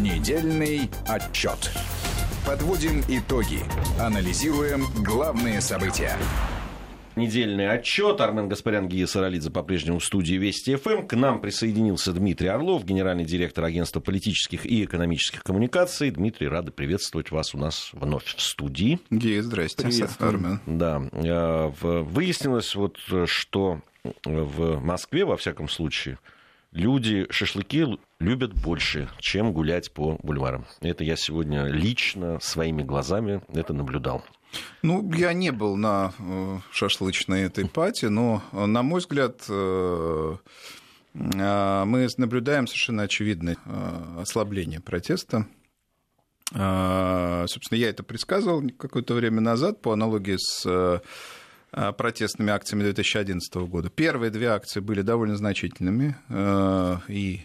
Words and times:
Недельный 0.00 0.88
отчет. 1.06 1.70
Подводим 2.46 3.02
итоги. 3.08 3.58
Анализируем 4.00 4.86
главные 5.04 5.60
события. 5.60 6.16
Недельный 7.14 7.70
отчет. 7.70 8.22
Армен 8.22 8.48
Гаспарян, 8.48 8.88
Гия 8.88 9.06
Саралидзе 9.06 9.50
по-прежнему 9.50 9.98
в 9.98 10.04
студии 10.04 10.36
Вести 10.36 10.76
ФМ. 10.76 11.06
К 11.06 11.14
нам 11.14 11.42
присоединился 11.42 12.14
Дмитрий 12.14 12.48
Орлов, 12.48 12.86
генеральный 12.86 13.26
директор 13.26 13.64
агентства 13.64 14.00
политических 14.00 14.64
и 14.64 14.82
экономических 14.84 15.42
коммуникаций. 15.44 16.10
Дмитрий, 16.10 16.48
рады 16.48 16.70
приветствовать 16.70 17.30
вас 17.30 17.54
у 17.54 17.58
нас 17.58 17.90
вновь 17.92 18.34
в 18.34 18.40
студии. 18.40 18.98
Гия, 19.10 19.42
здрасте. 19.42 19.86
Армен. 20.18 20.60
Да. 20.64 21.02
Э, 21.12 21.70
выяснилось, 21.70 22.74
вот, 22.74 22.96
что 23.26 23.82
в 24.24 24.80
Москве, 24.80 25.26
во 25.26 25.36
всяком 25.36 25.68
случае, 25.68 26.18
люди 26.72 27.26
шашлыки 27.30 27.86
любят 28.18 28.54
больше, 28.54 29.08
чем 29.18 29.52
гулять 29.52 29.92
по 29.92 30.18
бульварам. 30.22 30.66
Это 30.80 31.04
я 31.04 31.16
сегодня 31.16 31.66
лично 31.66 32.38
своими 32.40 32.82
глазами 32.82 33.42
это 33.52 33.72
наблюдал. 33.72 34.24
Ну, 34.82 35.10
я 35.14 35.32
не 35.32 35.50
был 35.50 35.76
на 35.76 36.12
э, 36.18 36.58
шашлычной 36.72 37.42
этой 37.42 37.66
пати, 37.68 38.06
но, 38.06 38.42
на 38.52 38.82
мой 38.82 39.00
взгляд, 39.00 39.44
э, 39.48 40.36
э, 41.14 41.84
мы 41.84 42.08
наблюдаем 42.18 42.66
совершенно 42.66 43.04
очевидное 43.04 43.56
ослабление 44.18 44.80
протеста. 44.80 45.46
Собственно, 46.50 47.78
я 47.78 47.88
это 47.88 48.02
предсказывал 48.02 48.62
какое-то 48.76 49.14
время 49.14 49.40
назад 49.40 49.80
по 49.80 49.94
аналогии 49.94 50.36
с 50.36 51.00
протестными 51.96 52.52
акциями 52.52 52.82
2011 52.84 53.54
года. 53.54 53.88
Первые 53.90 54.30
две 54.30 54.48
акции 54.48 54.80
были 54.80 55.02
довольно 55.02 55.36
значительными, 55.36 56.16
и 57.08 57.40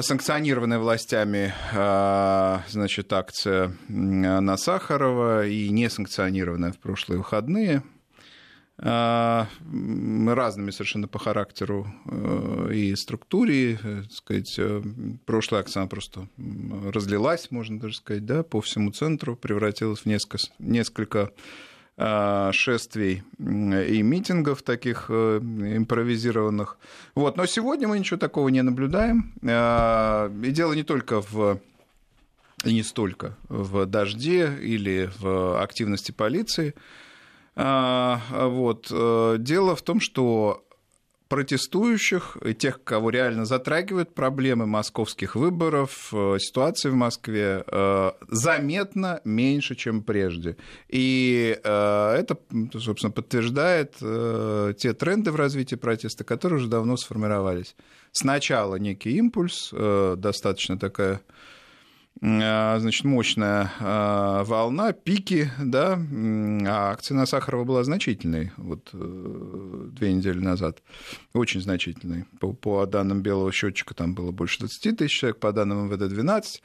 санкционированная 0.00 0.78
властями 0.78 1.52
а, 1.74 2.62
значит, 2.68 3.12
акция 3.12 3.76
на 3.88 4.56
Сахарова 4.56 5.46
и 5.46 5.68
несанкционированная 5.68 6.72
в 6.72 6.78
прошлые 6.78 7.18
выходные 7.18 7.82
разными 8.78 10.70
совершенно 10.70 11.06
по 11.06 11.18
характеру 11.18 11.86
э, 12.06 12.70
и 12.74 12.96
структуре, 12.96 13.74
э, 13.74 14.02
так 14.02 14.12
сказать, 14.12 14.58
э, 14.58 14.82
прошлая 15.24 15.60
акция 15.60 15.86
просто 15.86 16.26
разлилась, 16.92 17.50
можно 17.50 17.78
даже 17.78 17.96
сказать, 17.96 18.24
да, 18.24 18.42
по 18.42 18.60
всему 18.60 18.90
центру, 18.90 19.36
превратилась 19.36 20.00
в 20.00 20.06
несколько, 20.06 20.38
несколько 20.58 21.30
Э, 21.30 21.71
шествий 21.98 23.22
и 23.38 24.02
митингов 24.02 24.62
таких 24.62 25.06
э, 25.08 25.38
импровизированных. 25.38 26.78
Вот. 27.14 27.36
Но 27.36 27.46
сегодня 27.46 27.86
мы 27.86 27.98
ничего 27.98 28.18
такого 28.18 28.48
не 28.48 28.62
наблюдаем. 28.62 29.34
Э, 29.42 30.30
и 30.42 30.50
дело 30.50 30.72
не 30.72 30.82
только 30.82 31.20
в 31.20 31.60
и 32.64 32.72
не 32.72 32.82
столько 32.82 33.36
в 33.48 33.86
дожде 33.86 34.56
или 34.60 35.10
в 35.18 35.60
активности 35.60 36.12
полиции. 36.12 36.74
Вот. 37.56 38.86
Дело 38.88 39.76
в 39.76 39.82
том, 39.82 40.00
что 40.00 40.64
протестующих, 41.32 42.36
и 42.44 42.52
тех, 42.52 42.84
кого 42.84 43.08
реально 43.08 43.46
затрагивают 43.46 44.14
проблемы 44.14 44.66
московских 44.66 45.34
выборов, 45.34 46.12
э, 46.12 46.36
ситуации 46.38 46.90
в 46.90 46.94
Москве, 46.94 47.64
э, 47.66 48.10
заметно 48.28 49.22
меньше, 49.24 49.74
чем 49.74 50.02
прежде. 50.02 50.58
И 50.90 51.58
э, 51.64 52.16
это, 52.18 52.36
собственно, 52.78 53.12
подтверждает 53.12 53.94
те 54.76 54.92
тренды 54.92 55.32
в 55.32 55.36
развитии 55.36 55.76
протеста, 55.76 56.22
которые 56.22 56.58
уже 56.58 56.68
давно 56.68 56.98
сформировались. 56.98 57.76
Сначала 58.10 58.76
некий 58.76 59.16
импульс, 59.16 59.72
достаточно 59.72 60.78
такая 60.78 61.22
значит, 62.20 63.04
мощная 63.04 63.72
э, 63.80 64.44
волна, 64.44 64.92
пики, 64.92 65.50
да, 65.58 65.98
а 66.66 66.96
цена 66.96 67.26
Сахарова 67.26 67.64
была 67.64 67.84
значительной 67.84 68.52
вот 68.56 68.90
э, 68.92 69.88
две 69.92 70.12
недели 70.12 70.38
назад, 70.38 70.82
очень 71.32 71.60
значительной. 71.60 72.26
По, 72.38 72.52
по 72.52 72.86
данным 72.86 73.22
белого 73.22 73.50
счетчика 73.50 73.94
там 73.94 74.14
было 74.14 74.30
больше 74.30 74.60
20 74.60 74.98
тысяч 74.98 75.18
человек, 75.18 75.38
по 75.40 75.52
данным 75.52 75.88
МВД 75.88 76.08
12. 76.08 76.62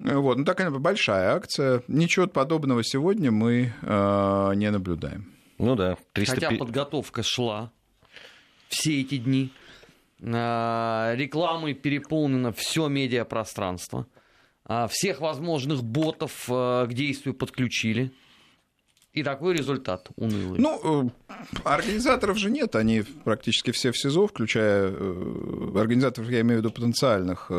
Вот, 0.00 0.38
ну 0.38 0.44
такая 0.44 0.70
большая 0.70 1.34
акция. 1.34 1.82
Ничего 1.86 2.26
подобного 2.26 2.82
сегодня 2.82 3.30
мы 3.30 3.72
э, 3.82 4.52
не 4.56 4.70
наблюдаем. 4.70 5.30
Ну 5.58 5.76
да. 5.76 5.98
300... 6.14 6.34
Хотя 6.34 6.50
подготовка 6.56 7.22
шла 7.22 7.70
все 8.68 9.02
эти 9.02 9.18
дни. 9.18 9.52
Рекламой 10.20 11.74
переполнено 11.74 12.52
все 12.52 12.88
медиапространство. 12.88 14.06
А, 14.06 14.19
всех 14.88 15.20
возможных 15.20 15.82
ботов 15.82 16.44
э, 16.48 16.86
к 16.88 16.92
действию 16.92 17.34
подключили. 17.34 18.12
И 19.12 19.24
такой 19.24 19.54
результат 19.54 20.08
унылый. 20.14 20.60
Ну, 20.60 21.10
э, 21.28 21.30
организаторов 21.64 22.38
же 22.38 22.50
нет, 22.50 22.76
они 22.76 23.02
практически 23.24 23.72
все 23.72 23.90
в 23.90 23.98
СИЗО, 23.98 24.28
включая 24.28 24.92
э, 24.92 25.72
организаторов, 25.74 26.30
я 26.30 26.42
имею 26.42 26.60
в 26.60 26.64
виду 26.64 26.70
потенциальных 26.70 27.50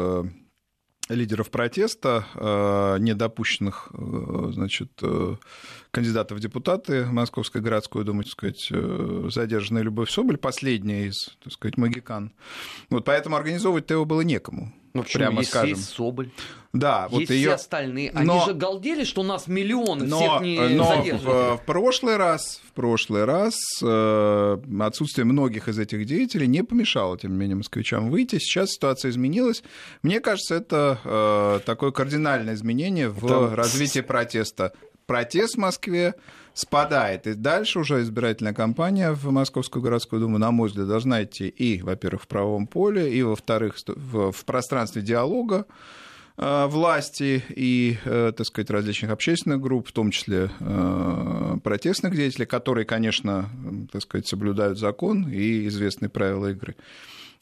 лидеров 1.10 1.50
протеста, 1.50 2.98
недопущенных, 3.02 3.90
значит, 4.54 4.92
кандидатов 5.90 6.38
в 6.38 6.42
депутаты 6.42 7.06
Московской 7.06 7.60
городской 7.60 8.06
думаю, 8.06 8.24
так 8.24 8.32
сказать, 8.32 8.72
задержанная 9.30 9.82
Любовь 9.82 10.10
Соболь, 10.10 10.38
последняя 10.38 11.08
из, 11.08 11.36
так 11.44 11.52
сказать, 11.52 11.76
магикан. 11.76 12.32
Вот 12.90 13.04
поэтому 13.04 13.36
организовывать-то 13.36 13.96
его 13.96 14.06
было 14.06 14.22
некому. 14.22 14.72
Ну, 14.94 15.04
почему? 15.04 15.20
прямо 15.20 15.40
есть, 15.40 15.50
скажем. 15.50 15.70
Есть 15.70 15.90
Соболь. 15.90 16.32
Да, 16.74 17.08
есть 17.12 17.14
вот 17.14 17.36
ее... 17.36 17.50
все 17.50 17.54
остальные. 17.54 18.12
Они 18.12 18.28
но... 18.28 18.46
же 18.46 18.54
галдели, 18.54 19.04
что 19.04 19.22
у 19.22 19.24
нас 19.24 19.48
миллион 19.48 20.00
но... 20.08 20.18
всех 20.18 20.42
не 20.42 20.60
но 20.76 20.86
задерживают. 20.86 21.60
В, 21.60 21.64
в 21.64 21.66
прошлый 21.66 22.18
раз, 22.18 22.62
в 22.70 22.72
прошлый 22.74 23.26
раз 23.26 23.56
э, 23.82 24.58
отсутствие 24.82 25.26
многих 25.26 25.68
из 25.68 25.80
этих 25.80 26.06
деятелей 26.06 26.48
не 26.48 26.64
помешало, 26.64 27.18
тем 27.18 27.32
не 27.32 27.38
менее, 27.38 27.58
москвичам 27.58 28.10
выйти. 28.10 28.40
Сейчас 28.40 28.72
ситуация 28.72 29.12
изменилась. 29.12 29.64
Мне 30.02 30.20
кажется, 30.20 30.56
это 30.56 31.00
э, 31.04 31.60
такое 31.66 31.92
кардинальное 31.92 32.54
изменение 32.54 33.10
в 33.10 33.28
Там... 33.28 33.54
развитии 33.54 34.02
протеста. 34.02 34.74
Протест 35.08 35.56
в 35.56 35.58
Москве 35.58 36.16
спадает. 36.54 37.28
И 37.28 37.34
дальше 37.34 37.80
уже 37.80 38.02
избирательная 38.02 38.54
кампания 38.54 39.12
в 39.12 39.32
Московскую 39.32 39.82
городскую 39.82 40.22
думу, 40.22 40.38
на 40.38 40.52
мой 40.52 40.70
взгляд, 40.70 40.88
должна 40.88 41.24
идти 41.24 41.48
и, 41.48 41.82
во-первых, 41.82 42.24
в 42.24 42.28
правом 42.28 42.68
поле, 42.68 43.14
и, 43.14 43.22
во-вторых, 43.24 43.78
в, 43.88 44.32
в 44.32 44.46
пространстве 44.46 45.02
диалога 45.02 45.66
э, 46.38 46.66
власти 46.68 47.44
и, 47.50 47.98
э, 48.04 48.34
так 48.36 48.46
сказать, 48.46 48.70
различных 48.70 49.12
общественных 49.12 49.62
групп, 49.62 49.88
в 49.88 49.92
том 49.92 50.12
числе 50.12 50.52
э, 50.60 51.58
протестных 51.64 52.16
деятелей, 52.16 52.46
которые, 52.46 52.86
конечно, 52.86 53.50
так 53.92 54.02
сказать, 54.02 54.28
соблюдают 54.28 54.78
закон 54.78 55.30
и 55.30 55.68
известные 55.68 56.10
правила 56.10 56.52
игры. 56.52 56.76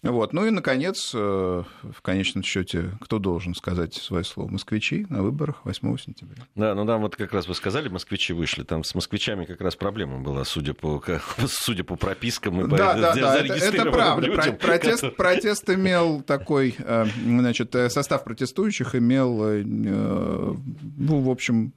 Вот. 0.02 0.32
Ну 0.32 0.46
и, 0.46 0.50
наконец, 0.50 1.12
э, 1.14 1.18
в 1.18 2.02
конечном 2.02 2.42
счете, 2.44 2.92
кто 3.02 3.20
должен 3.20 3.54
сказать 3.54 3.94
свое 3.96 4.24
слово? 4.24 4.50
Москвичи 4.50 5.06
на 5.10 5.22
выборах 5.22 5.66
8 5.66 5.98
сентября. 5.98 6.44
Да, 6.56 6.74
ну 6.74 6.86
да, 6.86 6.98
вот 6.98 7.18
как 7.18 7.34
раз 7.34 7.48
вы 7.48 7.56
сказали, 7.56 7.90
москвичи 7.90 8.32
вышли. 8.32 8.64
Там 8.64 8.86
с 8.86 8.96
москвичами 8.96 9.44
как 9.44 9.60
раз 9.60 9.76
проблема 9.76 10.20
была, 10.20 10.46
судя 10.46 10.74
по, 10.74 11.04
судя 11.48 11.84
по 11.84 11.98
пропискам 11.98 12.62
и 12.62 12.64
да, 12.64 12.70
по 12.70 12.78
да, 12.78 13.14
да, 13.14 13.38
это, 13.40 13.54
это 13.54 13.92
правда. 13.92 14.28
Людям, 14.28 14.58
протест, 14.58 15.02
которые... 15.02 15.16
протест 15.16 15.70
имел 15.70 16.22
такой, 16.22 16.76
э, 16.78 17.06
значит, 17.26 17.76
э, 17.76 17.90
состав 17.90 18.24
протестующих 18.24 18.96
имел, 18.96 19.40
ну, 19.40 21.20
в 21.22 21.30
общем, 21.30 21.74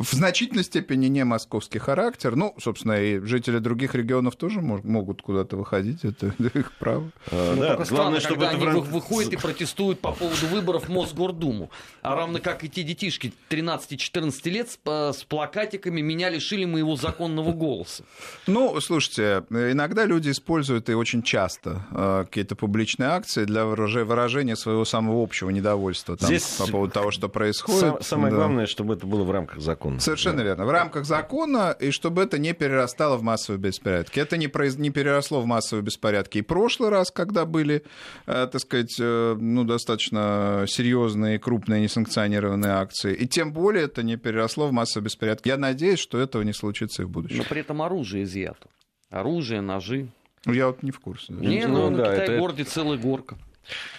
в 0.00 0.12
значительной 0.14 0.64
степени 0.64 1.06
не 1.08 1.24
московский 1.24 1.78
характер. 1.78 2.34
Ну, 2.34 2.54
собственно, 2.58 3.00
и 3.00 3.18
жители 3.18 3.58
других 3.58 3.94
регионов 3.94 4.34
тоже 4.34 4.62
могут 4.62 5.20
куда-то 5.20 5.56
выходить, 5.56 6.04
это 6.04 6.34
их 6.58 6.72
право. 6.78 7.10
А, 7.30 7.54
ну, 7.54 7.60
да, 7.60 7.76
главное, 7.84 8.20
чтобы 8.20 8.46
когда 8.46 8.56
это 8.56 8.70
они 8.70 8.80
выходят 8.80 9.32
и 9.34 9.36
протестуют 9.36 10.00
по 10.00 10.12
поводу 10.12 10.46
выборов 10.46 10.88
в 10.88 10.88
Мосгордуму. 10.90 11.70
А 12.00 12.14
равно 12.14 12.38
как 12.38 12.64
и 12.64 12.70
те 12.70 12.82
детишки 12.82 13.34
13-14 13.50 14.48
лет 14.48 14.70
с, 14.70 14.78
с 15.18 15.24
плакатиками 15.24 16.00
«Меня 16.00 16.30
лишили 16.30 16.64
моего 16.64 16.96
законного 16.96 17.52
голоса». 17.52 18.04
Ну, 18.46 18.80
слушайте, 18.80 19.44
иногда 19.50 20.06
люди 20.06 20.30
используют 20.30 20.88
и 20.88 20.94
очень 20.94 21.22
часто 21.22 21.84
э, 21.90 22.24
какие-то 22.26 22.56
публичные 22.56 23.10
акции 23.10 23.44
для 23.44 23.66
выражения 23.66 24.56
своего 24.56 24.86
самого 24.86 25.22
общего 25.22 25.50
недовольства 25.50 26.16
там, 26.16 26.26
Здесь 26.26 26.44
по 26.44 26.66
поводу 26.66 26.92
того, 26.92 27.10
что 27.10 27.28
происходит. 27.28 27.80
Сам, 27.80 28.02
самое 28.02 28.30
да. 28.30 28.38
главное, 28.38 28.66
чтобы 28.66 28.94
это 28.94 29.06
было 29.06 29.24
в 29.24 29.30
рамках 29.30 29.60
закона 29.60 29.89
закона. 29.92 30.00
Совершенно 30.00 30.38
да. 30.38 30.44
верно. 30.44 30.64
В 30.64 30.70
рамках 30.70 31.04
закона, 31.04 31.76
и 31.78 31.90
чтобы 31.90 32.22
это 32.22 32.38
не 32.38 32.52
перерастало 32.52 33.16
в 33.16 33.22
массовые 33.22 33.60
беспорядки. 33.60 34.20
Это 34.20 34.36
не, 34.36 34.48
произ... 34.48 34.76
не 34.76 34.90
переросло 34.90 35.40
в 35.40 35.46
массовые 35.46 35.84
беспорядки. 35.84 36.38
И 36.38 36.42
прошлый 36.42 36.90
раз, 36.90 37.10
когда 37.10 37.44
были, 37.44 37.84
э, 38.26 38.48
так 38.50 38.60
сказать, 38.60 38.96
э, 39.00 39.36
ну, 39.38 39.64
достаточно 39.64 40.64
серьезные, 40.68 41.38
крупные, 41.38 41.82
несанкционированные 41.82 42.72
акции. 42.72 43.14
И 43.14 43.26
тем 43.26 43.52
более 43.52 43.84
это 43.84 44.02
не 44.02 44.16
переросло 44.16 44.68
в 44.68 44.72
массовые 44.72 45.04
беспорядки. 45.04 45.48
Я 45.48 45.56
надеюсь, 45.56 45.98
что 45.98 46.18
этого 46.18 46.42
не 46.42 46.52
случится 46.52 47.02
и 47.02 47.04
в 47.04 47.10
будущем. 47.10 47.38
Но 47.38 47.44
при 47.44 47.60
этом 47.60 47.82
оружие 47.82 48.24
изъято. 48.24 48.68
Оружие, 49.10 49.60
ножи. 49.60 50.08
Я 50.46 50.68
вот 50.68 50.82
не 50.82 50.90
в 50.90 51.00
курсе. 51.00 51.32
Не, 51.32 51.66
ну, 51.66 51.90
ну 51.90 51.90
на 51.90 51.96
да, 51.98 52.12
Китай 52.12 52.24
это... 52.24 52.38
городе 52.38 52.64
целая 52.64 52.98
горка. 52.98 53.36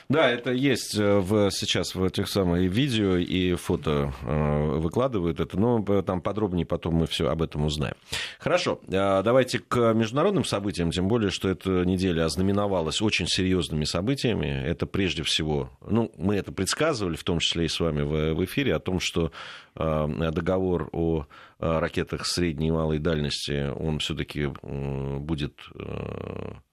Да, 0.10 0.30
это 0.30 0.52
есть 0.52 0.98
э, 0.98 1.20
в, 1.20 1.52
сейчас 1.52 1.96
в 1.96 2.04
этих 2.04 2.28
самых 2.28 2.70
видео 2.70 3.16
и 3.16 3.54
фото 3.56 4.14
э, 4.24 4.78
выкладывают 4.78 5.40
это, 5.40 5.58
но 5.58 5.82
там 6.02 6.22
подробнее 6.22 6.66
потом 6.66 6.96
мы 6.96 7.08
все 7.08 7.30
об 7.30 7.42
этом 7.42 7.66
узнаем. 7.66 7.96
Хорошо, 8.40 8.82
э, 8.88 9.22
давайте 9.24 9.60
к 9.60 9.94
международным 9.94 10.44
событиям, 10.44 10.92
тем 10.92 11.08
более, 11.08 11.32
что 11.32 11.48
эта 11.48 11.86
неделя 11.86 12.26
ознаменовалась 12.26 13.02
очень 13.02 13.28
серьезными 13.28 13.86
событиями. 13.86 14.48
Это 14.48 14.86
прежде 14.86 15.24
всего, 15.24 15.70
ну, 15.88 16.12
мы 16.18 16.36
это 16.36 16.52
предсказывали, 16.52 17.16
в 17.16 17.24
том 17.24 17.40
числе 17.40 17.66
и 17.66 17.70
с 17.70 17.80
вами 17.80 18.02
в, 18.02 18.34
в 18.34 18.46
эфире, 18.46 18.76
о 18.76 18.80
том, 18.80 19.00
что 19.00 19.32
договор 19.74 20.90
о 20.92 21.28
ракетах 21.60 22.26
средней 22.26 22.68
и 22.68 22.72
малой 22.72 23.00
дальности, 23.00 23.70
он 23.70 24.00
все-таки 24.00 24.48
будет 24.48 25.54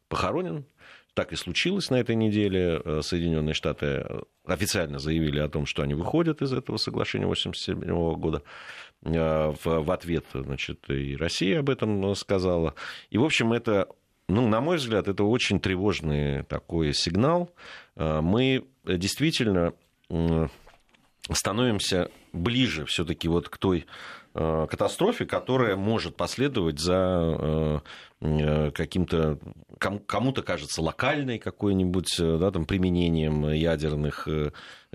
похоронен 0.09 0.65
так 1.19 1.33
и 1.33 1.37
случилось 1.37 1.91
на 1.91 1.97
этой 1.97 2.15
неделе. 2.15 2.81
Э, 2.85 3.01
Соединенные 3.03 3.53
Штаты 3.53 3.87
э, 3.87 4.21
официально 4.45 5.01
заявили 5.01 5.41
о 5.41 5.49
том, 5.49 5.67
что 5.67 5.83
они 5.83 5.95
выходят 5.95 6.43
из 6.43 6.53
этого 6.53 6.77
соглашения 6.77 7.25
1987 7.25 8.15
года. 8.15 8.45
Э, 9.03 9.53
в, 9.65 9.65
в 9.65 9.91
ответ, 9.91 10.27
значит, 10.33 10.89
и 10.89 11.17
Россия 11.17 11.59
об 11.59 11.71
этом 11.71 12.15
сказала. 12.15 12.77
И, 13.11 13.19
в 13.19 13.25
общем, 13.25 13.53
это, 13.53 13.89
ну, 14.29 14.47
на 14.47 14.61
мой 14.61 14.77
взгляд, 14.77 15.09
это 15.09 15.25
очень 15.25 15.59
тревожный 15.59 16.45
такой 16.45 16.95
сигнал. 16.95 17.51
Мы 17.97 18.65
действительно 18.85 19.73
становимся 21.33 22.13
ближе 22.33 22.85
все-таки 22.85 23.27
вот 23.27 23.49
к 23.49 23.59
той 23.59 23.87
катастрофе, 24.71 25.27
которая 25.27 25.77
может 25.77 26.17
последовать 26.17 26.79
за 26.79 27.83
Э, 28.21 28.73
каким-то 28.73 29.39
кому-то 29.79 30.43
кажется 30.43 30.83
локальной 30.83 31.39
какой-нибудь 31.39 32.19
э, 32.19 32.39
да, 32.39 32.51
там, 32.51 32.67
применением 32.67 33.49
ядерных 33.51 34.27
э, 34.27 34.51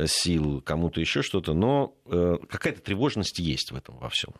сил, 0.06 0.62
кому-то 0.62 1.00
еще 1.00 1.22
что-то, 1.22 1.54
но 1.54 1.96
какая-то 2.06 2.82
тревожность 2.82 3.40
есть 3.40 3.72
в 3.72 3.76
этом 3.76 3.98
во 4.00 4.10
всем. 4.10 4.34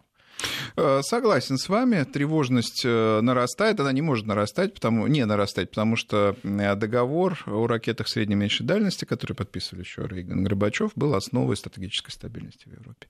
Согласен 1.02 1.58
с 1.58 1.70
вами, 1.70 2.04
тревожность 2.04 2.84
нарастает, 2.84 3.80
она 3.80 3.92
не 3.92 4.02
может 4.02 4.26
нарастать, 4.26 4.74
потому, 4.74 5.06
не 5.06 5.24
нарастать, 5.26 5.70
потому 5.70 5.96
что 5.96 6.36
договор 6.44 7.38
о 7.46 7.68
ракетах 7.68 8.08
средней 8.08 8.34
и 8.34 8.38
меньшей 8.38 8.66
дальности, 8.66 9.06
который 9.06 9.34
подписывали 9.34 9.84
еще 9.84 10.08
Рейган 10.08 10.44
Горбачев, 10.44 10.92
был 10.96 11.14
основой 11.14 11.56
стратегической 11.56 12.12
стабильности 12.12 12.68
в 12.68 12.74
Европе. 12.74 13.08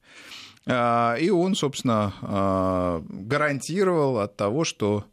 И 0.65 1.29
он, 1.29 1.55
собственно, 1.55 3.01
гарантировал 3.09 4.19
от 4.19 4.37
того, 4.37 4.63
что 4.63 5.05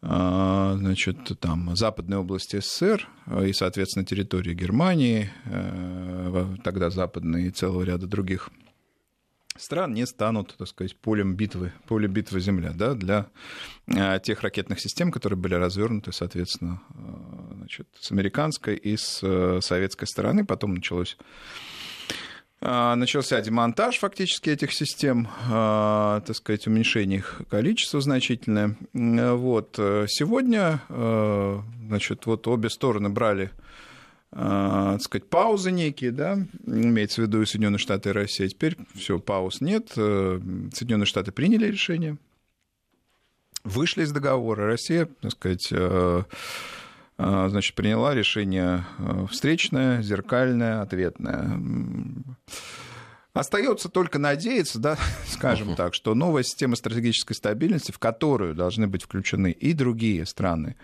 а, 0.00 0.76
значит, 0.76 1.16
там, 1.40 1.74
западной 1.74 2.18
области 2.18 2.60
СССР 2.60 3.08
и, 3.44 3.52
соответственно, 3.52 4.06
территории 4.06 4.54
Германии, 4.54 5.30
э, 5.44 6.54
тогда 6.62 6.90
западные 6.90 7.48
и 7.48 7.50
целого 7.50 7.82
ряда 7.82 8.06
других 8.06 8.48
стран 9.56 9.94
не 9.94 10.06
станут, 10.06 10.54
так 10.56 10.68
сказать, 10.68 10.96
полем 10.96 11.34
битвы, 11.34 11.72
полем 11.88 12.12
битвы 12.12 12.38
Земля, 12.38 12.72
да, 12.72 12.94
для 12.94 13.26
э, 13.88 14.20
тех 14.22 14.40
ракетных 14.42 14.80
систем, 14.80 15.10
которые 15.10 15.36
были 15.36 15.54
развернуты, 15.54 16.12
соответственно, 16.12 16.80
э, 16.90 17.54
значит, 17.56 17.88
с 17.98 18.12
американской 18.12 18.76
и 18.76 18.96
с 18.96 19.60
советской 19.60 20.06
стороны. 20.06 20.46
Потом 20.46 20.74
началось 20.74 21.18
а, 21.20 21.24
начался 22.60 23.40
демонтаж 23.40 23.98
фактически 23.98 24.50
этих 24.50 24.72
систем, 24.72 25.28
а, 25.48 26.20
так 26.22 26.34
сказать, 26.34 26.66
уменьшение 26.66 27.20
их 27.20 27.40
количества 27.48 28.00
значительное. 28.00 28.76
Вот. 28.92 29.74
Сегодня, 29.76 30.82
а, 30.88 31.62
значит, 31.86 32.26
вот 32.26 32.48
обе 32.48 32.68
стороны 32.70 33.08
брали 33.08 33.50
так 34.30 35.00
сказать, 35.00 35.26
паузы 35.30 35.70
некие, 35.70 36.10
да, 36.10 36.36
имеется 36.66 37.22
в 37.22 37.24
виду 37.24 37.46
Соединенные 37.46 37.78
Штаты 37.78 38.10
и 38.10 38.12
Россия. 38.12 38.46
Теперь 38.46 38.76
все, 38.94 39.18
пауз 39.18 39.62
нет. 39.62 39.88
Соединенные 39.92 41.06
Штаты 41.06 41.32
приняли 41.32 41.66
решение, 41.66 42.18
вышли 43.64 44.02
из 44.02 44.12
договора. 44.12 44.66
Россия, 44.66 45.08
так 45.22 45.32
сказать, 45.32 45.68
а, 45.72 46.24
значит, 47.18 47.74
приняла 47.74 48.14
решение 48.14 48.84
э, 48.98 49.26
встречное, 49.30 50.02
зеркальное, 50.02 50.80
ответное. 50.82 51.60
Остается 53.34 53.88
только 53.88 54.18
надеяться, 54.18 54.78
да, 54.78 54.96
скажем 55.26 55.74
так, 55.74 55.94
что 55.94 56.14
новая 56.14 56.44
система 56.44 56.76
стратегической 56.76 57.34
стабильности, 57.34 57.90
в 57.90 57.98
которую 57.98 58.54
должны 58.54 58.86
быть 58.86 59.02
включены 59.02 59.50
и 59.50 59.72
другие 59.72 60.26
страны, 60.26 60.76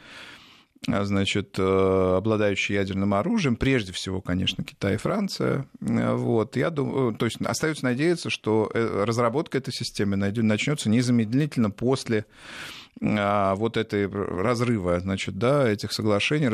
а, 0.88 1.04
значит, 1.04 1.56
э, 1.56 2.14
обладающие 2.16 2.78
ядерным 2.78 3.14
оружием, 3.14 3.54
прежде 3.54 3.92
всего, 3.92 4.20
конечно, 4.20 4.64
Китай 4.64 4.94
и 4.94 4.98
Франция. 4.98 5.66
Э, 5.80 6.14
вот, 6.14 6.56
я 6.56 6.70
думаю, 6.70 7.14
то 7.14 7.26
есть 7.26 7.40
остается 7.42 7.84
надеяться, 7.84 8.28
что 8.28 8.68
разработка 8.74 9.58
этой 9.58 9.72
системы 9.72 10.16
начнется 10.16 10.90
незамедлительно 10.90 11.70
после 11.70 12.26
а, 12.26 12.83
вот 13.00 13.76
этой 13.76 14.08
разрыва, 14.08 15.00
значит, 15.00 15.36
да, 15.36 15.68
этих 15.68 15.92
соглашений 15.92 16.48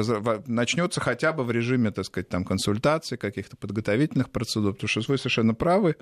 начнется 0.47 1.01
хотя 1.01 1.33
бы 1.33 1.45
в 1.45 1.51
режиме, 1.51 1.91
так 1.91 2.07
сказать, 2.07 2.29
там, 2.29 2.45
консультаций, 2.45 3.19
каких-то 3.19 3.57
подготовительных 3.57 4.31
процедур, 4.31 4.73
потому 4.73 4.89
что 4.89 5.01
вы 5.07 5.19
совершенно 5.19 5.55
правы. 5.55 5.97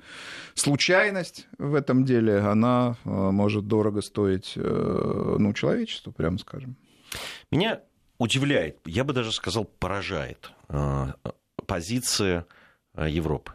Случайность 0.53 1.47
в 1.57 1.75
этом 1.75 2.05
деле, 2.05 2.39
она 2.39 2.95
а, 3.03 3.31
может 3.31 3.67
дорого 3.67 4.01
стоить, 4.01 4.53
э, 4.55 5.35
ну, 5.39 5.53
человечеству, 5.53 6.11
прямо 6.11 6.37
скажем. 6.37 6.77
Меня 7.51 7.81
удивляет, 8.17 8.79
я 8.85 9.03
бы 9.03 9.13
даже 9.13 9.31
сказал, 9.31 9.65
поражает 9.65 10.51
а, 10.67 11.15
позиция 11.65 12.45
Европы 12.95 13.53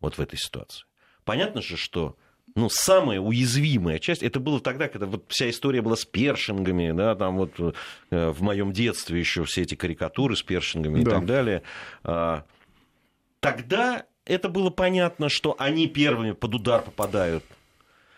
вот 0.00 0.18
в 0.18 0.20
этой 0.20 0.38
ситуации. 0.38 0.84
Понятно 1.24 1.60
же, 1.60 1.76
что 1.76 2.16
ну, 2.56 2.70
самая 2.70 3.20
уязвимая 3.20 3.98
часть, 3.98 4.22
это 4.22 4.40
было 4.40 4.60
тогда, 4.60 4.88
когда 4.88 5.06
вот 5.06 5.24
вся 5.28 5.50
история 5.50 5.82
была 5.82 5.94
с 5.94 6.06
першингами, 6.06 6.90
да, 6.90 7.14
там 7.14 7.36
вот 7.36 7.52
э, 7.58 8.30
в 8.30 8.42
моем 8.42 8.72
детстве 8.72 9.20
еще 9.20 9.44
все 9.44 9.62
эти 9.62 9.74
карикатуры 9.74 10.34
с 10.36 10.42
першингами 10.42 11.02
да. 11.02 11.10
и 11.10 11.14
так 11.14 11.26
далее. 11.26 11.62
А, 12.02 12.44
тогда 13.40 14.06
это 14.24 14.48
было 14.48 14.70
понятно, 14.70 15.28
что 15.28 15.54
они 15.58 15.86
первыми 15.86 16.32
под 16.32 16.54
удар 16.54 16.80
попадают. 16.80 17.44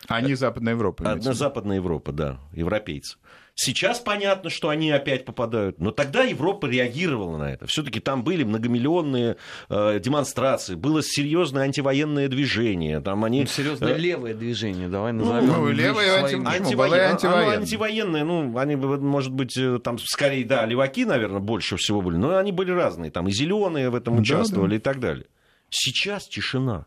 Они 0.06 0.34
Западная 0.34 0.74
Европа. 0.74 1.10
Одна 1.10 1.34
Западная 1.34 1.76
Европа, 1.76 2.12
да, 2.12 2.38
европейцы. 2.52 3.18
Сейчас 3.60 3.98
понятно, 3.98 4.50
что 4.50 4.68
они 4.68 4.88
опять 4.92 5.24
попадают, 5.24 5.80
но 5.80 5.90
тогда 5.90 6.22
Европа 6.22 6.66
реагировала 6.66 7.38
на 7.38 7.52
это. 7.52 7.66
Все-таки 7.66 7.98
там 7.98 8.22
были 8.22 8.44
многомиллионные 8.44 9.36
э, 9.68 9.98
демонстрации, 9.98 10.76
было 10.76 11.02
серьезное 11.02 11.64
антивоенное 11.64 12.28
движение. 12.28 13.00
Там 13.00 13.24
они... 13.24 13.40
Ну, 13.40 13.46
серьезное 13.48 13.94
э... 13.94 13.98
левое 13.98 14.34
движение, 14.34 14.86
давай 14.86 15.12
ну, 15.12 15.24
назовем. 15.24 15.46
Ну, 15.48 15.72
левое 15.72 16.22
анти... 16.22 16.34
антивоенное. 16.36 17.10
антивоенное. 17.10 17.56
антивоенное, 17.56 18.24
ну, 18.24 18.56
они, 18.56 18.76
может 18.76 19.32
быть, 19.32 19.56
э, 19.56 19.80
там 19.82 19.98
скорее, 19.98 20.44
да, 20.44 20.64
леваки, 20.64 21.04
наверное, 21.04 21.40
больше 21.40 21.76
всего 21.78 22.00
были, 22.00 22.16
но 22.16 22.36
они 22.36 22.52
были 22.52 22.70
разные, 22.70 23.10
там 23.10 23.26
и 23.26 23.32
зеленые 23.32 23.90
в 23.90 23.96
этом 23.96 24.20
участвовали 24.20 24.70
да. 24.70 24.76
и 24.76 24.78
так 24.78 25.00
далее. 25.00 25.26
Сейчас 25.68 26.28
тишина. 26.28 26.86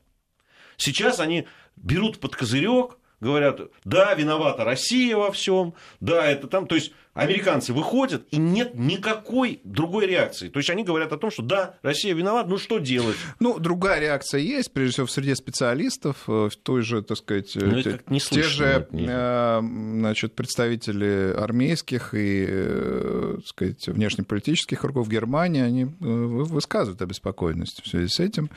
Сейчас 0.78 1.20
они 1.20 1.48
берут 1.76 2.20
под 2.20 2.38
козырек 2.38 2.98
говорят, 3.22 3.62
да, 3.86 4.14
виновата 4.16 4.66
Россия 4.66 5.16
во 5.16 5.32
всем, 5.32 5.74
да, 6.00 6.26
это 6.26 6.48
там, 6.48 6.68
то 6.68 6.76
есть 6.76 6.92
американцы 7.14 7.74
выходят, 7.74 8.26
и 8.32 8.38
нет 8.38 8.74
никакой 8.76 9.60
другой 9.64 10.08
реакции. 10.08 10.50
То 10.50 10.60
есть 10.60 10.70
они 10.70 10.84
говорят 10.84 11.12
о 11.12 11.18
том, 11.18 11.30
что 11.30 11.44
да, 11.44 11.76
Россия 11.82 12.14
виновата, 12.14 12.50
ну 12.50 12.58
что 12.58 12.80
делать? 12.80 13.18
Ну, 13.40 13.60
другая 13.60 14.00
реакция 14.00 14.40
есть, 14.40 14.72
прежде 14.72 14.94
всего, 14.94 15.08
в 15.08 15.12
среде 15.12 15.36
специалистов, 15.36 16.18
э, 16.28 16.50
в 16.50 16.56
той 16.56 16.82
же, 16.82 17.02
так 17.02 17.18
сказать, 17.18 17.52
ну, 17.56 17.82
те, 17.82 18.00
не 18.08 18.20
слышно, 18.20 18.42
те 18.42 18.48
же 18.48 18.88
э, 18.92 19.60
значит, 19.62 20.36
представители 20.36 21.34
армейских 21.38 22.14
и, 22.14 22.46
э, 22.48 23.34
так 23.38 23.48
сказать, 23.48 23.88
внешнеполитических 23.88 24.80
кругов 24.80 25.10
Германии, 25.10 25.62
они 25.62 25.86
высказывают 26.00 27.02
обеспокоенность 27.02 27.84
в 27.84 27.90
связи 27.90 28.08
с 28.08 28.20
этим. 28.20 28.50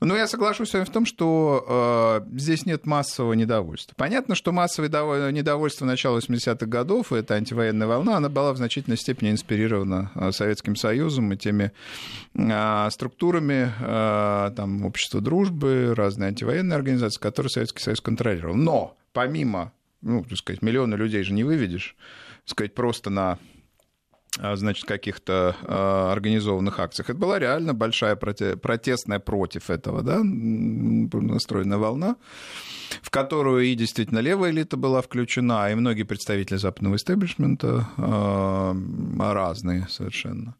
Но 0.00 0.16
я 0.16 0.28
соглашусь 0.28 0.70
с 0.70 0.74
вами 0.74 0.84
в 0.84 0.90
том, 0.90 1.04
что 1.04 2.22
э, 2.30 2.38
здесь 2.38 2.66
нет 2.66 2.86
массового 2.86 3.32
недовольства. 3.32 3.94
Понятно, 3.96 4.36
что 4.36 4.52
массовое 4.52 5.32
недовольство 5.32 5.84
начала 5.86 6.18
80-х 6.18 6.66
годов, 6.66 7.12
это 7.12 7.34
антивоенная 7.34 7.88
волна, 7.88 8.16
она 8.16 8.28
была 8.28 8.52
в 8.52 8.58
значительной 8.58 8.96
степени 8.96 9.32
инспирирована 9.32 10.12
э, 10.14 10.30
Советским 10.30 10.76
Союзом 10.76 11.32
и 11.32 11.36
теми 11.36 11.72
э, 12.34 12.88
структурами 12.90 13.72
э, 13.80 14.52
там, 14.54 14.84
общества 14.84 15.20
дружбы, 15.20 15.94
разные 15.96 16.28
антивоенные 16.28 16.76
организации, 16.76 17.20
которые 17.20 17.50
Советский 17.50 17.82
Союз 17.82 18.00
контролировал. 18.00 18.54
Но 18.54 18.96
помимо, 19.12 19.72
ну, 20.00 20.22
так 20.22 20.38
сказать, 20.38 20.62
миллиона 20.62 20.94
людей 20.94 21.24
же 21.24 21.32
не 21.32 21.42
выведешь, 21.42 21.96
так 22.44 22.50
сказать, 22.50 22.74
просто 22.74 23.10
на 23.10 23.38
значит, 24.54 24.84
каких-то 24.84 25.56
а, 25.62 26.12
организованных 26.12 26.78
акциях. 26.78 27.10
Это 27.10 27.18
была 27.18 27.38
реально 27.38 27.74
большая 27.74 28.16
протестная 28.16 29.18
против 29.18 29.70
этого, 29.70 30.02
да, 30.02 30.20
настроенная 30.22 31.78
волна, 31.78 32.16
в 33.02 33.10
которую 33.10 33.64
и 33.64 33.74
действительно 33.74 34.20
левая 34.20 34.50
элита 34.50 34.76
была 34.76 35.02
включена, 35.02 35.70
и 35.70 35.74
многие 35.74 36.04
представители 36.04 36.56
западного 36.56 36.96
истеблишмента 36.96 37.88
а, 37.96 38.74
разные 39.18 39.86
совершенно. 39.88 40.54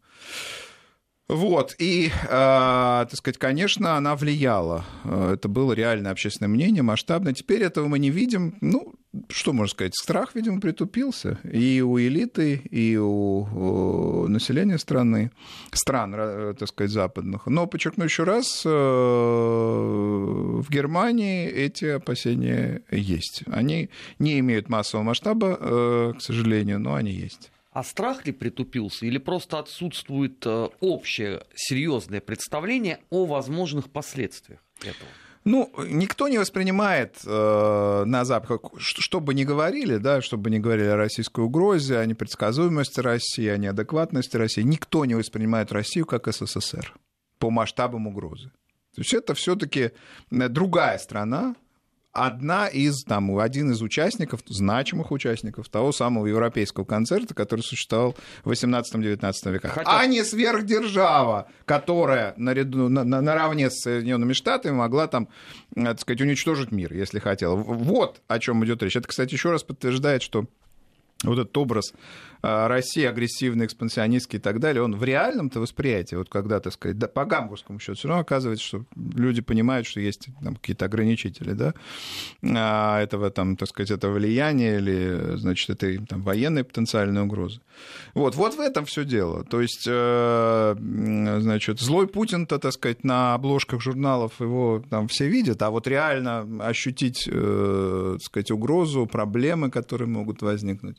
Вот, 1.27 1.75
и, 1.77 2.09
так 2.27 3.13
сказать, 3.13 3.37
конечно, 3.37 3.95
она 3.95 4.15
влияла. 4.15 4.83
Э, 5.03 5.33
это 5.35 5.47
было 5.47 5.73
реальное 5.73 6.11
общественное 6.11 6.49
мнение, 6.49 6.81
масштабное. 6.81 7.33
Теперь 7.33 7.61
этого 7.61 7.87
мы 7.87 7.99
не 7.99 8.09
видим. 8.09 8.57
Ну, 8.61 8.95
что 9.29 9.53
можно 9.53 9.71
сказать, 9.71 9.95
страх, 9.95 10.35
видимо, 10.35 10.61
притупился 10.61 11.39
и 11.43 11.81
у 11.81 11.99
элиты, 11.99 12.61
и 12.69 12.97
у 12.97 14.27
населения 14.27 14.77
страны, 14.77 15.31
стран, 15.71 16.13
э, 16.15 16.53
так 16.57 16.69
сказать, 16.69 16.91
западных. 16.91 17.47
Но, 17.47 17.65
подчеркну 17.67 18.03
еще 18.03 18.23
раз, 18.23 18.63
в 18.65 18.69
Германии 20.69 21.47
эти 21.47 21.85
опасения 21.85 22.83
есть. 22.91 23.43
Они 23.47 23.89
не 24.19 24.39
имеют 24.39 24.69
массового 24.69 25.05
масштаба, 25.05 26.13
к 26.17 26.21
сожалению, 26.21 26.79
но 26.79 26.93
они 26.95 27.11
есть. 27.11 27.51
А 27.71 27.83
страх 27.83 28.25
ли 28.25 28.31
притупился 28.31 29.05
или 29.05 29.19
просто 29.19 29.59
отсутствует 29.59 30.43
э, 30.45 30.69
общее 30.79 31.43
серьезное 31.55 32.19
представление 32.19 32.99
о 33.09 33.25
возможных 33.25 33.91
последствиях 33.91 34.59
этого? 34.81 35.09
Ну, 35.45 35.71
никто 35.87 36.27
не 36.27 36.37
воспринимает 36.37 37.17
э, 37.25 38.03
на 38.05 38.25
Западе, 38.25 38.59
что 38.77 39.19
бы 39.19 39.33
ни 39.33 39.45
говорили, 39.45 39.97
да, 39.97 40.21
что 40.21 40.37
бы 40.37 40.49
ни 40.49 40.59
говорили 40.59 40.87
о 40.87 40.97
российской 40.97 41.41
угрозе, 41.41 41.97
о 41.97 42.05
непредсказуемости 42.05 42.99
России, 42.99 43.47
о 43.47 43.57
неадекватности 43.57 44.35
России, 44.35 44.61
никто 44.61 45.05
не 45.05 45.15
воспринимает 45.15 45.71
Россию 45.71 46.05
как 46.05 46.27
СССР 46.27 46.93
по 47.39 47.49
масштабам 47.49 48.07
угрозы. 48.07 48.51
То 48.95 49.01
есть 49.01 49.13
это 49.13 49.33
все-таки 49.33 49.91
другая 50.29 50.97
страна, 50.97 51.55
одна 52.11 52.67
из, 52.67 53.03
там, 53.03 53.37
один 53.37 53.71
из 53.71 53.81
участников, 53.81 54.41
значимых 54.47 55.11
участников 55.11 55.69
того 55.69 55.91
самого 55.91 56.25
европейского 56.25 56.85
концерта, 56.85 57.33
который 57.33 57.61
существовал 57.61 58.15
в 58.43 58.51
18-19 58.51 59.51
веках. 59.51 59.73
Хотя... 59.73 59.99
А 59.99 60.05
не 60.05 60.23
сверхдержава, 60.23 61.49
которая 61.65 62.33
наряду, 62.37 62.89
на, 62.89 63.03
на, 63.03 63.21
наравне 63.21 63.69
с 63.69 63.81
Соединенными 63.81 64.33
Штатами 64.33 64.73
могла 64.73 65.07
там, 65.07 65.29
э, 65.75 65.83
так 65.83 65.99
сказать, 65.99 66.21
уничтожить 66.21 66.71
мир, 66.71 66.93
если 66.93 67.19
хотела. 67.19 67.55
Вот 67.55 68.21
о 68.27 68.39
чем 68.39 68.63
идет 68.65 68.81
речь. 68.83 68.95
Это, 68.95 69.07
кстати, 69.07 69.33
еще 69.33 69.51
раз 69.51 69.63
подтверждает, 69.63 70.21
что 70.21 70.45
вот 71.23 71.37
этот 71.37 71.57
образ 71.57 71.93
а, 72.41 72.69
России 72.69 73.03
агрессивный, 73.03 73.65
экспансионистский 73.65 74.39
и 74.39 74.41
так 74.41 74.59
далее, 74.59 74.81
он 74.81 74.95
в 74.95 75.03
реальном-то 75.03 75.59
восприятии, 75.59 76.15
вот 76.15 76.29
когда, 76.29 76.61
так 76.61 76.71
сказать, 76.71 76.97
да, 76.97 77.07
по 77.07 77.25
гамбургскому 77.25 77.79
счету, 77.79 77.95
все 77.95 78.07
равно 78.07 78.21
оказывается, 78.21 78.65
что 78.65 78.85
люди 78.95 79.41
понимают, 79.41 79.85
что 79.85 79.99
есть 79.99 80.29
там 80.41 80.55
какие-то 80.55 80.85
ограничители, 80.85 81.51
да, 81.51 81.73
а, 82.43 83.01
этого, 83.01 83.29
там, 83.29 83.57
так 83.57 83.67
сказать, 83.67 83.91
этого 83.91 84.13
влияния 84.13 84.77
или, 84.77 85.35
значит, 85.35 85.69
этой 85.69 85.97
там, 86.05 86.21
военной 86.21 86.63
потенциальной 86.63 87.23
угрозы. 87.23 87.59
Вот, 88.13 88.35
вот 88.35 88.55
в 88.55 88.59
этом 88.61 88.85
все 88.85 89.03
дело. 89.03 89.43
То 89.43 89.61
есть, 89.61 89.85
э, 89.87 90.75
значит, 90.77 91.79
злой 91.79 92.07
Путин-то, 92.07 92.59
так 92.59 92.73
сказать, 92.73 93.03
на 93.03 93.33
обложках 93.33 93.81
журналов 93.81 94.39
его 94.39 94.83
там 94.89 95.07
все 95.07 95.27
видят, 95.27 95.61
а 95.61 95.69
вот 95.69 95.87
реально 95.87 96.47
ощутить, 96.65 97.27
э, 97.29 98.13
так 98.17 98.23
сказать, 98.23 98.51
угрозу, 98.51 99.05
проблемы, 99.05 99.69
которые 99.69 100.07
могут 100.07 100.41
возникнуть, 100.41 100.97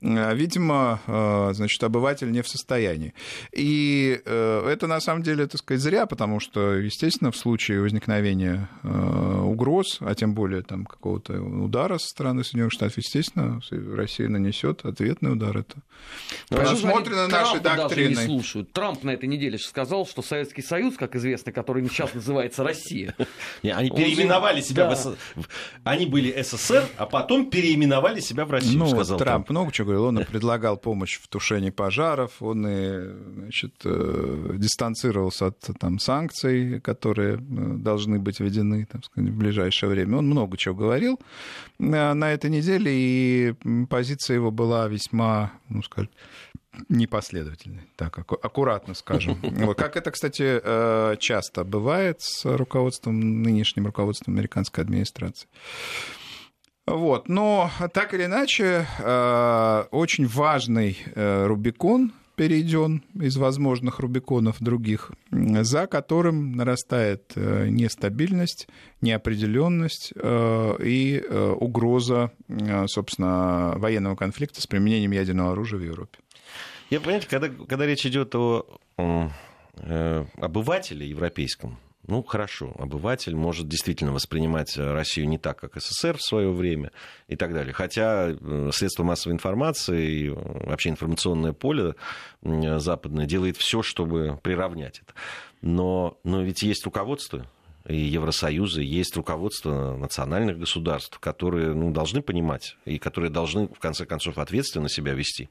видимо, 0.00 1.00
э, 1.06 1.50
значит, 1.52 1.82
обыватель 1.82 2.30
не 2.30 2.42
в 2.42 2.48
состоянии. 2.48 3.14
И 3.52 4.20
э, 4.24 4.68
это 4.68 4.86
на 4.86 5.00
самом 5.00 5.22
деле, 5.22 5.46
так 5.46 5.60
сказать, 5.60 5.82
зря, 5.82 6.06
потому 6.06 6.40
что, 6.40 6.74
естественно, 6.74 7.30
в 7.30 7.36
случае 7.36 7.80
возникновения 7.80 8.68
угроз, 8.82 9.98
а 10.00 10.14
тем 10.14 10.34
более 10.34 10.62
там 10.62 10.84
какого-то 10.84 11.40
удара 11.40 11.98
со 11.98 12.08
стороны 12.08 12.44
Соединенных 12.44 12.72
Штатов, 12.72 12.98
естественно, 12.98 13.60
Россия 13.94 14.28
нанесет 14.28 14.84
ответный 14.84 15.32
удар. 15.32 15.56
Это 15.56 15.82
ну, 16.50 16.58
предусмотрено 16.58 17.28
нашей 17.28 17.60
доктриной. 17.60 18.14
Даже 18.14 18.20
не 18.22 18.26
слушают. 18.26 18.72
Трамп 18.72 19.02
на 19.04 19.10
этой 19.10 19.28
неделе 19.28 19.58
сказал, 19.58 20.06
что 20.06 20.22
Советский 20.22 20.62
Союз, 20.62 20.96
как 20.96 21.16
известно, 21.16 21.52
который 21.52 21.86
сейчас 21.88 22.14
называется 22.14 22.64
Россия. 22.64 23.14
Они 23.62 23.90
переименовали 23.90 24.60
себя 24.60 24.90
в 24.90 25.16
Они 25.84 26.06
были 26.06 26.40
СССР, 26.42 26.86
а 26.96 27.06
потом 27.06 27.50
переименовали 27.50 28.20
себя 28.20 28.44
в 28.44 28.50
Россию, 28.50 28.86
сказал 28.86 29.18
Трамп. 29.18 29.50
много 29.50 29.72
чего 29.72 29.89
говорил, 29.90 30.04
он 30.04 30.18
и 30.18 30.24
предлагал 30.24 30.76
помощь 30.76 31.18
в 31.18 31.28
тушении 31.28 31.70
пожаров, 31.70 32.42
он 32.42 32.66
и 32.66 33.12
значит, 33.34 33.74
э, 33.84 34.54
дистанцировался 34.56 35.46
от 35.46 35.58
там, 35.78 35.98
санкций, 35.98 36.80
которые 36.80 37.34
э, 37.34 37.38
должны 37.38 38.18
быть 38.18 38.40
введены 38.40 38.86
сказать, 39.04 39.30
в 39.30 39.36
ближайшее 39.36 39.90
время. 39.90 40.18
Он 40.18 40.26
много 40.26 40.56
чего 40.56 40.74
говорил 40.74 41.18
э, 41.78 42.12
на 42.12 42.32
этой 42.32 42.50
неделе, 42.50 42.90
и 42.92 43.54
позиция 43.88 44.34
его 44.34 44.50
была 44.50 44.88
весьма, 44.88 45.52
ну, 45.68 45.82
скажем, 45.82 46.10
непоследовательной, 46.88 47.90
так 47.96 48.18
аккуратно 48.18 48.94
скажем. 48.94 49.38
Вот, 49.42 49.76
как 49.76 49.96
это, 49.96 50.10
кстати, 50.10 50.60
часто 51.18 51.64
бывает 51.64 52.20
с 52.20 52.44
руководством, 52.44 53.42
нынешним 53.42 53.86
руководством 53.86 54.34
американской 54.34 54.84
администрации. 54.84 55.48
Вот. 56.90 57.28
Но 57.28 57.70
так 57.92 58.14
или 58.14 58.24
иначе, 58.24 58.86
э, 58.98 59.84
очень 59.92 60.26
важный 60.26 60.98
э, 61.14 61.46
Рубикон 61.46 62.12
перейден 62.34 63.04
из 63.14 63.36
возможных 63.36 64.00
Рубиконов 64.00 64.56
других, 64.60 65.12
за 65.30 65.86
которым 65.86 66.56
нарастает 66.56 67.32
э, 67.36 67.68
нестабильность, 67.68 68.66
неопределенность 69.02 70.12
и 70.16 71.22
угроза, 71.58 72.32
собственно, 72.86 73.74
военного 73.76 74.16
конфликта 74.16 74.60
с 74.60 74.66
применением 74.66 75.12
ядерного 75.12 75.52
оружия 75.52 75.78
в 75.78 75.84
Европе. 75.84 76.18
Я, 76.88 77.00
понимаете, 77.00 77.28
когда, 77.28 77.48
когда 77.48 77.86
речь 77.86 78.06
идет 78.06 78.34
о, 78.34 78.66
о 78.96 79.30
обывателе 80.40 81.08
европейском, 81.08 81.78
ну, 82.10 82.22
хорошо, 82.24 82.74
обыватель 82.78 83.36
может 83.36 83.68
действительно 83.68 84.12
воспринимать 84.12 84.76
Россию 84.76 85.28
не 85.28 85.38
так, 85.38 85.58
как 85.60 85.80
СССР 85.80 86.18
в 86.18 86.22
свое 86.22 86.50
время 86.50 86.90
и 87.28 87.36
так 87.36 87.54
далее. 87.54 87.72
Хотя 87.72 88.30
э, 88.30 88.70
средства 88.72 89.04
массовой 89.04 89.34
информации 89.34 90.10
и 90.10 90.28
э, 90.28 90.34
вообще 90.34 90.90
информационное 90.90 91.52
поле 91.52 91.94
западное 92.42 93.26
делает 93.26 93.56
все, 93.56 93.82
чтобы 93.82 94.38
приравнять 94.42 94.98
это. 94.98 95.14
Но, 95.62 96.18
но 96.24 96.42
ведь 96.42 96.62
есть 96.62 96.84
руководство 96.84 97.46
и 97.86 97.96
Евросоюза, 97.96 98.82
есть 98.82 99.16
руководство 99.16 99.96
национальных 99.96 100.58
государств, 100.58 101.18
которые 101.18 101.74
ну, 101.74 101.90
должны 101.90 102.22
понимать 102.22 102.76
и 102.84 102.98
которые 102.98 103.30
должны, 103.30 103.68
в 103.68 103.78
конце 103.78 104.04
концов, 104.04 104.38
ответственно 104.38 104.88
себя 104.88 105.14
вести. 105.14 105.48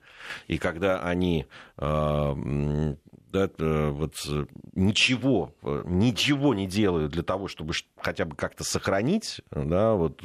И 0.48 0.58
когда 0.58 1.02
они 1.02 1.48
э, 1.78 2.96
да, 3.32 3.50
э, 3.58 3.90
вот 3.90 4.16
э, 4.28 4.46
ничего, 4.74 5.54
э, 5.64 5.84
ничего 5.86 6.54
не 6.54 6.68
делают 6.68 7.12
для 7.12 7.24
того, 7.24 7.48
чтобы 7.48 7.74
хотя 7.98 8.26
бы 8.26 8.36
как-то 8.36 8.64
сохранить 8.64 9.42
да, 9.52 9.94
вот, 9.94 10.22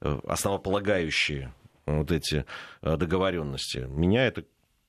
основополагающие 0.00 1.52
вот 1.86 2.10
эти 2.12 2.44
договоренности. 2.82 3.78
Меня 3.78 4.26
это 4.26 4.44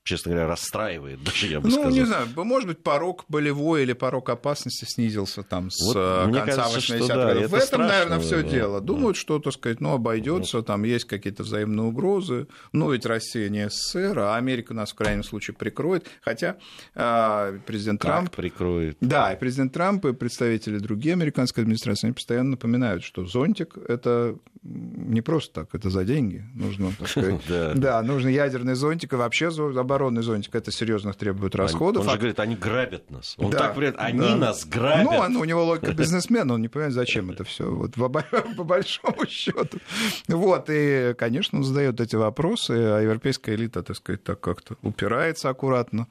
честно 0.10 0.32
говоря, 0.32 0.48
расстраивает, 0.48 1.24
даже 1.24 1.48
я 1.48 1.60
бы 1.60 1.68
ну, 1.68 1.75
сказал. 1.75 1.92
не 1.92 2.04
знаю, 2.04 2.28
может 2.36 2.68
быть, 2.68 2.80
порог 2.80 3.25
болевой 3.28 3.84
или 3.84 3.94
порог 3.94 4.30
опасности 4.30 4.86
снизился 4.86 5.44
там 5.44 5.70
с 5.70 5.86
вот, 5.86 5.96
э, 5.98 6.32
конца 6.34 6.68
80-х 6.68 7.08
да. 7.08 7.34
В 7.48 7.54
этом, 7.54 7.60
страшно, 7.62 7.88
наверное, 7.88 8.20
все 8.20 8.42
да, 8.42 8.50
дело. 8.50 8.82
Думают, 8.82 9.16
да. 9.16 9.22
что, 9.22 9.39
так 9.39 9.54
сказать, 9.54 9.82
ну, 9.82 9.94
обойдется, 9.94 10.58
ну. 10.58 10.63
там 10.63 10.84
есть 10.84 11.06
какие-то 11.06 11.44
взаимные 11.44 11.86
угрозы. 11.86 12.48
Ну, 12.72 12.92
ведь 12.92 13.06
Россия 13.06 13.50
не 13.50 13.70
СССР, 13.70 14.18
а 14.20 14.36
Америка 14.36 14.74
нас 14.74 14.92
в 14.92 14.96
крайнем 14.96 15.24
случае 15.24 15.56
прикроет. 15.56 16.08
Хотя 16.22 16.58
э, 16.96 17.60
президент 17.68 18.01
как 18.01 18.12
Трамп... 18.12 18.36
прикроет? 18.36 18.98
Да, 19.01 19.34
и 19.34 19.39
президент 19.39 19.74
Трамп, 19.74 20.06
и 20.06 20.13
представители 20.13 20.80
другие 20.80 21.13
американской 21.13 21.63
администрации, 21.63 22.08
они 22.08 22.13
постоянно 22.13 22.51
напоминают, 22.51 23.04
что 23.04 23.25
зонтик— 23.25 23.78
это 23.88 24.38
не 24.63 25.22
просто 25.22 25.62
так, 25.62 25.70
это 25.74 25.89
за 25.89 26.04
деньги. 26.04 26.44
Нужно, 26.56 26.92
так 26.98 27.08
сказать, 27.10 27.42
да, 27.48 28.01
нужно 28.01 28.30
ядерный 28.30 28.75
зонтик, 28.75 29.13
и 29.13 29.16
вообще 29.16 29.51
оборонный 30.00 30.22
зонтик, 30.22 30.56
это 30.56 30.72
серьезных 30.72 31.15
требует 31.15 31.56
расходов. 31.56 32.03
Он 32.03 32.10
же 32.10 32.18
говорит, 32.18 32.39
они 32.39 32.56
грабят 32.56 33.10
нас. 33.12 33.36
Он 33.38 33.51
так 33.51 33.74
говорит, 33.74 33.96
они 33.98 34.36
нас 34.36 34.65
грабят. 34.65 35.29
Ну, 35.29 35.39
у 35.39 35.46
него 35.46 35.65
логика 35.65 35.94
бизнесмена, 35.94 36.53
он 36.53 36.62
не 36.62 36.70
понимает, 36.70 36.94
зачем 36.94 37.32
это 37.32 37.44
все, 37.44 37.70
вот 37.70 37.94
по 38.58 38.63
большому 38.63 39.27
счету. 39.27 39.79
Вот, 40.27 40.70
и, 40.70 41.13
конечно, 41.18 41.60
он 41.60 41.63
задает 41.63 42.00
эти 42.00 42.15
вопросы, 42.15 42.72
а 42.72 43.01
европейская 43.01 43.56
элита, 43.56 43.84
так 43.84 43.96
сказать, 43.96 44.24
так 44.24 44.39
как-то 44.39 44.75
упирается 44.82 45.50
аккуратно 45.50 46.08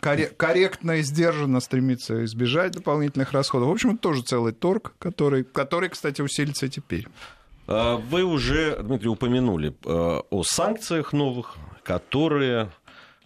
корректно 0.00 0.92
и 0.92 1.02
сдержанно 1.02 1.60
стремится 1.60 2.24
избежать 2.24 2.72
дополнительных 2.72 3.32
расходов. 3.32 3.68
В 3.68 3.72
общем, 3.72 3.90
это 3.90 3.98
тоже 3.98 4.22
целый 4.22 4.52
торг, 4.54 4.94
который, 4.98 5.44
который 5.44 5.90
кстати, 5.90 6.22
усилится 6.22 6.68
теперь. 6.68 7.06
А, 7.66 7.96
вы 7.96 8.24
уже, 8.24 8.78
Дмитрий, 8.82 9.10
упомянули 9.10 9.74
э, 9.84 10.20
о 10.30 10.42
санкциях 10.42 11.12
новых, 11.12 11.56
которые 11.82 12.70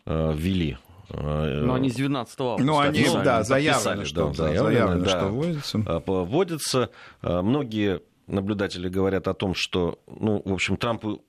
ввели 0.07 0.77
э, 1.11 1.61
но 1.63 1.75
они 1.75 1.91
с 1.91 1.95
12 1.95 2.41
августа. 2.41 2.65
Ну, 2.65 2.79
они, 2.79 3.05
да, 3.25 3.43
заявлено, 3.43 4.05
что, 4.05 4.29
да, 4.29 4.35
заявлено, 4.35 4.69
заявлено, 4.69 5.05
да, 5.05 5.11
что 5.11 5.29
вводится. 5.29 5.79
Вводится. 6.07 6.91
Многие 7.23 8.01
наблюдатели 8.27 8.89
говорят 8.89 9.29
о 9.29 9.35
том, 9.35 9.55
что, 9.55 9.99
ну, 10.07 10.41
в 10.45 10.53
общем, 10.53 10.77
Трампу 10.77 11.23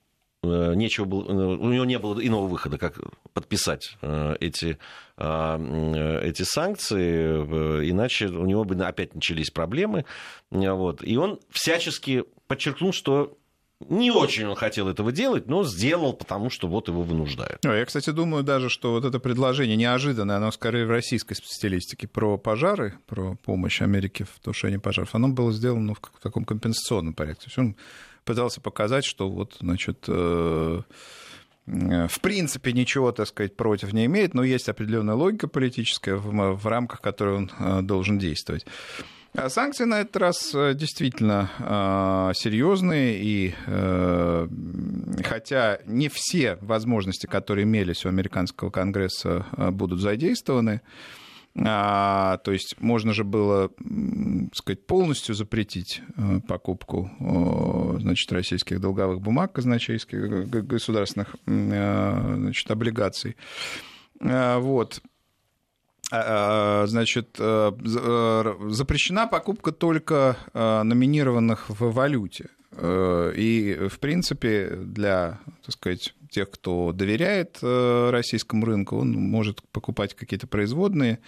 нечего 0.44 1.06
было, 1.06 1.24
у 1.24 1.70
него 1.70 1.86
не 1.86 1.98
было 2.00 2.20
иного 2.20 2.48
выхода, 2.48 2.77
как 2.77 3.00
подписать 3.34 3.98
эти, 4.01 4.77
эти 5.18 6.44
санкции, 6.44 7.89
иначе 7.89 8.27
у 8.27 8.46
него 8.46 8.65
бы 8.65 8.75
опять 8.84 9.15
начались 9.15 9.51
проблемы. 9.51 10.06
Вот. 10.51 11.01
И 11.03 11.15
он 11.18 11.39
всячески 11.50 12.25
подчеркнул, 12.48 12.92
что 12.92 13.38
не 13.90 14.12
очень 14.12 14.46
он 14.46 14.56
хотел 14.56 14.88
этого 14.88 15.12
делать, 15.12 15.48
но 15.48 15.63
сделал, 15.63 16.13
потому 16.13 16.50
что 16.50 16.68
вот 16.68 16.88
его 16.88 17.04
вынуждают. 17.04 17.60
Я, 17.63 17.86
кстати, 17.86 18.10
думаю 18.12 18.44
даже, 18.44 18.70
что 18.70 18.92
вот 18.92 19.06
это 19.06 19.20
предложение 19.20 19.75
неожиданное, 19.75 20.38
оно 20.38 20.52
скорее 20.52 20.86
в 20.86 20.90
российской 20.90 21.36
стилистике 21.36 22.08
про 22.08 22.38
пожары, 22.38 22.96
про 23.08 23.36
помощь 23.36 23.82
Америке 23.82 24.25
в 24.25 24.40
тушении 24.40 24.78
пожаров, 24.78 25.16
оно 25.16 25.30
было 25.30 25.52
сделано 25.52 25.84
ну, 25.84 25.96
в 25.96 26.22
таком 26.22 26.46
компенсационном 26.46 27.13
порядке. 27.13 27.46
То 27.46 27.48
есть 27.48 27.58
он 27.58 27.75
пытался 28.25 28.62
показать, 28.62 29.06
что 29.06 29.30
вот, 29.30 29.58
значит, 29.60 30.06
э, 30.08 30.82
в 31.66 32.20
принципе, 32.22 32.74
ничего, 32.74 33.12
так 33.12 33.28
сказать, 33.28 33.56
против 33.56 33.94
не 33.94 34.06
имеет, 34.06 34.34
но 34.34 34.44
есть 34.44 34.68
определенная 34.70 35.16
логика 35.16 35.48
политическая 35.48 36.16
в, 36.16 36.56
в 36.56 36.68
рамках 36.68 37.02
которой 37.02 37.38
он 37.38 37.52
э, 37.58 37.82
должен 37.82 38.20
действовать. 38.20 38.66
А 39.36 39.50
санкции 39.50 39.86
на 39.86 40.02
этот 40.02 40.16
раз 40.18 40.54
э, 40.54 40.75
действительно 40.75 41.50
э, 41.58 42.34
серьезные, 42.36 43.20
и 43.20 43.56
э, 43.66 44.48
хотя 45.25 45.80
не 45.88 46.08
все 46.08 46.58
возможности, 46.62 47.25
которые 47.25 47.63
имелись 47.63 48.06
у 48.06 48.10
американского 48.10 48.70
конгресса, 48.70 49.48
будут 49.72 50.02
задействованы, 50.02 50.82
а, 51.56 52.38
то 52.38 52.52
есть 52.52 52.75
можно 52.80 53.13
же 53.13 53.24
было, 53.24 53.70
сказать, 54.54 54.86
полностью 54.88 55.36
запретить 55.36 56.02
покупку 56.48 57.12
значит, 58.00 58.32
российских 58.32 58.80
долговых 58.80 59.22
бумаг 59.22 59.54
казначейских, 59.54 60.50
государственных 60.50 61.36
значит, 61.46 62.72
облигаций. 62.72 63.36
Вот. 64.20 65.02
А, 66.15 66.84
а, 66.84 66.86
значит, 66.86 67.38
э, 67.39 67.72
э, 67.72 68.55
запрещена 68.70 69.25
покупка 69.25 69.72
только 69.72 70.38
э, 70.53 70.84
номинированных 70.84 71.70
в 71.70 71.91
валюте. 71.91 72.50
И, 72.75 73.88
в 73.89 74.00
принципе, 74.00 74.70
для, 74.75 75.39
так 75.63 75.74
сказать, 75.74 76.13
тех, 76.34 76.50
кто 76.50 76.92
доверяет 76.92 77.60
э, 77.62 78.10
российскому 78.10 78.65
рынку, 78.65 78.98
он 78.98 79.12
может 79.12 79.62
покупать 79.72 80.15
какие-то 80.15 80.48
производные 80.48 81.20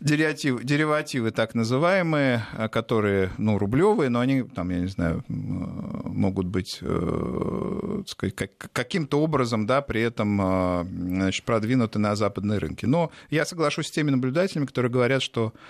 деривативы, 0.00 0.64
деривативы 0.64 1.30
так 1.30 1.54
называемые, 1.54 2.46
э, 2.56 2.68
которые, 2.68 3.30
ну, 3.36 3.58
рублевые, 3.58 4.08
но 4.08 4.20
они, 4.20 4.42
там, 4.42 4.70
я 4.70 4.80
не 4.80 4.86
знаю, 4.86 5.22
могут 5.28 6.46
быть, 6.46 6.78
э, 6.80 8.02
сказать, 8.06 8.34
каким-то 8.72 9.20
образом, 9.20 9.66
да, 9.66 9.82
при 9.82 10.00
этом 10.00 10.86
значит, 10.90 11.44
продвинуты 11.44 11.98
на 11.98 12.16
западные 12.16 12.58
рынки. 12.58 12.86
Но 12.86 13.10
я 13.28 13.44
соглашусь 13.44 13.88
с 13.88 13.90
теми 13.90 14.10
наблюдателями, 14.10 14.66
которые 14.66 14.90
говорят, 14.90 15.22
что 15.22 15.52
а, 15.52 15.60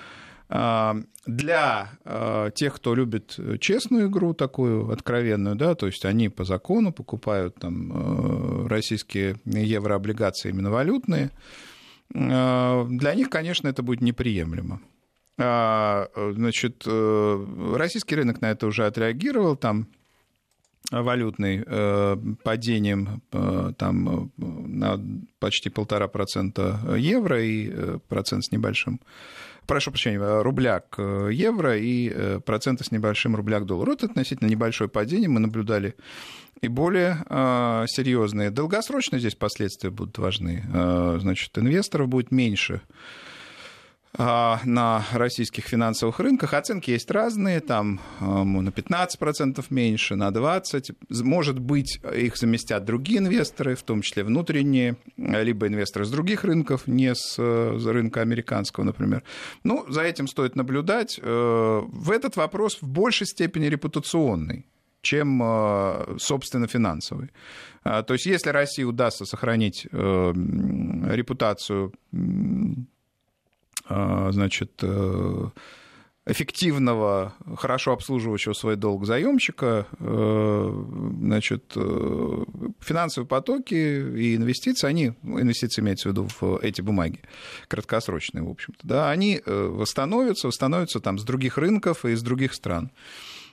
для 0.50 1.90
а, 2.04 2.50
тех, 2.50 2.74
кто 2.74 2.94
любит 2.94 3.38
честную 3.60 4.08
игру 4.08 4.34
такую 4.34 4.90
откровенную, 4.90 5.54
да, 5.54 5.76
то 5.76 5.86
есть 5.86 6.04
они 6.04 6.28
по 6.28 6.44
закону 6.44 6.92
покупают 6.92 7.54
там 7.54 7.92
а, 7.92 8.68
российские 8.68 9.36
еврооблигации 9.44 10.50
именно 10.50 10.70
валютные, 10.70 11.30
для 12.12 13.14
них, 13.14 13.30
конечно, 13.30 13.68
это 13.68 13.84
будет 13.84 14.00
неприемлемо. 14.00 14.80
Значит, 15.36 16.82
э, 16.84 17.74
российский 17.76 18.16
рынок 18.16 18.40
на 18.40 18.50
это 18.50 18.66
уже 18.66 18.84
отреагировал, 18.84 19.56
там 19.56 19.86
валютный 20.90 21.62
э, 21.64 22.16
падением 22.42 23.22
э, 23.32 23.72
там, 23.78 24.32
на 24.36 25.00
почти 25.38 25.70
полтора 25.70 26.08
процента 26.08 26.80
евро 26.98 27.40
и 27.40 27.98
процент 28.08 28.44
с 28.44 28.50
небольшим 28.50 29.00
прошу 29.66 29.90
прощения, 29.90 30.42
рубля 30.42 30.80
к 30.80 31.28
евро 31.28 31.76
и 31.76 32.10
э, 32.12 32.40
проценты 32.44 32.84
с 32.84 32.90
небольшим 32.90 33.36
рубля 33.36 33.60
к 33.60 33.66
доллару. 33.66 33.92
Это 33.92 34.06
относительно 34.06 34.48
небольшое 34.48 34.88
падение 34.90 35.28
мы 35.28 35.40
наблюдали 35.40 35.94
и 36.60 36.68
более 36.68 37.24
э, 37.28 37.84
серьезные. 37.88 38.50
Долгосрочно 38.50 39.18
здесь 39.18 39.34
последствия 39.34 39.90
будут 39.90 40.18
важны. 40.18 40.64
Э, 40.72 41.18
значит, 41.20 41.56
инвесторов 41.56 42.08
будет 42.08 42.30
меньше 42.30 42.82
на 44.18 45.04
российских 45.12 45.64
финансовых 45.64 46.18
рынках. 46.18 46.54
Оценки 46.54 46.90
есть 46.90 47.10
разные, 47.10 47.60
там 47.60 48.00
на 48.20 48.68
15% 48.68 49.64
меньше, 49.70 50.16
на 50.16 50.30
20%. 50.30 50.94
Может 51.22 51.60
быть, 51.60 52.00
их 52.12 52.36
заместят 52.36 52.84
другие 52.84 53.20
инвесторы, 53.20 53.76
в 53.76 53.82
том 53.82 54.02
числе 54.02 54.24
внутренние, 54.24 54.96
либо 55.16 55.68
инвесторы 55.68 56.04
с 56.04 56.10
других 56.10 56.44
рынков, 56.44 56.86
не 56.86 57.14
с 57.14 57.38
рынка 57.38 58.20
американского, 58.20 58.84
например. 58.84 59.22
Ну, 59.64 59.84
за 59.88 60.02
этим 60.02 60.26
стоит 60.26 60.56
наблюдать. 60.56 61.20
Э, 61.22 61.80
в 61.86 62.10
этот 62.10 62.36
вопрос 62.36 62.78
в 62.80 62.88
большей 62.88 63.26
степени 63.26 63.66
репутационный 63.66 64.66
чем, 65.02 65.42
э, 65.42 66.16
собственно, 66.18 66.66
финансовый. 66.66 67.30
А, 67.84 68.02
то 68.02 68.12
есть, 68.12 68.26
если 68.26 68.50
России 68.50 68.84
удастся 68.84 69.24
сохранить 69.24 69.86
э, 69.90 70.32
репутацию 71.06 71.94
а, 72.12 72.18
значит, 74.30 74.72
э, 74.82 75.48
эффективного, 76.26 77.34
хорошо 77.56 77.92
обслуживающего 77.92 78.52
свой 78.52 78.76
долг 78.76 79.06
заемщика, 79.06 79.86
э, 79.98 80.84
значит, 81.20 81.72
э, 81.76 82.44
финансовые 82.80 83.26
потоки 83.26 83.74
и 83.74 84.36
инвестиции, 84.36 84.86
они, 84.86 85.12
ну, 85.22 85.40
инвестиции 85.40 85.82
имеются 85.82 86.08
в 86.08 86.12
виду 86.12 86.28
в 86.40 86.58
эти 86.62 86.80
бумаги, 86.80 87.20
краткосрочные, 87.68 88.44
в 88.44 88.50
общем-то, 88.50 88.80
да, 88.86 89.10
они 89.10 89.40
восстановятся, 89.44 90.46
восстановятся 90.46 91.00
там 91.00 91.18
с 91.18 91.24
других 91.24 91.58
рынков 91.58 92.04
и 92.04 92.12
из 92.12 92.22
других 92.22 92.54
стран. 92.54 92.90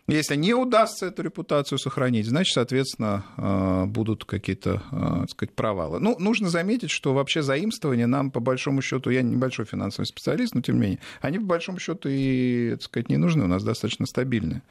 Если 0.08 0.38
не 0.38 0.54
удастся 0.54 1.08
эту 1.08 1.22
репутацию 1.22 1.78
сохранить, 1.78 2.28
значит, 2.28 2.54
соответственно, 2.54 3.26
э, 3.36 3.86
будут 3.88 4.24
какие-то, 4.24 4.82
э, 4.90 5.20
так 5.22 5.30
сказать, 5.32 5.54
провалы. 5.54 6.00
Ну, 6.00 6.16
нужно 6.18 6.50
заметить, 6.50 6.92
что 6.92 7.14
вообще 7.14 7.42
заимствования 7.42 8.08
нам, 8.08 8.32
по 8.32 8.40
большому 8.40 8.82
счету, 8.82 9.10
я 9.10 9.22
небольшой 9.22 9.66
финансовый 9.66 10.06
специалист, 10.06 10.56
но 10.56 10.62
тем 10.62 10.76
не 10.76 10.82
менее, 10.82 11.00
они, 11.20 11.40
по 11.40 11.46
большому 11.46 11.80
счету, 11.80 12.08
и, 12.10 12.72
так 12.72 12.84
сказать, 12.84 13.10
не 13.10 13.18
нужны. 13.18 13.44
У 13.44 13.48
нас 13.48 13.64
достаточно 13.64 14.06
стабильная 14.06 14.64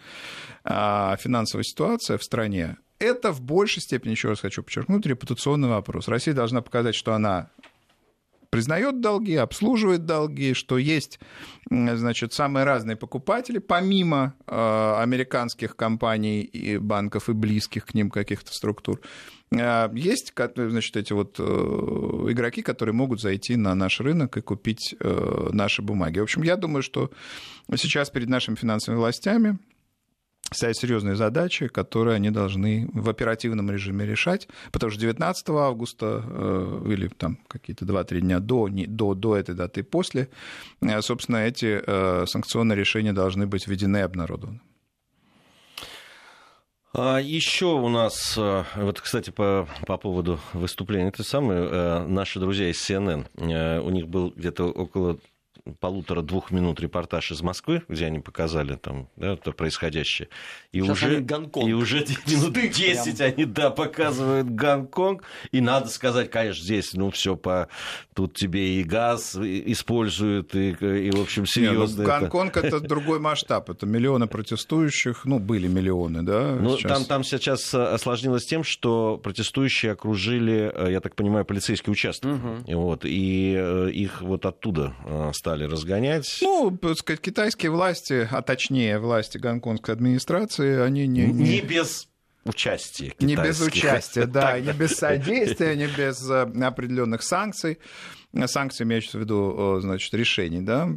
финансовая 0.64 1.62
ситуация 1.62 2.18
в 2.18 2.25
стране. 2.25 2.77
Это 2.99 3.31
в 3.31 3.40
большей 3.40 3.83
степени, 3.83 4.12
еще 4.12 4.29
раз 4.29 4.40
хочу 4.40 4.62
подчеркнуть, 4.62 5.07
репутационный 5.07 5.68
вопрос. 5.68 6.09
Россия 6.09 6.35
должна 6.35 6.62
показать, 6.62 6.94
что 6.94 7.12
она 7.14 7.51
признает 8.50 9.00
долги, 9.00 9.35
обслуживает 9.35 10.04
долги, 10.04 10.54
что 10.54 10.78
есть, 10.78 11.18
значит, 11.70 12.32
самые 12.32 12.64
разные 12.64 12.96
покупатели, 12.96 13.59
помимо 13.59 14.35
э, 14.46 14.94
американских 14.98 15.76
компаний 15.76 16.42
и 16.42 16.78
банков 16.78 17.28
и 17.28 17.32
близких 17.32 17.87
к 17.87 17.94
ним 17.94 18.11
каких-то 18.11 18.52
структур. 18.52 19.00
Э, 19.50 19.88
есть, 19.94 20.32
значит, 20.56 20.96
эти 20.96 21.12
вот 21.12 21.37
э, 21.38 21.42
игроки, 21.42 22.62
которые 22.62 22.94
могут 22.94 23.20
зайти 23.20 23.56
на 23.56 23.74
наш 23.74 24.00
рынок 24.00 24.37
и 24.37 24.40
купить 24.40 24.94
наши 25.00 25.82
бумаги. 25.82 26.18
В 26.18 26.24
общем, 26.24 26.42
я 26.42 26.56
думаю, 26.56 26.82
что 26.82 27.11
сейчас 27.74 28.11
перед 28.11 28.28
нашими 28.28 28.54
финансовыми 28.54 29.00
властями 29.00 29.59
стоят 30.52 30.76
серьезные 30.76 31.16
задачи, 31.16 31.68
которые 31.68 32.16
они 32.16 32.30
должны 32.30 32.88
в 32.92 33.09
оперативном 33.09 33.70
режиме 33.70 34.06
решать, 34.06 34.48
потому 34.72 34.90
что 34.90 35.00
19 35.00 35.48
августа 35.50 36.22
э, 36.24 36.82
или 36.87 37.09
там 37.09 37.38
какие-то 37.48 37.85
2-3 37.85 38.20
дня 38.20 38.40
до, 38.40 38.68
не, 38.68 38.87
до, 38.87 39.14
до 39.14 39.37
этой 39.37 39.54
даты 39.54 39.80
и 39.80 39.82
после, 39.82 40.28
э, 40.80 41.00
собственно, 41.02 41.38
эти 41.38 41.82
э, 41.85 42.26
санкционные 42.26 42.76
решения 42.76 43.12
должны 43.12 43.46
быть 43.46 43.66
введены 43.66 43.98
и 43.98 44.02
обнародованы. 44.02 44.61
А 46.98 47.18
еще 47.18 47.66
у 47.66 47.90
нас, 47.90 48.38
вот, 48.38 49.00
кстати, 49.02 49.28
по, 49.28 49.68
по 49.87 49.98
поводу 49.98 50.40
выступления, 50.54 51.09
это 51.09 51.24
самое, 51.24 52.06
наши 52.06 52.40
друзья 52.40 52.70
из 52.70 52.88
CNN, 52.88 53.26
у 53.82 53.90
них 53.90 54.09
был 54.09 54.32
где-то 54.35 54.64
около 54.64 55.18
полутора-двух 55.81 56.50
минут 56.50 56.81
репортаж 56.81 57.33
из 57.33 57.42
Москвы, 57.42 57.83
где 57.88 58.07
они 58.07 58.20
показали 58.20 58.76
там 58.76 59.09
да, 59.16 59.33
это 59.33 59.52
происходящее. 59.52 60.29
И 60.72 60.81
Сейчас 60.81 61.02
уже, 61.02 61.20
Гонконг. 61.20 61.68
И 61.68 61.72
уже 61.72 62.05
минут 62.26 62.55
10 62.55 63.20
они, 63.20 63.44
да, 63.44 63.70
показывают 63.70 64.48
Гонконг. 64.48 65.22
И 65.52 65.61
надо 65.61 65.88
сказать, 65.88 66.31
конечно, 66.31 66.62
здесь, 66.62 66.92
ну, 66.94 67.11
все 67.11 67.37
по... 67.37 67.68
Тут 68.14 68.35
тебе 68.35 68.81
и 68.81 68.85
газ 68.85 69.37
используют, 69.37 70.55
и, 70.55 70.70
и 70.70 71.11
в 71.11 71.20
общем, 71.20 71.46
серьезно. 71.46 72.02
Ну, 72.02 72.09
Гонконг 72.09 72.57
это... 72.57 72.81
другой 72.87 73.18
масштаб. 73.18 73.70
Это 73.70 73.87
миллионы 73.87 74.26
протестующих, 74.26 75.24
ну, 75.24 75.38
были 75.38 75.66
миллионы, 75.66 76.22
да? 76.22 76.57
Ну, 76.61 76.76
сейчас... 76.76 76.92
там, 76.92 77.05
там 77.05 77.24
сейчас 77.24 77.74
осложнилось 77.74 78.44
тем, 78.44 78.64
что 78.64 79.18
протестующие 79.22 79.92
окружили, 79.92 80.70
э, 80.72 80.92
я 80.92 81.00
так 81.00 81.14
понимаю, 81.14 81.44
полицейский 81.44 81.90
участок. 81.90 82.35
Угу. 82.35 82.76
Вот, 82.76 83.05
и 83.05 83.55
э, 83.57 83.90
их 83.90 84.22
вот 84.22 84.46
оттуда 84.46 84.94
э, 85.05 85.31
стали 85.35 85.55
стали 85.56 85.64
разгонять. 85.64 86.38
Ну, 86.42 86.76
так 86.76 86.98
сказать, 86.98 87.20
китайские 87.20 87.70
власти, 87.70 88.28
а 88.30 88.42
точнее 88.42 88.98
власти 88.98 89.38
гонконгской 89.38 89.94
администрации, 89.94 90.80
они 90.80 91.06
не... 91.06 91.26
Не 91.26 91.60
без 91.60 92.08
участия 92.44 93.12
Не 93.18 93.34
без 93.34 93.60
участия, 93.60 94.26
да, 94.26 94.60
не 94.60 94.72
без 94.72 94.92
содействия, 94.92 95.74
не 95.74 95.86
без 95.86 96.28
э, 96.30 96.42
определенных 96.62 97.22
санкций. 97.22 97.78
Санкции 98.46 98.84
имеются 98.84 99.18
в 99.18 99.20
виду, 99.20 99.78
значит, 99.80 100.12
решений, 100.12 100.60
да, 100.60 100.88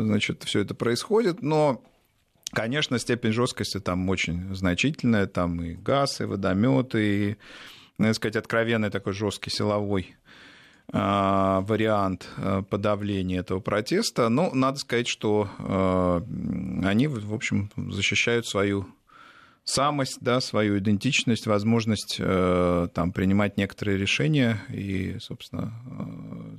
значит, 0.00 0.42
все 0.44 0.60
это 0.60 0.74
происходит, 0.74 1.42
но 1.42 1.82
Конечно, 2.52 2.98
степень 3.00 3.32
жесткости 3.32 3.80
там 3.80 4.08
очень 4.08 4.54
значительная, 4.54 5.26
там 5.26 5.60
и 5.60 5.74
газ, 5.74 6.20
и 6.20 6.24
водометы, 6.24 7.00
и, 7.04 7.36
надо 7.98 8.14
сказать, 8.14 8.36
откровенный 8.36 8.88
такой 8.88 9.14
жесткий 9.14 9.50
силовой 9.50 10.16
вариант 10.92 12.28
а, 12.36 12.62
подавления 12.62 13.38
этого 13.40 13.60
протеста. 13.60 14.28
Но 14.28 14.52
надо 14.54 14.78
сказать, 14.78 15.08
что 15.08 15.48
а, 15.58 16.22
они, 16.84 17.08
в 17.08 17.34
общем, 17.34 17.70
защищают 17.76 18.46
свою 18.46 18.86
самость, 19.64 20.18
да, 20.20 20.40
свою 20.40 20.78
идентичность, 20.78 21.48
возможность 21.48 22.18
там, 22.18 23.12
принимать 23.12 23.56
некоторые 23.56 23.98
решения 23.98 24.60
и, 24.68 25.16
собственно, 25.18 25.72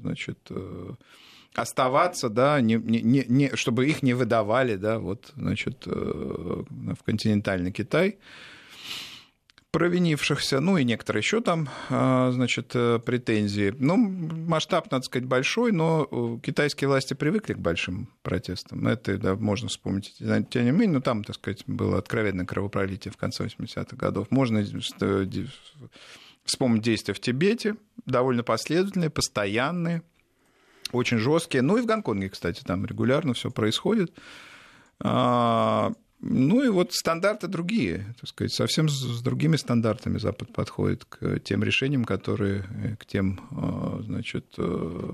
значит, 0.01 0.37
оставаться, 1.55 2.27
да, 2.27 2.59
не, 2.59 2.75
не, 2.75 3.23
не, 3.25 3.55
чтобы 3.55 3.87
их 3.87 4.03
не 4.03 4.13
выдавали, 4.13 4.75
да, 4.75 4.99
вот, 4.99 5.31
значит, 5.37 5.85
в 5.85 6.97
континентальный 7.05 7.71
Китай 7.71 8.17
провинившихся, 9.77 10.59
ну 10.59 10.77
и 10.77 10.83
некоторые 10.83 11.19
еще 11.19 11.39
там, 11.39 11.69
а, 11.91 12.31
значит, 12.31 12.71
э, 12.73 12.97
претензии. 12.97 13.71
Ну, 13.77 13.95
масштаб, 13.95 14.89
надо 14.89 15.05
сказать, 15.05 15.27
большой, 15.27 15.71
но 15.71 16.07
э, 16.11 16.39
китайские 16.43 16.87
власти 16.87 17.13
привыкли 17.13 17.53
к 17.53 17.59
большим 17.59 18.09
протестам. 18.23 18.87
Это, 18.87 19.19
да, 19.19 19.35
можно 19.35 19.69
вспомнить, 19.69 20.15
тем 20.17 20.65
не 20.65 20.71
менее, 20.71 20.93
но 20.93 21.01
там, 21.01 21.23
так 21.23 21.35
сказать, 21.35 21.63
было 21.67 21.99
откровенное 21.99 22.47
кровопролитие 22.47 23.11
в 23.11 23.17
конце 23.17 23.45
80-х 23.45 23.95
годов. 23.95 24.31
Можно 24.31 24.65
э, 25.01 25.27
вспомнить 26.43 26.81
действия 26.81 27.13
в 27.13 27.19
Тибете, 27.19 27.75
довольно 28.07 28.41
последовательные, 28.41 29.11
постоянные, 29.11 30.01
очень 30.91 31.19
жесткие. 31.19 31.61
Ну 31.61 31.77
и 31.77 31.81
в 31.81 31.85
Гонконге, 31.85 32.29
кстати, 32.29 32.63
там 32.63 32.83
регулярно 32.83 33.35
все 33.35 33.51
происходит. 33.51 34.11
Ну 36.19 36.63
и 36.63 36.69
вот 36.69 36.93
стандарты 36.93 37.47
другие, 37.47 38.15
так 38.19 38.27
сказать, 38.27 38.51
совсем 38.51 38.89
с 38.89 39.21
другими 39.21 39.55
стандартами 39.55 40.17
Запад 40.17 40.51
подходит 40.51 41.05
к 41.05 41.39
тем 41.41 41.63
решениям, 41.63 42.05
которые, 42.05 42.65
э, 42.83 42.95
к 42.95 43.05
тем, 43.05 43.39
э, 43.51 44.01
значит, 44.03 44.45
э, 44.57 45.11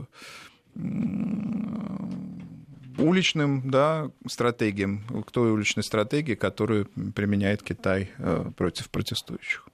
уличным 2.97 3.69
да, 3.69 4.11
стратегиям, 4.27 5.03
к 5.25 5.31
той 5.31 5.51
уличной 5.51 5.83
стратегии, 5.83 6.35
которую 6.35 6.85
применяет 7.13 7.63
Китай 7.63 8.11
против 8.55 8.89
протестующих. 8.89 9.67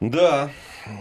Да, 0.00 0.50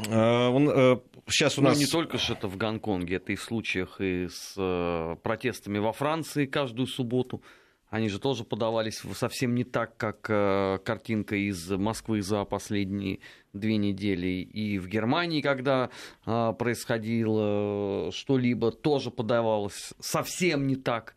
он, 0.07 1.01
сейчас 1.27 1.57
у 1.57 1.61
нас... 1.61 1.75
Ну, 1.75 1.79
не 1.79 1.87
только 1.87 2.17
же 2.17 2.33
это 2.33 2.47
в 2.47 2.57
Гонконге, 2.57 3.15
это 3.15 3.33
и 3.33 3.35
в 3.35 3.43
случаях 3.43 3.99
и 3.99 4.27
с 4.29 5.17
протестами 5.23 5.79
во 5.79 5.93
Франции 5.93 6.45
каждую 6.45 6.87
субботу. 6.87 7.41
Они 7.89 8.09
же 8.09 8.19
тоже 8.19 8.43
подавались 8.43 9.01
совсем 9.13 9.55
не 9.55 9.63
так, 9.63 9.95
как 9.95 10.25
э, 10.29 10.79
картинка 10.83 11.35
из 11.35 11.69
Москвы 11.69 12.21
за 12.21 12.43
последние 12.43 13.19
две 13.53 13.77
недели. 13.77 14.41
И 14.41 14.77
в 14.77 14.87
Германии, 14.87 15.41
когда 15.41 15.89
э, 16.25 16.53
происходило 16.59 18.11
что-либо, 18.11 18.71
тоже 18.71 19.09
подавалось 19.09 19.93
совсем 19.99 20.67
не 20.67 20.75
так. 20.75 21.15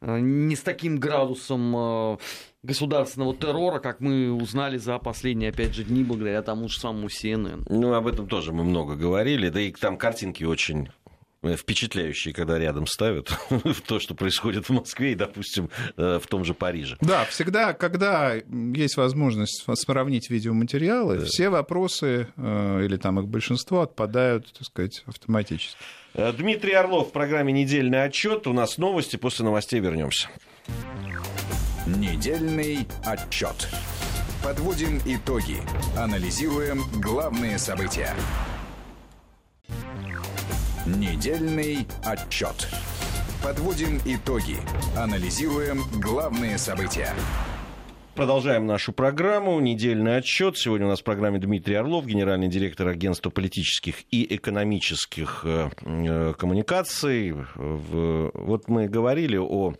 Э, 0.00 0.20
не 0.20 0.54
с 0.54 0.60
таким 0.60 1.00
градусом 1.00 1.74
э, 1.76 2.18
государственного 2.62 3.34
террора, 3.34 3.80
как 3.80 3.98
мы 4.00 4.32
узнали 4.32 4.78
за 4.78 5.00
последние, 5.00 5.50
опять 5.50 5.74
же, 5.74 5.82
дни, 5.82 6.04
благодаря 6.04 6.42
тому 6.42 6.68
же 6.68 6.78
самому 6.78 7.08
CNN. 7.08 7.66
Ну, 7.68 7.92
об 7.92 8.06
этом 8.06 8.28
тоже 8.28 8.52
мы 8.52 8.62
много 8.62 8.94
говорили, 8.94 9.48
да 9.48 9.60
и 9.60 9.72
там 9.72 9.96
картинки 9.96 10.44
очень 10.44 10.90
Э, 11.03 11.03
впечатляющие, 11.56 12.34
когда 12.34 12.58
рядом 12.58 12.86
ставят 12.86 13.32
то, 13.86 14.00
что 14.00 14.14
происходит 14.14 14.68
в 14.68 14.72
Москве 14.72 15.12
и, 15.12 15.14
допустим, 15.14 15.70
э, 15.96 16.18
в 16.22 16.26
том 16.26 16.44
же 16.44 16.54
Париже. 16.54 16.96
Да, 17.00 17.24
всегда, 17.24 17.72
когда 17.72 18.34
есть 18.34 18.96
возможность 18.96 19.64
сравнить 19.74 20.30
видеоматериалы, 20.30 21.18
да. 21.18 21.24
все 21.24 21.48
вопросы 21.48 22.28
э, 22.36 22.80
или 22.84 22.96
там 22.96 23.20
их 23.20 23.28
большинство 23.28 23.82
отпадают, 23.82 24.52
так 24.52 24.66
сказать, 24.66 25.02
автоматически. 25.06 25.76
Дмитрий 26.14 26.74
Орлов 26.74 27.08
в 27.08 27.12
программе 27.12 27.52
«Недельный 27.52 28.04
отчет». 28.04 28.46
У 28.46 28.52
нас 28.52 28.78
новости, 28.78 29.16
после 29.16 29.44
новостей 29.44 29.80
вернемся. 29.80 30.28
Недельный 31.86 32.86
отчет. 33.04 33.68
Подводим 34.42 35.00
итоги. 35.06 35.56
Анализируем 35.96 36.82
главные 37.00 37.58
события. 37.58 38.14
Недельный 40.86 41.86
отчет. 42.04 42.68
Подводим 43.42 43.98
итоги. 44.04 44.58
Анализируем 44.94 45.78
главные 45.98 46.58
события. 46.58 47.08
Продолжаем 48.14 48.66
нашу 48.66 48.92
программу. 48.92 49.58
Недельный 49.60 50.18
отчет. 50.18 50.58
Сегодня 50.58 50.86
у 50.86 50.90
нас 50.90 51.00
в 51.00 51.04
программе 51.04 51.38
Дмитрий 51.38 51.76
Орлов, 51.76 52.04
генеральный 52.04 52.48
директор 52.48 52.86
агентства 52.88 53.30
политических 53.30 54.02
и 54.10 54.36
экономических 54.36 55.40
э, 55.46 55.70
э, 55.80 56.34
коммуникаций. 56.36 57.34
Вот 57.54 58.68
мы 58.68 58.86
говорили 58.86 59.38
о 59.38 59.72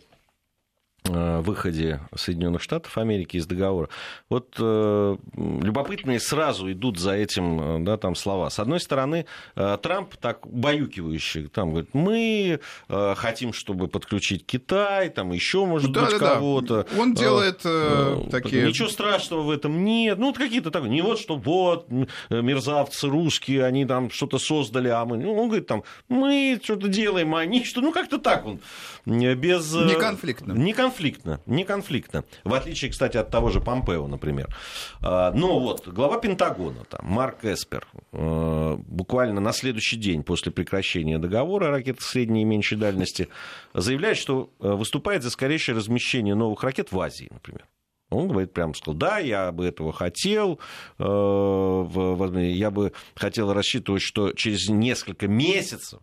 выходе 1.05 1.99
Соединенных 2.15 2.61
Штатов 2.61 2.97
Америки 2.97 3.37
из 3.37 3.45
договора. 3.45 3.89
Вот 4.29 4.55
э, 4.59 5.17
любопытные 5.35 6.19
сразу 6.19 6.71
идут 6.71 6.99
за 6.99 7.13
этим 7.13 7.81
э, 7.81 7.83
да, 7.83 7.97
там 7.97 8.15
слова. 8.15 8.49
С 8.49 8.59
одной 8.59 8.79
стороны, 8.79 9.25
э, 9.55 9.77
Трамп 9.81 10.15
так 10.15 10.47
баюкивающий, 10.47 11.47
там 11.47 11.69
говорит, 11.69 11.89
мы 11.93 12.59
э, 12.89 13.15
хотим, 13.15 13.53
чтобы 13.53 13.87
подключить 13.87 14.45
Китай, 14.45 15.09
там 15.09 15.31
еще, 15.31 15.65
может 15.65 15.91
да, 15.91 16.05
быть, 16.05 16.19
да, 16.19 16.33
кого-то. 16.33 16.87
Да. 16.89 17.01
Он 17.01 17.13
делает 17.13 17.61
э, 17.65 18.25
э, 18.25 18.29
такие... 18.31 18.67
Ничего 18.67 18.89
страшного 18.89 19.41
в 19.43 19.51
этом 19.51 19.85
нет. 19.85 20.17
Ну, 20.17 20.27
вот 20.27 20.37
какие-то 20.37 20.71
так, 20.71 20.83
не 20.85 21.01
вот, 21.01 21.19
что 21.19 21.37
вот 21.37 21.87
мерзавцы 22.29 23.07
русские, 23.07 23.65
они 23.65 23.85
там 23.85 24.09
что-то 24.09 24.39
создали, 24.39 24.87
а 24.87 25.05
мы... 25.05 25.17
Ну, 25.17 25.35
он 25.35 25.47
говорит, 25.49 25.67
там, 25.67 25.83
мы 26.09 26.59
что-то 26.63 26.87
делаем, 26.87 27.35
а 27.35 27.41
они 27.41 27.63
что... 27.63 27.81
Ну, 27.81 27.91
как-то 27.91 28.17
так 28.17 28.45
он. 28.45 28.59
Без... 29.05 29.71
Неконфликтно. 29.71 30.53
Неконфликтно 30.53 30.94
конфликтно, 30.95 31.41
не 31.45 31.65
конфликтно. 31.65 32.23
В 32.43 32.53
отличие, 32.53 32.89
кстати, 32.89 33.17
от 33.17 33.29
того 33.29 33.49
же 33.49 33.59
Помпео, 33.59 34.07
например. 34.07 34.55
А, 35.01 35.31
но 35.31 35.59
вот 35.59 35.87
глава 35.87 36.19
Пентагона, 36.19 36.85
там, 36.85 37.01
Марк 37.03 37.43
Эспер, 37.43 37.85
э, 38.13 38.77
буквально 38.87 39.41
на 39.41 39.51
следующий 39.51 39.97
день 39.97 40.23
после 40.23 40.51
прекращения 40.51 41.17
договора 41.17 41.69
ракет 41.69 42.01
средней 42.01 42.43
и 42.43 42.45
меньшей 42.45 42.77
дальности, 42.77 43.27
заявляет, 43.73 44.17
что 44.17 44.49
э, 44.59 44.69
выступает 44.69 45.23
за 45.23 45.31
скорейшее 45.31 45.75
размещение 45.75 46.33
новых 46.33 46.63
ракет 46.63 46.93
в 46.93 46.99
Азии, 46.99 47.27
например. 47.29 47.65
Он 48.09 48.29
говорит 48.29 48.53
прямо, 48.53 48.73
сказал, 48.73 48.95
да, 48.95 49.17
я 49.17 49.51
бы 49.51 49.65
этого 49.65 49.91
хотел, 49.91 50.59
э, 50.97 51.03
я 51.03 52.71
бы 52.71 52.93
хотел 53.15 53.51
рассчитывать, 53.51 54.01
что 54.01 54.31
через 54.31 54.69
несколько 54.69 55.27
месяцев 55.27 55.99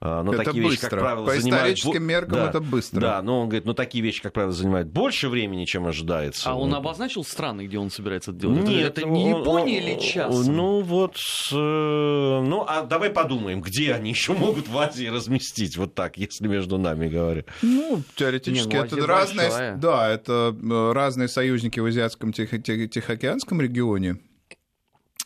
но 0.00 0.32
это 0.32 0.44
такие 0.44 0.64
быстро. 0.64 0.70
вещи, 0.70 0.80
как 0.80 1.00
правило, 1.00 1.26
По 1.26 1.32
занимают... 1.32 1.78
историческим 1.78 2.02
меркам 2.04 2.38
да, 2.38 2.48
это 2.48 2.60
быстро. 2.60 3.00
Да, 3.00 3.22
но 3.22 3.40
он 3.42 3.48
говорит, 3.48 3.66
но 3.66 3.74
такие 3.74 4.02
вещи, 4.02 4.22
как 4.22 4.32
правило, 4.32 4.52
занимают 4.52 4.88
больше 4.88 5.28
времени, 5.28 5.66
чем 5.66 5.86
ожидается. 5.86 6.48
А 6.48 6.54
он 6.54 6.74
обозначил 6.74 7.22
страны, 7.22 7.66
где 7.66 7.78
он 7.78 7.90
собирается 7.90 8.30
это 8.30 8.40
делать? 8.40 8.62
Нет, 8.62 8.98
это 8.98 9.06
не 9.06 9.34
он, 9.34 9.40
Япония 9.40 9.78
он, 9.78 9.84
или 9.84 10.00
час? 10.00 10.46
Ну 10.46 10.80
вот, 10.80 11.16
э, 11.52 11.54
ну 11.54 12.64
а 12.66 12.82
давай 12.82 13.10
подумаем, 13.10 13.60
где 13.60 13.92
они 13.92 14.10
еще 14.10 14.32
могут 14.32 14.68
в 14.68 14.78
Азии 14.78 15.06
разместить, 15.06 15.76
вот 15.76 15.94
так, 15.94 16.16
если 16.16 16.48
между 16.48 16.78
нами 16.78 17.08
говоря. 17.08 17.44
Ну, 17.60 18.02
теоретически 18.16 18.72
не, 18.72 18.80
ну, 18.80 18.84
это 18.84 19.06
разные, 19.06 19.76
да, 19.76 20.08
это 20.08 20.56
э, 20.58 20.92
разные 20.92 21.28
союзники 21.28 21.78
в 21.78 21.84
азиатском 21.84 22.32
Тихоокеанском 22.32 23.60
регионе. 23.60 24.16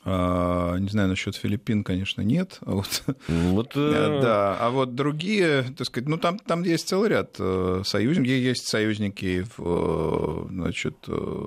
А, 0.07 0.77
не 0.77 0.89
знаю, 0.89 1.09
насчет 1.09 1.35
Филиппин, 1.35 1.83
конечно, 1.83 2.21
нет. 2.21 2.59
А 2.67 2.73
вот, 2.73 3.03
вот, 3.27 3.73
э... 3.75 4.21
Да, 4.21 4.57
а 4.61 4.71
вот 4.71 4.95
другие, 4.95 5.65
так 5.77 5.87
сказать, 5.87 6.09
ну 6.09 6.19
там, 6.19 6.39
там 6.39 6.63
есть 6.63 6.89
целый 6.89 7.09
ряд 7.09 7.37
э, 7.39 7.83
союзников, 7.87 8.33
есть 8.33 8.69
союзники 8.69 9.47
в, 9.57 9.61
э, 9.61 10.47
значит, 10.51 10.97
э, 11.09 11.47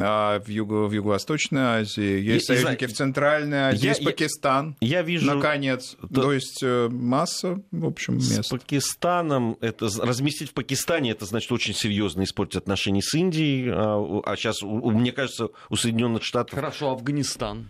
а 0.00 0.40
в, 0.40 0.48
Юго, 0.48 0.86
в 0.86 0.92
Юго-Восточной 0.92 1.80
Азии, 1.80 2.20
есть 2.20 2.48
я, 2.48 2.56
союзники 2.56 2.86
в 2.86 2.92
Центральной 2.92 3.58
Азии, 3.68 3.84
я, 3.84 3.90
есть 3.90 4.04
Пакистан. 4.04 4.76
Я 4.80 5.02
вижу... 5.02 5.34
Наконец. 5.34 5.96
Да, 6.02 6.22
То 6.22 6.32
есть 6.32 6.62
э, 6.62 6.88
масса, 6.90 7.62
в 7.70 7.86
общем, 7.86 8.14
мест. 8.14 8.44
С 8.44 8.48
Пакистаном, 8.48 9.56
это, 9.60 9.88
разместить 10.00 10.50
в 10.50 10.54
Пакистане, 10.54 11.10
это 11.10 11.24
значит 11.24 11.50
очень 11.52 11.74
серьезно 11.74 12.24
испортить 12.24 12.56
отношения 12.56 13.02
с 13.02 13.14
Индией. 13.14 13.70
А, 13.70 14.22
а 14.24 14.36
сейчас, 14.36 14.62
мне 14.62 15.12
кажется, 15.12 15.48
у 15.68 15.76
Соединенных 15.76 16.22
Штатов... 16.22 16.54
Хорошо, 16.54 16.90
Афганистан. 16.90 17.68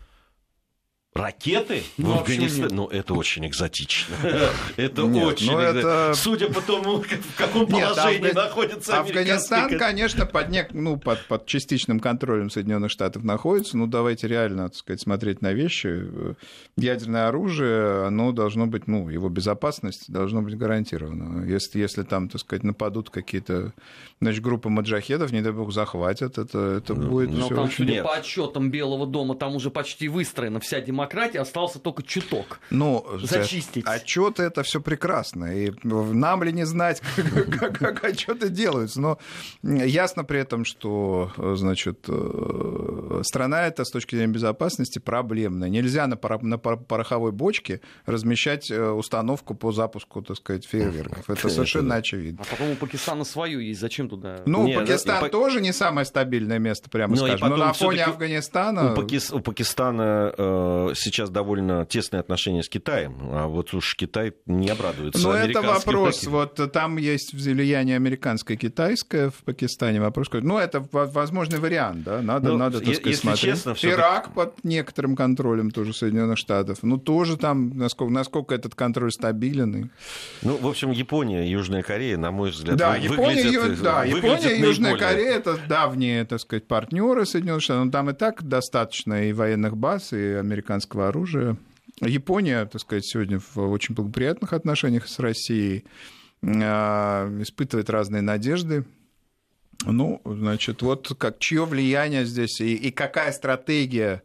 Ракеты 1.15 1.83
Ну, 1.99 2.13
в 2.13 2.19
Афганистане? 2.21 2.75
Ну, 2.75 2.87
это 2.87 3.13
очень 3.13 3.47
экзотично. 3.47 4.15
Это 4.77 5.05
очень 5.05 5.53
ну, 5.53 5.59
это- 5.59 5.81
экзотично. 5.81 6.15
Судя 6.15 6.49
по 6.49 6.63
тому, 6.63 6.97
в 7.03 7.37
каком 7.37 7.67
положении 7.67 8.33
находится 8.33 9.01
Афганистан, 9.01 9.79
конечно, 9.79 10.25
под, 10.25 10.73
ну, 10.73 10.97
под, 10.97 11.27
под 11.27 11.45
частичным 11.45 12.01
контролем 12.01 12.49
Соединенных 12.49 12.91
Штатов 12.91 13.25
находится. 13.25 13.77
Ну, 13.77 13.87
давайте 13.87 14.27
реально, 14.27 14.71
так 14.71 14.77
сказать, 14.79 15.03
смотреть 15.03 15.43
на 15.43 15.53
вещи. 15.53 15.89
Э, 15.91 16.35
Ядерное 16.79 17.29
оружие, 17.29 18.07
оно 18.07 18.33
должно 18.33 18.67
быть, 18.67 18.87
ну, 18.87 19.11
его 19.11 19.29
безопасность 19.29 20.11
должна 20.11 20.41
быть 20.41 20.57
гарантирована. 20.57 21.45
Если, 21.45 21.79
если 21.79 22.05
там, 22.05 22.31
так 22.31 22.41
сказать, 22.41 22.65
нападут 22.65 23.11
какие-то, 23.11 23.75
значит, 24.23 24.43
группы 24.43 24.71
маджахедов, 24.71 25.31
не 25.31 25.43
дай 25.43 25.53
бог, 25.53 25.73
захватят, 25.73 26.39
это, 26.39 26.59
это 26.79 26.95
будет 26.95 27.31
Но 27.31 27.47
всё 27.47 27.55
там, 27.55 27.65
очень... 27.65 27.77
судя 27.77 27.93
Нет. 27.93 28.05
по 28.05 28.15
отчетам 28.15 28.71
Белого 28.71 29.07
дома, 29.07 29.35
там 29.35 29.55
уже 29.57 29.71
почти 29.71 30.09
выстроена 30.09 30.59
вся 30.59 30.81
демократия, 30.81 31.02
остался 31.37 31.79
только 31.79 32.03
чуток. 32.03 32.61
Ну, 32.71 33.05
Зачистить. 33.23 33.85
Отчеты 33.87 34.43
это 34.45 34.63
все 34.63 34.81
прекрасно. 34.81 35.55
И 35.57 35.73
нам 35.83 36.43
ли 36.43 36.53
не 36.53 36.65
знать, 36.65 37.01
как, 37.59 37.79
как 37.79 38.05
отчеты 38.05 38.49
делаются. 38.49 39.01
Но 39.01 39.19
ясно 39.63 40.25
при 40.25 40.41
этом, 40.41 40.65
что 40.65 41.31
значит, 41.57 42.07
э, 42.09 43.21
страна 43.25 43.67
эта 43.67 43.85
с 43.85 43.91
точки 43.91 44.15
зрения 44.17 44.33
безопасности 44.33 44.99
проблемная. 44.99 45.69
Нельзя 45.69 46.07
на, 46.07 46.17
пора- 46.17 46.39
на 46.43 46.59
пор- 46.59 46.79
пороховой 46.79 47.33
бочке 47.33 47.81
размещать 48.07 48.71
э, 48.71 48.91
установку 48.91 49.55
по 49.55 49.73
запуску, 49.73 50.23
так 50.23 50.37
сказать, 50.37 50.65
фейерверков. 50.67 51.29
Это 51.29 51.49
совершенно 51.49 51.97
очевидно. 51.97 52.43
А 52.47 52.51
потом 52.51 52.71
у 52.71 52.75
Пакистана 52.77 53.25
свое 53.25 53.67
есть, 53.67 53.81
зачем 53.81 54.09
туда? 54.09 54.43
Ну, 54.47 54.67
Не, 54.67 54.75
да, 54.75 54.81
Пакистан 54.81 55.21
Пак- 55.21 55.31
тоже 55.31 55.61
не 55.61 55.73
самое 55.73 56.05
стабильное 56.05 56.59
место, 56.59 56.89
прямо 56.91 57.17
Но 57.17 57.27
и 57.27 57.31
скажем. 57.31 57.49
Но 57.49 57.55
потом 57.55 57.67
на 57.69 57.73
фоне 57.75 58.05
Афганистана... 58.05 58.93
У, 58.93 58.97
Пакис- 58.97 59.35
у 59.35 59.41
Пакистана 59.41 60.33
э, 60.37 60.92
сейчас 60.95 61.31
довольно 61.31 61.85
тесные 61.87 62.21
отношения 62.21 62.63
с 62.63 62.69
Китаем, 62.69 63.17
а 63.23 63.47
вот 63.47 63.73
уж 63.75 63.95
Китай 63.97 64.33
не 64.47 64.69
обрадуется. 64.69 65.23
Ну, 65.23 65.33
это 65.33 65.63
вопрос. 65.63 66.17
таким. 66.19 66.31
Вот 66.33 66.73
там 66.73 66.97
есть 66.97 67.33
влияние 67.35 67.97
американское, 67.97 68.57
китайское 68.57 69.31
в 69.31 69.35
Пакистане. 69.45 70.01
Вопрос, 70.01 70.29
ну, 70.33 70.59
это 70.59 70.81
во- 70.93 71.07
возможный 71.07 71.59
вариант, 71.59 72.05
да, 72.05 72.23
надо, 72.23 72.51
Ну, 72.51 72.57
надо, 72.59 72.81
так 72.81 72.95
сказать, 72.95 73.17
смотреть. 73.19 73.41
честно, 73.41 73.75
Ирак 73.83 74.33
под 74.35 74.63
некоторым 74.65 75.17
контролем 75.17 75.71
тоже 75.71 75.93
Соединенных 75.95 76.39
Штатов. 76.39 76.79
Ну, 76.83 76.99
тоже 76.99 77.37
там, 77.37 77.77
насколько, 77.77 78.13
насколько 78.13 78.55
этот 78.55 78.75
контроль 78.75 79.11
стабилен. 79.13 79.85
и- 79.85 79.89
Ну, 80.43 80.57
в 80.57 80.67
общем, 80.67 80.91
Япония 80.91 81.49
Южная 81.51 81.83
Корея, 81.83 82.17
на 82.17 82.31
мой 82.31 82.51
взгляд, 82.51 82.77
Да, 82.77 82.91
вы- 82.93 82.99
Япония, 82.99 83.45
выглядят, 83.45 83.83
да, 83.83 84.01
выглядят 84.03 84.25
Япония 84.25 84.57
и 84.57 84.61
Южная 84.61 84.97
Корея 84.97 85.33
это 85.37 85.59
давние, 85.69 86.25
так 86.25 86.41
сказать, 86.41 86.67
партнеры 86.67 87.27
Соединенных 87.27 87.63
Штатов. 87.63 87.85
Ну, 87.87 87.91
там 87.91 88.11
и 88.11 88.13
так 88.13 88.43
достаточно 88.43 89.29
и 89.29 89.33
военных 89.33 89.77
баз, 89.77 90.13
и 90.13 90.43
американского 90.83 91.09
оружия. 91.09 91.57
Япония, 92.01 92.65
так 92.67 92.81
сказать, 92.81 93.07
сегодня 93.07 93.39
в 93.39 93.59
очень 93.59 93.95
благоприятных 93.95 94.53
отношениях 94.53 95.09
с 95.09 95.19
Россией, 95.19 95.85
а, 96.43 97.29
испытывает 97.41 97.91
разные 97.91 98.23
надежды. 98.23 98.85
Ну, 99.85 100.21
значит, 100.25 100.83
вот 100.83 101.15
как, 101.19 101.39
чье 101.39 101.65
влияние 101.65 102.25
здесь 102.25 102.61
и, 102.61 102.75
и 102.75 102.91
какая 102.91 103.33
стратегия 103.33 104.23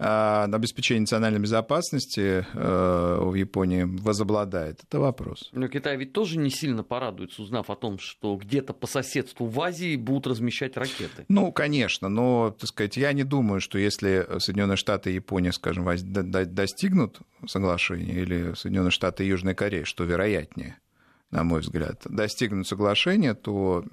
обеспечение 0.00 1.02
национальной 1.02 1.40
безопасности 1.40 2.46
а, 2.54 3.22
в 3.22 3.34
Японии 3.34 3.82
возобладает, 3.82 4.82
это 4.82 4.98
вопрос. 4.98 5.50
Но 5.52 5.68
Китай 5.68 5.96
ведь 5.96 6.12
тоже 6.12 6.38
не 6.38 6.50
сильно 6.50 6.82
порадуется, 6.82 7.42
узнав 7.42 7.68
о 7.68 7.76
том, 7.76 7.98
что 7.98 8.36
где-то 8.36 8.72
по 8.72 8.86
соседству 8.86 9.46
в 9.46 9.60
Азии 9.60 9.96
будут 9.96 10.26
размещать 10.26 10.76
ракеты. 10.76 11.26
Ну, 11.28 11.52
конечно, 11.52 12.08
но, 12.08 12.56
так 12.58 12.68
сказать, 12.68 12.96
я 12.96 13.12
не 13.12 13.24
думаю, 13.24 13.60
что 13.60 13.78
если 13.78 14.26
Соединенные 14.38 14.76
Штаты 14.76 15.10
и 15.10 15.14
Япония, 15.14 15.52
скажем, 15.52 15.86
достигнут 15.86 17.18
соглашения, 17.46 18.14
или 18.14 18.54
Соединенные 18.54 18.90
Штаты 18.90 19.24
и 19.24 19.28
Южная 19.28 19.54
Корея, 19.54 19.84
что 19.84 20.04
вероятнее, 20.04 20.78
на 21.30 21.44
мой 21.44 21.60
взгляд, 21.60 22.02
достигнут 22.08 22.66
соглашения, 22.66 23.34
то, 23.34 23.84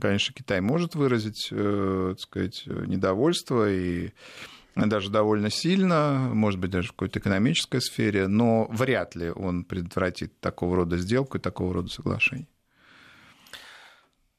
конечно, 0.00 0.32
Китай 0.34 0.60
может 0.60 0.94
выразить, 0.94 1.48
э, 1.50 2.14
так 2.16 2.20
сказать, 2.20 2.62
недовольство 2.66 3.70
и 3.70 4.10
даже 4.86 5.10
довольно 5.10 5.50
сильно, 5.50 6.30
может 6.32 6.60
быть, 6.60 6.70
даже 6.70 6.88
в 6.88 6.92
какой-то 6.92 7.18
экономической 7.18 7.80
сфере, 7.80 8.28
но 8.28 8.66
вряд 8.70 9.16
ли 9.16 9.30
он 9.30 9.64
предотвратит 9.64 10.38
такого 10.40 10.76
рода 10.76 10.96
сделку 10.98 11.38
и 11.38 11.40
такого 11.40 11.74
рода 11.74 11.88
соглашение. 11.88 12.48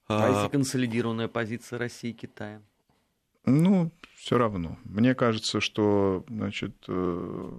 А, 0.08 0.25
А, 0.25 0.30
если 0.30 0.52
консолидированная 0.52 1.28
позиция 1.28 1.78
России 1.78 2.10
и 2.10 2.13
Китая? 2.13 2.62
Ну, 3.45 3.91
все 4.15 4.38
равно. 4.38 4.78
Мне 4.84 5.15
кажется, 5.15 5.60
что, 5.62 6.23
значит, 6.28 6.75
э, 6.88 7.52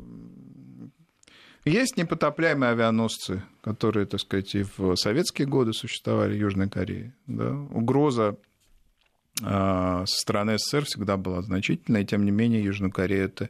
есть 1.64 1.97
непотопляемые 1.97 2.73
авианосцы, 2.73 3.43
которые, 3.61 4.07
так 4.07 4.21
сказать, 4.21 4.55
и 4.55 4.64
в 4.77 4.97
советские 4.97 5.47
годы 5.47 5.73
существовали 5.73 6.35
в 6.35 6.38
Южной 6.38 6.69
Корее. 6.69 7.14
Да? 7.27 7.53
Угроза 7.53 8.29
а, 8.29 8.37
со 9.38 10.05
стороны 10.07 10.59
СССР 10.59 10.85
всегда 10.85 11.16
была 11.16 11.40
значительной, 11.43 12.03
и 12.03 12.07
тем 12.07 12.25
не 12.25 12.31
менее 12.31 12.62
Южную 12.62 12.93
Корею 12.93 13.25
это 13.25 13.49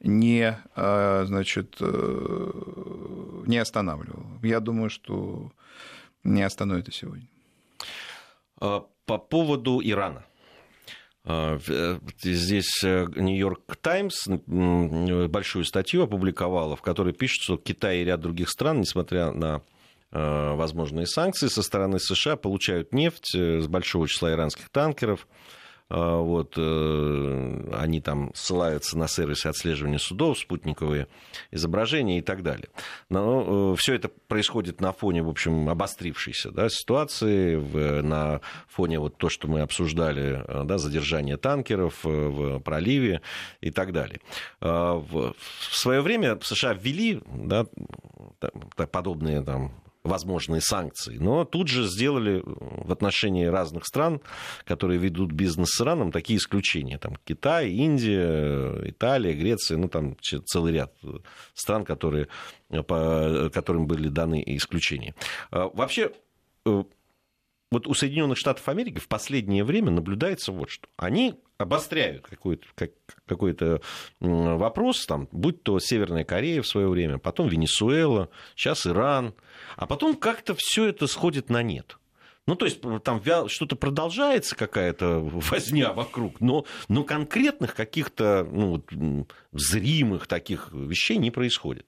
не, 0.00 0.58
а, 0.74 1.24
значит, 1.26 1.76
э, 1.80 3.42
не 3.46 3.58
останавливало. 3.58 4.26
Я 4.42 4.60
думаю, 4.60 4.90
что 4.90 5.52
не 6.22 6.42
остановит 6.42 6.88
и 6.88 6.92
сегодня. 6.92 7.28
А, 8.60 8.84
По 9.06 9.18
поводу 9.18 9.80
Ирана. 9.82 10.24
А, 11.24 11.58
э, 11.66 11.98
Здесь 12.22 12.82
э, 12.84 13.06
Нью-Йорк 13.16 13.76
Таймс 13.80 14.26
большую 14.26 15.64
статью 15.64 16.02
опубликовала, 16.02 16.76
в 16.76 16.82
которой 16.82 17.12
пишет, 17.12 17.42
что 17.42 17.56
Китай 17.56 18.00
и 18.00 18.04
ряд 18.04 18.20
других 18.20 18.50
стран, 18.50 18.80
несмотря 18.80 19.32
на 19.32 19.62
возможные 20.54 21.06
санкции 21.06 21.48
со 21.48 21.62
стороны 21.62 21.98
США, 21.98 22.36
получают 22.36 22.92
нефть 22.92 23.34
э, 23.34 23.60
с 23.60 23.66
большого 23.66 24.08
числа 24.08 24.32
иранских 24.32 24.68
танкеров. 24.70 25.26
А, 25.88 26.18
Вот, 26.18 26.54
э, 26.56 27.70
они 27.74 28.00
там 28.00 28.32
ссылаются 28.34 28.98
на 28.98 29.06
сервисы 29.06 29.46
отслеживания 29.46 29.98
судов, 29.98 30.38
спутниковые 30.38 31.06
изображения 31.52 32.18
и 32.18 32.22
так 32.22 32.42
далее. 32.42 32.68
Но 33.08 33.76
все 33.76 33.94
это 33.94 34.08
происходит 34.08 34.80
на 34.80 34.92
фоне, 34.92 35.22
в 35.22 35.28
общем, 35.28 35.68
обострившейся 35.68 36.50
да, 36.50 36.68
ситуации, 36.68 37.56
на 38.02 38.40
фоне 38.68 38.98
вот 38.98 39.16
то, 39.16 39.28
что 39.28 39.46
мы 39.46 39.60
обсуждали, 39.60 40.42
э, 40.44 40.64
да, 40.64 40.78
задержание 40.78 41.36
танкеров 41.36 42.04
э, 42.04 42.08
в 42.08 42.58
проливе 42.60 43.22
и 43.60 43.70
так 43.70 43.92
далее. 43.92 44.20
В, 44.60 45.34
свое 45.70 46.00
время 46.00 46.38
США 46.42 46.74
ввели 46.74 47.22
да, 47.26 47.66
подобные 48.90 49.42
там 49.42 49.72
возможные 50.06 50.60
санкции. 50.60 51.18
Но 51.18 51.44
тут 51.44 51.68
же 51.68 51.86
сделали 51.86 52.42
в 52.44 52.92
отношении 52.92 53.44
разных 53.44 53.86
стран, 53.86 54.20
которые 54.64 54.98
ведут 54.98 55.32
бизнес 55.32 55.68
с 55.70 55.80
Ираном, 55.80 56.12
такие 56.12 56.38
исключения. 56.38 56.98
Там 56.98 57.16
Китай, 57.24 57.70
Индия, 57.70 58.88
Италия, 58.88 59.34
Греция, 59.34 59.78
ну 59.78 59.88
там 59.88 60.16
целый 60.20 60.72
ряд 60.72 60.92
стран, 61.54 61.84
которые, 61.84 62.28
э, 62.70 62.82
по 62.82 63.50
которым 63.52 63.86
были 63.86 64.08
даны 64.08 64.42
исключения. 64.46 65.14
А, 65.50 65.70
Вообще, 65.72 66.12
э, 66.64 66.84
вот 67.70 67.86
у 67.86 67.94
Соединенных 67.94 68.38
Штатов 68.38 68.68
Америки 68.68 68.98
в 68.98 69.08
последнее 69.08 69.64
время 69.64 69.90
наблюдается 69.90 70.52
вот 70.52 70.70
что. 70.70 70.86
Они 70.96 71.34
обостряют 71.58 72.26
какой-то, 72.26 72.66
как- 72.74 72.90
какой-то 73.26 73.80
м, 74.20 74.58
вопрос, 74.58 75.06
там, 75.06 75.28
будь 75.32 75.62
то 75.62 75.78
Северная 75.80 76.24
Корея 76.24 76.62
в 76.62 76.66
свое 76.66 76.88
время, 76.88 77.18
потом 77.18 77.48
Венесуэла, 77.48 78.28
сейчас 78.54 78.86
Иран, 78.86 79.34
а 79.76 79.86
потом 79.86 80.14
как-то 80.16 80.54
все 80.56 80.86
это 80.86 81.06
сходит 81.06 81.48
на 81.50 81.62
нет. 81.62 81.98
Ну, 82.46 82.54
то 82.54 82.64
есть 82.66 82.80
там 83.02 83.18
вя- 83.18 83.48
что-то 83.48 83.74
продолжается, 83.74 84.54
какая-то 84.54 85.18
возня 85.18 85.92
вокруг, 85.92 86.40
но, 86.40 86.64
но 86.88 87.02
конкретных 87.02 87.74
каких-то 87.74 88.46
ну, 88.48 88.84
зримых 89.52 90.28
таких 90.28 90.70
вещей 90.72 91.16
не 91.16 91.32
происходит. 91.32 91.86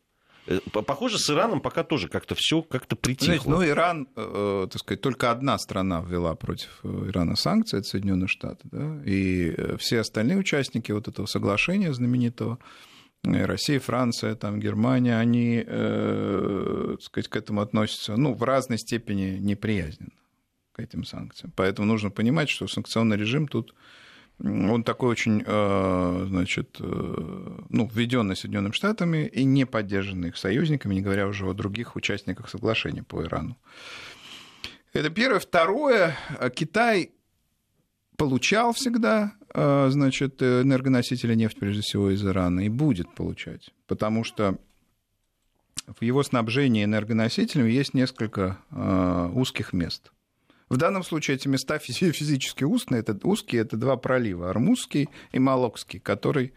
Э, 0.48 0.60
по- 0.72 0.82
Похоже, 0.82 1.18
с 1.18 1.28
Ираном 1.30 1.60
пока 1.60 1.84
тоже 1.84 2.08
как-то 2.08 2.34
все 2.34 2.62
как-то 2.62 2.96
притихло. 2.96 3.26
Знаете, 3.26 3.50
ну, 3.50 3.66
Иран, 3.66 4.08
э, 4.16 4.66
так 4.70 4.80
сказать, 4.80 5.00
только 5.02 5.30
одна 5.30 5.58
страна 5.58 6.00
ввела 6.00 6.34
против 6.34 6.80
э, 6.82 7.08
Ирана 7.08 7.36
санкции, 7.36 7.78
это 7.78 7.86
Соединенные 7.86 8.28
Штаты, 8.28 8.60
да, 8.64 9.02
и 9.04 9.50
э, 9.56 9.76
все 9.78 10.00
остальные 10.00 10.38
участники 10.38 10.90
вот 10.92 11.06
этого 11.06 11.26
соглашения 11.26 11.92
знаменитого, 11.92 12.58
Россия, 13.24 13.80
Франция, 13.80 14.36
там, 14.36 14.60
Германия, 14.60 15.18
они, 15.18 15.62
э, 15.66 16.88
так 16.92 17.02
сказать, 17.02 17.28
к 17.28 17.36
этому 17.36 17.60
относятся, 17.60 18.16
ну, 18.16 18.32
в 18.32 18.42
разной 18.42 18.78
степени 18.78 19.38
неприязненно 19.38 20.12
к 20.72 20.80
этим 20.80 21.04
санкциям. 21.04 21.52
Поэтому 21.56 21.88
нужно 21.88 22.10
понимать, 22.10 22.48
что 22.48 22.68
санкционный 22.68 23.16
режим 23.16 23.48
тут 23.48 23.74
он 24.40 24.84
такой 24.84 25.10
очень, 25.10 25.42
э, 25.44 26.24
значит, 26.28 26.76
э, 26.78 27.58
ну, 27.68 27.90
введенный 27.92 28.36
Соединенными 28.36 28.72
Штатами 28.72 29.26
и 29.26 29.44
не 29.44 29.66
поддержанный 29.66 30.28
их 30.28 30.36
союзниками, 30.36 30.94
не 30.94 31.00
говоря 31.00 31.26
уже 31.26 31.44
о 31.46 31.54
других 31.54 31.96
участниках 31.96 32.48
соглашения 32.48 33.02
по 33.02 33.22
Ирану. 33.24 33.56
Это 34.92 35.10
первое. 35.10 35.40
Второе, 35.40 36.16
э, 36.38 36.50
Китай 36.50 37.12
получал 38.16 38.72
всегда 38.72 39.32
значит, 39.54 40.42
энергоносители 40.42 41.34
нефть, 41.34 41.58
прежде 41.58 41.80
всего, 41.80 42.10
из 42.10 42.22
Ирана, 42.22 42.66
и 42.66 42.68
будет 42.68 43.14
получать. 43.14 43.70
Потому 43.86 44.22
что 44.22 44.58
в 45.86 46.02
его 46.02 46.22
снабжении 46.22 46.84
энергоносителями 46.84 47.70
есть 47.70 47.94
несколько 47.94 48.58
узких 49.34 49.72
мест– 49.72 50.12
в 50.68 50.76
данном 50.76 51.02
случае 51.02 51.36
эти 51.36 51.48
места 51.48 51.78
физически 51.78 52.64
узкие, 52.64 53.00
это, 53.00 53.18
узкие, 53.22 53.62
это 53.62 53.76
два 53.76 53.96
пролива, 53.96 54.50
Армузский 54.50 55.08
и 55.32 55.38
Малокский, 55.38 55.98
который 55.98 56.52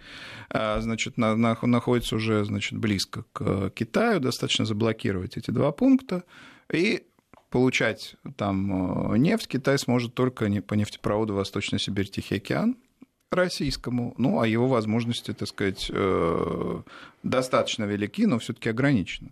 а, 0.50 0.80
значит, 0.82 1.18
на, 1.18 1.36
на, 1.36 1.58
находится 1.62 2.16
уже 2.16 2.44
значит, 2.46 2.78
близко 2.78 3.24
к 3.34 3.70
Китаю, 3.72 4.20
достаточно 4.20 4.66
заблокировать 4.66 5.38
эти 5.38 5.52
два 5.52 5.72
пункта, 5.72 6.24
и 6.72 7.04
получать 7.50 8.16
там 8.38 9.14
э, 9.14 9.18
нефть. 9.18 9.48
Китай 9.48 9.78
сможет 9.78 10.14
только 10.14 10.50
по 10.62 10.74
нефтепроводу 10.74 11.36
Восточный 11.36 11.80
Сибирь, 11.80 12.10
Тихий 12.10 12.36
океан, 12.36 12.78
российскому, 13.30 14.14
ну, 14.18 14.40
а 14.40 14.48
его 14.48 14.68
возможности, 14.68 15.34
так 15.34 15.48
сказать, 15.48 15.92
э, 15.94 16.82
достаточно 17.24 17.84
велики, 17.84 18.26
но 18.26 18.40
все-таки 18.40 18.70
ограничены. 18.70 19.32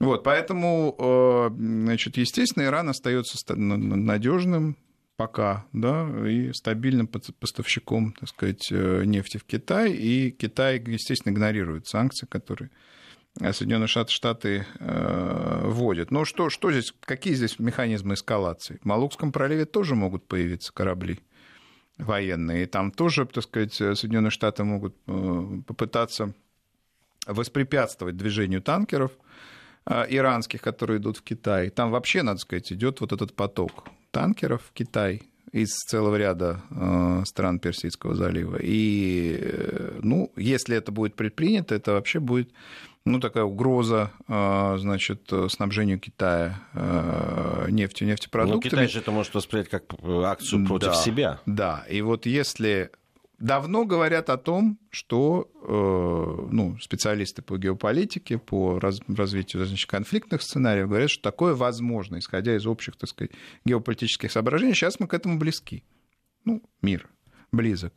Вот, 0.00 0.24
поэтому, 0.24 0.96
э, 0.98 1.50
значит, 1.54 2.16
естественно, 2.16 2.64
Иран 2.64 2.88
остается 2.88 3.36
надежным 3.54 4.78
пока, 5.16 5.66
да, 5.74 6.08
и 6.26 6.54
стабильным 6.54 7.06
поставщиком, 7.06 8.14
так 8.18 8.30
сказать, 8.30 8.68
э, 8.72 9.04
нефти 9.04 9.36
в 9.36 9.44
Китай, 9.44 9.92
и 9.92 10.30
Китай, 10.30 10.82
естественно, 10.86 11.34
игнорирует 11.34 11.86
санкции, 11.86 12.26
которые 12.26 12.70
Соединенные 13.38 13.88
Штаты, 13.88 14.12
Штаты 14.12 14.66
э, 14.78 15.60
вводят. 15.66 16.10
Но 16.10 16.24
что, 16.24 16.48
что 16.48 16.72
здесь, 16.72 16.94
какие 17.00 17.34
здесь 17.34 17.58
механизмы 17.58 18.14
эскалации? 18.14 18.78
В 18.82 18.86
Малукском 18.86 19.32
проливе 19.32 19.66
тоже 19.66 19.94
могут 19.94 20.26
появиться 20.26 20.72
корабли 20.72 21.20
военные, 21.98 22.62
и 22.62 22.66
там 22.66 22.90
тоже, 22.90 23.26
так 23.26 23.44
сказать, 23.44 23.74
Соединенные 23.74 24.30
Штаты 24.30 24.64
могут 24.64 24.96
попытаться 25.04 26.32
воспрепятствовать 27.26 28.16
движению 28.16 28.62
танкеров– 28.62 29.12
иранских, 30.08 30.62
которые 30.62 30.98
идут 30.98 31.18
в 31.18 31.22
Китай. 31.22 31.70
Там 31.70 31.90
вообще, 31.90 32.22
надо 32.22 32.38
сказать, 32.38 32.72
идет 32.72 33.00
вот 33.00 33.12
этот 33.12 33.34
поток 33.34 33.88
танкеров 34.10 34.62
в 34.68 34.72
Китай 34.72 35.22
из 35.52 35.70
целого 35.70 36.16
ряда 36.16 36.62
а, 36.70 37.22
стран 37.24 37.58
Персидского 37.58 38.14
залива. 38.14 38.58
И, 38.62 39.36
э, 39.40 39.98
ну, 40.02 40.32
если 40.36 40.76
это 40.76 40.92
будет 40.92 41.16
предпринято, 41.16 41.74
это 41.74 41.92
вообще 41.92 42.20
будет 42.20 42.50
ну, 43.04 43.18
такая 43.18 43.44
угроза, 43.44 44.12
а, 44.28 44.76
значит, 44.78 45.32
снабжению 45.48 45.98
Китая 45.98 46.60
нефтью, 47.68 48.06
нефтепродуктами. 48.06 48.62
Но 48.62 48.70
Китай 48.70 48.88
же 48.88 48.98
это 49.00 49.10
может 49.10 49.34
воспринять 49.34 49.68
как 49.68 49.84
акцию 50.04 50.66
против 50.66 50.88
да, 50.88 50.94
себя. 50.94 51.40
Да, 51.46 51.84
и 51.88 52.02
вот 52.02 52.26
если 52.26 52.90
давно 53.40 53.84
говорят 53.84 54.30
о 54.30 54.36
том, 54.36 54.78
что 54.90 55.50
э, 55.62 56.48
ну, 56.52 56.78
специалисты 56.78 57.42
по 57.42 57.56
геополитике, 57.56 58.38
по 58.38 58.78
раз, 58.78 59.00
развитию 59.08 59.64
значит, 59.64 59.90
конфликтных 59.90 60.42
сценариев 60.42 60.88
говорят, 60.88 61.10
что 61.10 61.22
такое 61.22 61.54
возможно, 61.54 62.18
исходя 62.18 62.54
из 62.54 62.66
общих, 62.66 62.96
так 62.96 63.08
сказать, 63.08 63.32
геополитических 63.64 64.30
соображений. 64.30 64.74
Сейчас 64.74 65.00
мы 65.00 65.08
к 65.08 65.14
этому 65.14 65.38
близки. 65.38 65.82
Ну, 66.44 66.62
мир 66.82 67.08
близок. 67.50 67.92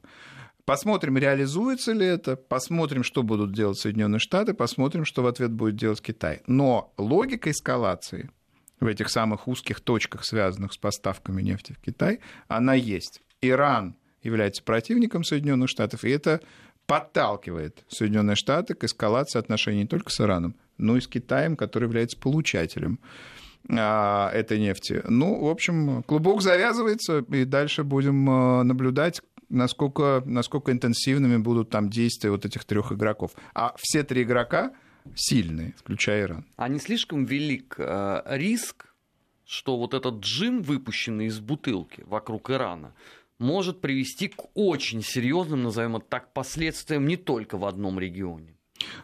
Посмотрим, 0.65 1.17
реализуется 1.17 1.91
ли 1.91 2.05
это, 2.05 2.37
посмотрим, 2.37 3.03
что 3.03 3.21
будут 3.21 3.53
делать 3.53 3.77
Соединенные 3.77 4.19
Штаты, 4.19 4.53
посмотрим, 4.53 5.03
что 5.03 5.21
в 5.21 5.27
ответ 5.27 5.51
будет 5.51 5.75
делать 5.75 6.01
Китай. 6.01 6.41
Но 6.47 6.93
логика 6.97 7.51
эскалации 7.51 8.31
в 8.79 8.87
этих 8.87 9.09
самых 9.09 9.49
узких 9.49 9.81
точках, 9.81 10.23
связанных 10.23 10.71
с 10.71 10.77
поставками 10.77 11.41
нефти 11.41 11.73
в 11.73 11.81
Китай, 11.81 12.21
она 12.47 12.75
есть. 12.75 13.21
Иран 13.41 13.97
является 14.23 14.63
противником 14.63 15.23
Соединенных 15.23 15.69
Штатов, 15.69 16.03
и 16.03 16.09
это 16.09 16.41
подталкивает 16.85 17.83
Соединенные 17.87 18.35
Штаты 18.35 18.73
к 18.73 18.83
эскалации 18.83 19.39
отношений 19.39 19.81
не 19.81 19.87
только 19.87 20.09
с 20.09 20.19
Ираном, 20.19 20.55
но 20.77 20.97
и 20.97 21.01
с 21.01 21.07
Китаем, 21.07 21.55
который 21.55 21.85
является 21.85 22.17
получателем 22.17 22.99
а, 23.69 24.29
этой 24.31 24.59
нефти. 24.59 25.01
Ну, 25.07 25.45
в 25.45 25.49
общем, 25.49 26.03
клубок 26.03 26.41
завязывается, 26.41 27.19
и 27.19 27.45
дальше 27.45 27.83
будем 27.83 28.29
а, 28.29 28.63
наблюдать, 28.63 29.21
насколько, 29.49 30.21
насколько 30.25 30.71
интенсивными 30.71 31.37
будут 31.37 31.69
там 31.69 31.89
действия 31.89 32.31
вот 32.31 32.45
этих 32.45 32.65
трех 32.65 32.91
игроков. 32.91 33.31
А 33.53 33.73
все 33.77 34.03
три 34.03 34.23
игрока 34.23 34.73
сильные, 35.15 35.73
включая 35.77 36.23
Иран. 36.23 36.45
А 36.55 36.67
не 36.67 36.79
слишком 36.79 37.25
велик 37.25 37.75
э, 37.77 38.21
риск, 38.25 38.87
что 39.45 39.77
вот 39.77 39.93
этот 39.93 40.21
джин, 40.21 40.61
выпущенный 40.61 41.27
из 41.27 41.39
бутылки 41.39 42.03
вокруг 42.07 42.49
Ирана, 42.49 42.93
может 43.43 43.81
привести 43.81 44.29
к 44.29 44.45
очень 44.55 45.03
серьезным, 45.03 45.63
назовем 45.63 45.97
это 45.97 46.05
так, 46.09 46.33
последствиям 46.33 47.07
не 47.07 47.17
только 47.17 47.57
в 47.57 47.65
одном 47.65 47.99
регионе. 47.99 48.55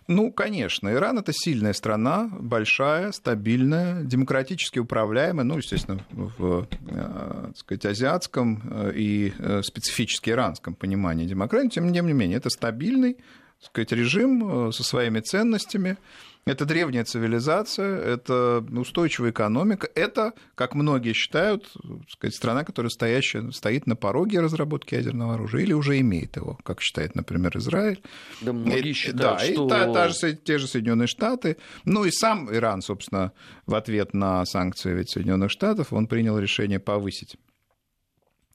Ну, 0.07 0.31
конечно, 0.31 0.91
Иран 0.91 1.19
это 1.19 1.31
сильная 1.33 1.73
страна, 1.73 2.29
большая, 2.31 3.11
стабильная, 3.11 4.03
демократически 4.03 4.79
управляемая, 4.79 5.43
ну, 5.43 5.57
естественно, 5.57 6.03
в 6.11 6.67
э, 6.87 7.45
так 7.47 7.57
сказать, 7.57 7.85
азиатском 7.85 8.61
э, 8.63 8.91
и 8.95 9.33
э, 9.37 9.61
специфически 9.63 10.31
иранском 10.31 10.73
понимании 10.73 11.25
демократии, 11.25 11.69
тем 11.69 11.91
не 11.91 12.01
менее, 12.01 12.37
это 12.37 12.49
стабильный 12.49 13.17
так 13.61 13.67
сказать, 13.71 13.91
режим 13.91 14.71
со 14.71 14.83
своими 14.83 15.19
ценностями, 15.19 15.97
это 16.45 16.65
древняя 16.65 17.03
цивилизация, 17.03 17.97
это 17.99 18.65
устойчивая 18.71 19.31
экономика, 19.31 19.87
это, 19.93 20.33
как 20.55 20.73
многие 20.73 21.13
считают, 21.13 21.71
сказать, 22.09 22.35
страна, 22.35 22.63
которая 22.63 22.89
стоящая, 22.89 23.51
стоит 23.51 23.87
на 23.87 23.95
пороге 23.95 24.39
разработки 24.39 24.95
ядерного 24.95 25.35
оружия 25.35 25.61
или 25.61 25.73
уже 25.73 25.99
имеет 25.99 26.35
его, 26.37 26.57
как 26.63 26.81
считает, 26.81 27.15
например, 27.15 27.57
Израиль. 27.57 28.01
Да, 28.41 28.53
многие 28.53 28.89
и, 28.89 28.93
считают, 28.93 29.39
да, 29.39 29.39
что... 29.39 29.65
И 29.65 29.69
та, 29.69 29.93
та 29.93 30.09
же, 30.09 30.33
те 30.33 30.57
же 30.57 30.67
Соединенные 30.67 31.07
Штаты, 31.07 31.57
ну 31.85 32.05
и 32.05 32.11
сам 32.11 32.53
Иран, 32.53 32.81
собственно, 32.81 33.31
в 33.65 33.75
ответ 33.75 34.13
на 34.13 34.45
санкции 34.45 34.93
ведь 34.93 35.11
Соединенных 35.11 35.51
Штатов, 35.51 35.93
он 35.93 36.07
принял 36.07 36.39
решение 36.39 36.79
повысить 36.79 37.37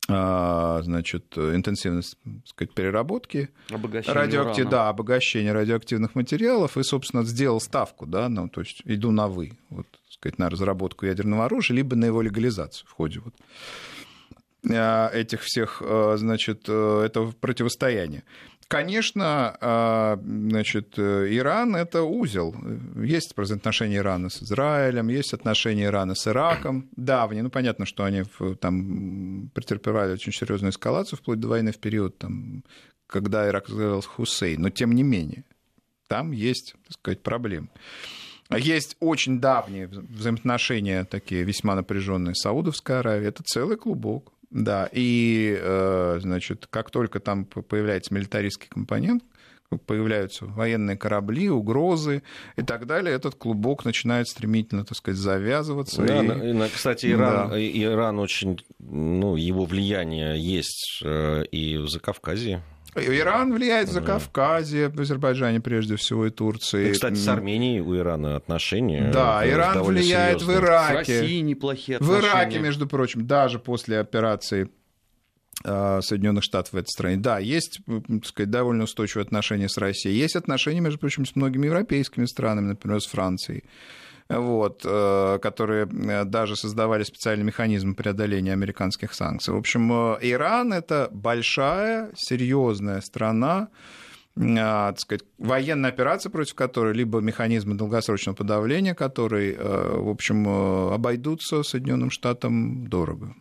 значит, 0.06 1.38
интенсивность 1.38 2.18
сказать, 2.44 2.74
переработки. 2.74 3.48
Радиоактив... 4.12 4.68
да, 4.68 4.88
обогащения 4.88 5.52
радиоактивных 5.52 6.14
материалов. 6.14 6.76
И, 6.76 6.82
собственно, 6.82 7.24
сделал 7.24 7.60
ставку, 7.60 8.06
да, 8.06 8.28
ну, 8.28 8.48
то 8.48 8.60
есть 8.60 8.82
иду 8.84 9.10
на 9.12 9.28
«вы», 9.28 9.52
вот, 9.70 9.86
сказать, 10.10 10.38
на 10.38 10.50
разработку 10.50 11.06
ядерного 11.06 11.46
оружия, 11.46 11.76
либо 11.76 11.96
на 11.96 12.04
его 12.04 12.20
легализацию 12.20 12.86
в 12.86 12.92
ходе 12.92 13.20
вот 13.20 13.34
а, 14.70 15.10
этих 15.12 15.42
всех, 15.42 15.82
а, 15.84 16.16
значит, 16.16 16.68
этого 16.68 17.32
противостояния. 17.32 18.24
Конечно, 18.68 19.57
а, 19.61 20.18
значит, 20.22 20.98
Иран– 20.98 21.77
это 21.77 22.03
узел. 22.03 22.55
Есть 22.96 23.35
отношения 23.37 23.96
Ирана 23.96 24.31
с 24.31 24.42
Израилем, 24.42 25.09
есть 25.09 25.33
отношения 25.35 25.85
Ирана 25.85 26.14
с 26.14 26.27
Ираком, 26.27 26.88
давние. 26.96 27.42
Ну, 27.42 27.50
понятно, 27.50 27.87
что 27.87 28.05
они 28.05 28.24
там 28.61 29.50
претерпевали 29.55 30.12
очень 30.12 30.33
серьезную 30.33 30.70
эскалацию 30.72 31.18
вплоть 31.18 31.40
до 31.40 31.48
войны 31.48 31.72
в 31.72 31.79
период, 31.79 32.18
там, 32.18 32.64
когда 33.07 33.48
Ирак 33.48 33.68
возглавлял 33.68 34.03
Хусейн. 34.03 34.61
Но, 34.61 34.70
тем 34.70 34.92
не 34.92 35.03
менее, 35.03 35.44
там 36.09 36.33
есть, 36.33 36.74
так 36.85 36.92
сказать, 36.92 37.22
проблемы. 37.22 37.68
Есть 38.50 38.96
очень 39.00 39.40
давние 39.40 39.88
взаимоотношения, 39.88 41.05
такие 41.05 41.44
весьма 41.44 41.74
напряженные 41.74 42.35
с 42.35 42.42
Саудовской 42.42 42.98
Аравией. 42.98 43.29
Это 43.29 43.42
целый 43.42 43.77
клубок. 43.77 44.33
Да, 44.54 44.88
и, 44.92 45.58
э, 45.60 46.18
значит, 46.20 46.68
как 46.70 46.92
только 46.92 47.18
там 47.18 47.44
появляется 47.44 48.14
милитаристский 48.14 48.68
компонент, 48.68 49.24
появляются 49.86 50.46
военные 50.46 50.96
корабли, 50.96 51.50
угрозы 51.50 52.22
и 52.56 52.62
так 52.62 52.86
далее, 52.86 53.16
этот 53.16 53.34
клубок 53.34 53.84
начинает 53.84 54.28
стремительно, 54.28 54.84
так 54.84 54.96
сказать, 54.96 55.18
завязываться. 55.18 56.02
Да, 56.02 56.22
и... 56.22 56.68
кстати, 56.68 57.06
Иран, 57.10 57.50
да. 57.50 57.58
Иран 57.58 58.20
очень, 58.20 58.60
ну, 58.78 59.34
его 59.34 59.64
влияние 59.64 60.38
есть 60.38 61.02
э, 61.04 61.44
и 61.50 61.76
в 61.76 61.88
Закавказье. 61.88 62.62
Иран 62.96 63.52
влияет 63.52 63.88
за 63.88 64.00
Кавказе, 64.00 64.88
в 64.88 65.00
Азербайджане 65.00 65.61
прежде 65.61 65.96
всего 65.96 66.26
и 66.26 66.30
Турции. 66.30 66.90
И, 66.90 66.92
кстати, 66.92 67.16
с 67.16 67.28
Арменией 67.28 67.80
у 67.80 67.96
Ирана 67.96 68.37
отношения. 68.37 69.11
Да, 69.12 69.48
Иран 69.48 69.83
влияет 69.83 70.40
серьезные. 70.40 70.59
в 70.59 70.64
Ираке. 70.64 71.04
С 71.04 71.20
Россией 71.20 71.42
неплохие 71.42 71.96
отношения. 71.96 72.20
В 72.20 72.24
Ираке, 72.24 72.59
между 72.59 72.87
прочим, 72.87 73.26
даже 73.26 73.59
после 73.59 73.98
операции 73.98 74.70
а, 75.64 76.00
Соединенных 76.02 76.44
Штатов 76.44 76.72
в 76.72 76.76
этой 76.76 76.88
стране. 76.88 77.16
Да, 77.16 77.38
есть, 77.38 77.80
так 77.87 78.26
сказать, 78.26 78.50
довольно 78.50 78.85
устойчивые 78.85 79.24
отношения 79.24 79.68
с 79.68 79.78
Россией. 79.78 80.16
Есть 80.16 80.37
отношения, 80.37 80.80
между 80.80 80.98
прочим, 80.98 81.27
с 81.27 81.37
многими 81.37 81.66
европейскими 81.66 82.27
странами, 82.27 82.68
например, 82.68 83.00
с 83.00 83.06
Францией 83.06 83.64
вот, 84.29 84.83
э, 84.85 85.38
которые 85.40 85.87
э, 85.87 86.25
даже 86.25 86.56
создавали 86.56 87.02
специальный 87.02 87.44
механизм 87.44 87.94
преодоления 87.94 88.52
американских 88.52 89.12
санкций. 89.14 89.52
В 89.52 89.56
общем, 89.58 89.92
э, 89.92 90.18
Иран– 90.22 90.72
это 90.75 91.08
большая, 91.12 92.10
серьезная 92.16 93.00
страна, 93.00 93.68
так 94.37 94.98
сказать, 94.98 95.22
военная 95.38 95.90
операция, 95.90 96.29
против 96.29 96.56
которой, 96.56 96.92
либо 96.92 97.20
механизмы 97.20 97.77
долгосрочного 97.77 98.35
подавления, 98.35 98.92
которые, 98.92 99.56
в 99.56 100.08
общем, 100.08 100.48
обойдутся 100.92 101.62
Соединенным 101.62 102.10
Штатам 102.10 102.88
дорого. 102.88 103.37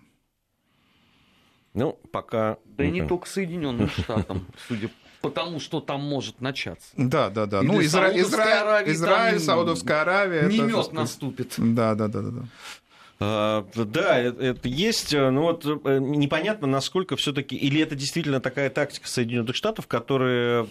Ну, 1.73 1.99
пока... 2.11 2.57
Да 2.65 2.83
и 2.83 2.91
не 2.91 3.07
только 3.07 3.27
Соединенным 3.27 3.89
Штатам, 3.89 4.45
судя 4.67 4.89
по 5.23 5.31
тому, 5.31 5.61
что 5.61 5.79
там 5.79 6.01
может 6.01 6.41
начаться. 6.41 6.89
Да, 6.97 7.29
да, 7.29 7.45
да. 7.45 7.61
И 7.61 7.65
ну, 7.65 7.81
Изра... 7.81 8.09
Саудовской 8.09 8.21
Израиль, 8.27 8.91
Израиль 8.91 9.39
Саудовская 9.39 10.01
Аравия. 10.01 10.43
Не 10.49 10.55
это, 10.57 10.63
мед 10.65 10.71
сказать, 10.71 10.93
наступит. 10.93 11.53
Да, 11.57 11.95
да, 11.95 12.09
да, 12.09 12.21
да. 12.21 12.29
да. 12.29 12.41
А, 13.25 13.65
Да, 13.75 14.19
э- 14.21 14.33
это 14.39 14.67
есть, 14.67 15.13
э, 15.13 15.29
но 15.29 15.43
вот 15.43 15.65
э, 15.65 15.99
непонятно, 15.99 16.67
насколько 16.67 17.15
все-таки, 17.15 17.55
или 17.55 17.81
это 17.81 17.95
действительно 17.95 18.39
такая 18.41 18.69
тактика 18.69 19.07
Соединенных 19.07 19.55
Штатов, 19.55 19.87
которая, 19.87 20.63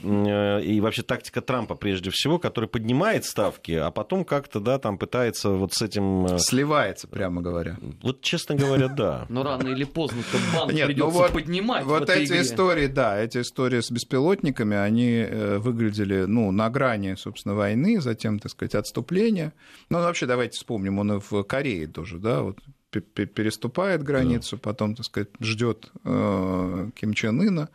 и 0.60 0.80
вообще 0.80 1.02
тактика 1.02 1.40
Трампа 1.40 1.74
прежде 1.74 2.10
всего, 2.10 2.38
которая 2.38 2.68
поднимает 2.68 3.24
ставки, 3.24 3.72
а 3.72 3.90
потом 3.90 4.24
как-то, 4.24 4.60
да, 4.60 4.78
там 4.78 4.98
пытается 4.98 5.50
вот 5.50 5.72
с 5.72 5.80
этим, 5.82 6.38
Сливается, 6.38 7.08
прямо 7.08 7.40
говоря. 7.42 7.76
вот 8.02 8.20
честно 8.20 8.54
говоря, 8.54 8.88
да. 8.88 9.26
Но 9.30 9.42
рано 9.42 9.68
или 9.68 9.84
поздно-то 9.84 10.36
банк 10.54 10.72
Нет, 10.72 10.82
ну 10.88 10.94
придется 10.94 11.18
вот- 11.18 11.32
поднимать. 11.32 11.84
Вот 11.84 12.10
эти 12.10 12.28
игре. 12.28 12.42
истории, 12.42 12.86
да, 12.86 13.18
эти 13.18 13.38
истории 13.38 13.80
с 13.80 13.90
беспилотниками, 13.90 14.76
они 14.76 15.26
выглядели, 15.58 16.24
ну, 16.26 16.50
на 16.50 16.68
грани, 16.70 17.14
собственно, 17.14 17.54
войны, 17.54 18.00
затем, 18.00 18.38
так 18.38 18.50
сказать, 18.52 18.74
отступления. 18.74 19.52
Ну, 19.88 19.98
вообще, 19.98 20.26
давайте 20.26 20.56
вспомним, 20.58 20.98
он 20.98 21.12
и 21.14 21.20
в 21.20 21.42
Корее 21.44 21.86
тоже, 21.86 22.18
да, 22.18 22.41
вот 22.44 22.58
пе- 22.90 23.00
пе- 23.00 23.26
переступает 23.26 24.02
границу, 24.02 24.58
потом, 24.58 24.94
так 24.94 25.06
сказать, 25.06 25.28
ждет 25.40 25.90
э, 26.04 26.90
Ким 26.94 27.14
Чен 27.14 27.40
Ына. 27.40 27.68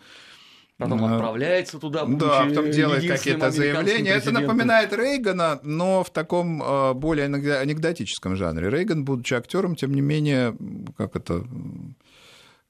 Потом 0.78 1.00
Да. 1.00 1.16
отправляется 1.16 1.80
туда, 1.80 2.06
Да, 2.06 2.46
потом 2.46 2.70
делает 2.70 3.08
какие-то 3.08 3.50
заявления. 3.50 4.12
Это 4.12 4.32
напоминает 4.32 4.94
Рейгана, 4.94 5.60
но 5.64 6.04
в 6.04 6.12
таком 6.12 6.62
э, 6.62 6.94
более 6.94 7.26
анекдо- 7.28 7.60
анекдотическом 7.60 8.36
жанре. 8.36 8.70
Рейган, 8.70 9.04
будучи 9.04 9.34
актером, 9.34 9.76
тем 9.76 9.92
не 9.96 10.02
менее, 10.02 10.56
как 10.96 11.16
это, 11.16 11.44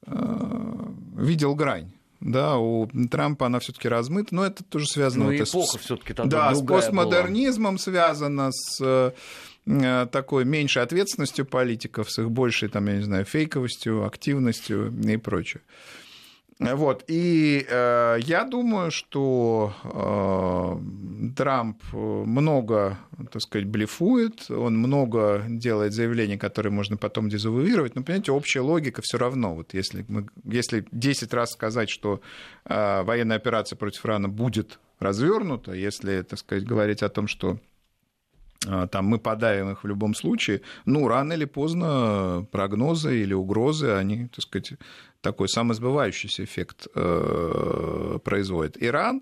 э, 0.05 0.85
видел 1.17 1.55
грань. 1.55 1.91
Да, 2.19 2.57
у 2.57 2.87
Трампа 3.11 3.45
она 3.45 3.59
все-таки 3.59 3.87
размыта, 3.87 4.33
но 4.33 4.45
это 4.45 4.63
тоже 4.63 4.87
связано 4.87 5.25
Ну, 5.25 5.31
вот 5.31 5.39
и 5.39 5.45
с- 5.45 5.49
эпоха 5.51 5.77
все-таки 5.77 6.13
тогда 6.13 6.49
да, 6.49 6.55
с 6.55 6.63
постмодернизмом 6.65 7.77
связано, 7.77 8.49
с 8.51 8.79
э, 8.81 9.11
такой 10.11 10.45
меньшей 10.45 10.83
ответственностью 10.83 11.45
политиков, 11.45 12.09
с 12.09 12.19
их 12.19 12.31
большей, 12.31 12.69
там, 12.69 12.87
я 12.87 12.97
не 12.97 13.03
знаю, 13.03 13.25
фейковостью, 13.25 14.05
активностью 14.05 14.93
и 15.03 15.17
прочее. 15.17 15.61
Вот, 16.59 17.03
и 17.07 17.67
э, 17.69 18.17
я 18.21 18.43
думаю, 18.43 18.89
что 18.89 19.73
э, 19.83 21.33
Трамп 21.35 21.83
много, 21.93 22.97
так 23.31 23.43
сказать, 23.43 23.67
блефует, 23.67 24.49
он 24.49 24.75
много 24.75 25.45
делает 25.47 25.93
заявлений, 25.93 26.37
которые 26.37 26.71
можно 26.73 26.97
потом 26.97 27.29
дезавуировать, 27.29 27.93
но, 27.95 28.01
понимаете, 28.01 28.31
общая 28.31 28.61
логика 28.61 29.03
все 29.03 29.19
равно. 29.19 29.53
Вот 29.53 29.75
если, 29.75 30.03
мы, 30.07 30.27
если 30.45 30.83
10 30.91 31.31
раз 31.31 31.51
сказать, 31.51 31.91
что 31.91 32.21
э, 32.65 33.03
военная 33.03 33.37
операция 33.37 33.77
против 33.77 34.03
Ирана 34.07 34.27
будет 34.27 34.79
развернута, 34.97 35.73
если, 35.73 36.23
так 36.23 36.39
сказать, 36.39 36.65
говорить 36.65 37.03
о 37.03 37.09
том, 37.09 37.27
что 37.27 37.51
э, 37.53 37.57
там 38.91 39.05
мы 39.05 39.19
подаем 39.19 39.71
их 39.71 39.83
в 39.83 39.87
любом 39.87 40.15
случае, 40.15 40.61
ну, 40.85 41.07
рано 41.07 41.33
или 41.33 41.45
поздно 41.45 42.45
прогнозы 42.51 43.21
или 43.21 43.33
угрозы, 43.33 43.91
они, 43.91 44.27
так 44.27 44.41
сказать, 44.41 44.73
такой 45.21 45.49
самосбывающийся 45.49 46.43
эффект 46.43 46.87
э, 46.95 48.19
производят. 48.23 48.77
Иран, 48.79 49.21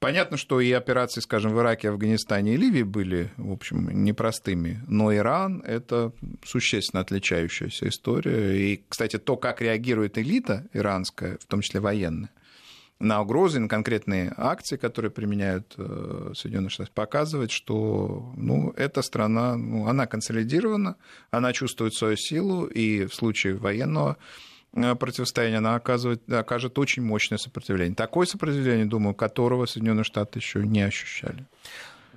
понятно, 0.00 0.36
что 0.36 0.60
и 0.60 0.70
операции, 0.72 1.20
скажем, 1.20 1.54
в 1.54 1.60
Ираке, 1.60 1.90
Афганистане 1.90 2.54
и 2.54 2.56
Ливии 2.56 2.82
были, 2.82 3.30
в 3.36 3.52
общем, 3.52 4.04
непростыми, 4.04 4.80
но 4.88 5.14
Иран— 5.14 5.62
это 5.66 6.12
существенно 6.44 7.00
отличающаяся 7.00 7.88
история. 7.88 8.56
И, 8.56 8.84
кстати, 8.88 9.18
то, 9.18 9.36
как 9.36 9.60
реагирует 9.60 10.18
элита 10.18 10.66
иранская, 10.72 11.38
в 11.38 11.46
том 11.46 11.60
числе 11.60 11.80
военная, 11.80 12.30
на 13.00 13.20
угрозы, 13.20 13.60
на 13.60 13.68
конкретные 13.68 14.32
акции, 14.36 14.76
которые 14.76 15.10
применяют 15.10 15.74
э, 15.76 16.32
Соединенные 16.34 16.70
Штаты, 16.70 16.90
показывает, 16.94 17.50
что 17.50 18.32
ну, 18.36 18.72
эта 18.76 19.02
страна, 19.02 19.56
ну, 19.56 19.86
она 19.86 20.06
консолидирована, 20.06 20.96
она 21.30 21.52
чувствует 21.52 21.94
свою 21.94 22.16
силу, 22.16 22.66
и 22.66 23.06
в 23.06 23.14
случае 23.14 23.56
военного 23.56 24.16
э, 24.72 24.94
противостояния 24.94 25.58
она 25.58 25.74
оказывает, 25.74 26.30
окажет 26.32 26.78
очень 26.78 27.02
мощное 27.02 27.38
сопротивление. 27.38 27.94
Такое 27.94 28.26
сопротивление, 28.26 28.86
думаю, 28.86 29.14
которого 29.14 29.66
Соединенные 29.66 30.04
Штаты 30.04 30.38
еще 30.38 30.60
не 30.64 30.82
ощущали. 30.82 31.46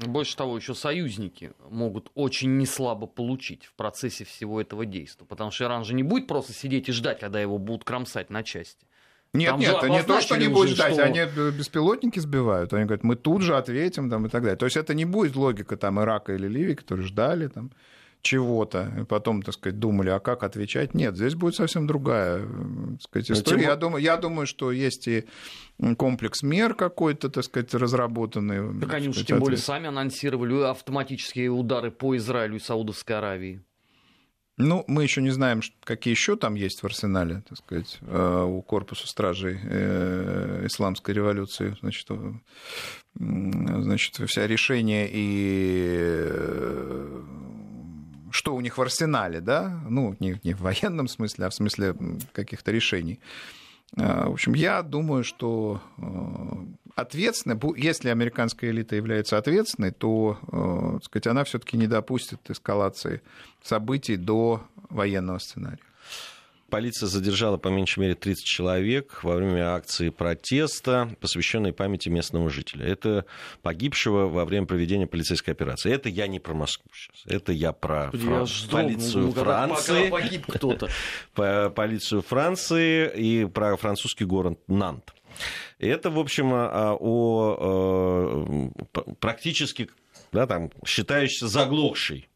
Больше 0.06 0.38
того, 0.38 0.56
еще 0.56 0.76
союзники 0.76 1.54
могут 1.72 2.12
очень 2.14 2.58
неслабо 2.58 3.08
получить 3.08 3.66
в 3.66 3.74
процессе 3.74 4.26
всего 4.26 4.62
этого 4.62 4.86
действия. 4.86 5.26
Потому 5.26 5.50
что 5.50 5.64
Иран 5.64 5.86
же 5.86 5.96
не 5.96 6.04
будет 6.04 6.28
просто 6.28 6.54
сидеть 6.54 6.88
и 6.88 6.92
ждать, 6.92 7.20
когда 7.20 7.42
его 7.42 7.58
будут 7.58 7.84
кромсать 7.84 8.30
на 8.30 8.44
части. 8.44 8.86
Нет, 9.34 9.52
Там 9.52 9.60
нет, 9.60 9.76
это 9.78 9.90
не 9.90 10.04
то, 10.04 10.22
что 10.22 10.36
будут 10.36 10.58
уже, 10.66 10.76
ждать, 10.76 10.94
что- 10.94 11.04
они 11.04 11.20
беспилотники 11.58 12.20
сбивают, 12.20 12.74
они 12.74 12.86
говорят, 12.86 13.04
мы 13.04 13.16
тут 13.16 13.42
же 13.42 13.56
ответим 13.56 14.10
там, 14.10 14.26
и 14.26 14.30
так 14.30 14.42
далее. 14.42 14.58
То 14.58 14.66
есть 14.66 14.78
это 14.78 14.94
не 14.94 15.06
будет 15.06 15.36
логика 15.36 15.78
там 15.78 16.00
Ирака 16.00 16.34
или 16.34 16.48
Ливии, 16.48 16.74
которые 16.74 17.06
ждали 17.06 17.48
там 17.48 17.72
чего-то, 18.22 18.92
и 19.00 19.04
потом, 19.06 19.42
так 19.44 19.54
сказать, 19.54 19.80
думали, 19.80 20.10
а 20.10 20.20
как 20.20 20.44
отвечать. 20.44 20.94
Нет, 20.96 21.16
здесь 21.16 21.36
будет 21.36 21.56
совсем 21.56 21.86
другая 21.88 22.40
э, 22.40 22.48
так 22.94 23.02
сказать, 23.02 23.30
Но 23.30 23.36
история. 23.36 23.60
тем- 23.60 23.70
Я, 23.70 23.76
думаю, 23.76 24.04
я 24.04 24.18
думаю, 24.18 24.48
что 24.48 24.72
есть 24.72 25.08
и 25.08 25.26
комплекс 25.98 26.42
мер 26.42 26.74
какой-то, 26.74 27.30
так 27.30 27.44
сказать, 27.44 27.74
разработанный. 27.76 28.80
Так 28.82 28.94
они 28.96 29.10
уж 29.10 29.24
тем 29.24 29.40
более 29.40 29.58
сами 29.58 29.88
анонсировали 29.88 30.64
автоматические 30.64 31.52
удары 31.52 31.92
по 31.92 32.18
Израилю 32.18 32.56
и 32.56 32.60
Саудовской 32.60 33.18
Аравии. 33.18 33.62
Ну, 34.58 34.84
мы 34.88 35.04
еще 35.04 35.22
не 35.22 35.30
знаем, 35.30 35.62
какие 35.84 36.12
еще 36.12 36.36
там 36.36 36.56
есть 36.56 36.82
в 36.82 36.86
арсенале, 36.86 37.44
так 37.48 37.60
сказать, 37.60 38.00
э, 38.02 38.44
у 38.44 38.64
корпуса 38.64 39.08
стражей 39.08 39.60
э, 39.62 40.64
исламской 40.66 41.14
революции. 41.14 41.78
Значит, 41.80 42.08
э, 42.10 42.34
значит, 43.14 44.16
вся 44.28 44.48
решения 44.48 45.08
и 45.12 46.28
что 48.32 48.56
у 48.56 48.62
них 48.62 48.78
в 48.78 48.82
арсенале, 48.82 49.42
да, 49.42 49.80
ну, 49.90 50.16
не, 50.20 50.40
не 50.44 50.54
в 50.54 50.62
военном 50.62 51.08
смысле, 51.08 51.46
а 51.46 51.50
в 51.50 51.54
смысле 51.54 51.96
каких-то 52.34 52.72
решений. 52.72 53.20
Э, 53.96 54.28
В 54.28 54.34
общем, 54.34 54.54
я 54.54 54.82
думаю, 54.84 55.24
что 55.24 55.82
э, 55.98 56.02
ответственная, 56.96 57.60
если 57.76 58.10
американская 58.10 58.72
элита 58.72 58.96
является 58.96 59.38
ответственной, 59.38 59.92
то, 59.92 60.38
э, 60.52 60.92
так 60.96 61.04
сказать, 61.04 61.28
она 61.28 61.44
все-таки 61.44 61.78
не 61.78 61.88
допустит 61.88 62.50
эскалации 62.50 63.22
событий 63.64 64.18
до 64.18 64.64
военного 64.90 65.40
сценария. 65.40 65.80
Полиция 66.70 67.08
задержала 67.08 67.58
по 67.58 67.70
меньшей 67.70 68.00
мере 68.00 68.16
30 68.16 68.44
человек 68.44 69.24
во 69.24 69.36
время 69.36 69.74
акции 69.74 70.10
протеста, 70.10 71.16
посвященной 71.22 71.72
памяти 71.72 72.10
местного 72.10 72.50
жителя. 72.50 72.86
Это 72.86 73.26
погибшего 73.62 74.28
во 74.28 74.44
время 74.44 74.66
проведения 74.66 75.08
полицейской 75.08 75.54
операции. 75.54 75.94
Это 75.94 76.10
я 76.10 76.28
не 76.28 76.40
про 76.40 76.54
Москву 76.54 76.92
сейчас. 76.94 77.24
Это 77.26 77.54
я 77.54 77.72
про 77.72 78.10
Господи, 78.12 78.26
Фран- 78.26 78.66
я 78.66 78.72
полицию 78.72 79.24
ну, 79.26 79.32
Франции. 79.32 80.10
погиб 80.10 80.46
кто-то. 80.48 80.90
по- 81.34 81.70
полицию 81.70 82.22
Франции 82.22 83.12
и 83.16 83.46
про 83.46 83.78
французский 83.78 84.26
город 84.26 84.60
Нант. 84.68 85.14
Это, 85.80 86.10
в 86.10 86.20
общем, 86.20 86.52
а, 86.54 86.98
о, 87.00 88.70
э, 88.94 89.12
практически 89.20 89.90
да, 90.32 90.48
там, 90.48 90.72
считающийся 90.86 91.48
заглохший 91.48 92.28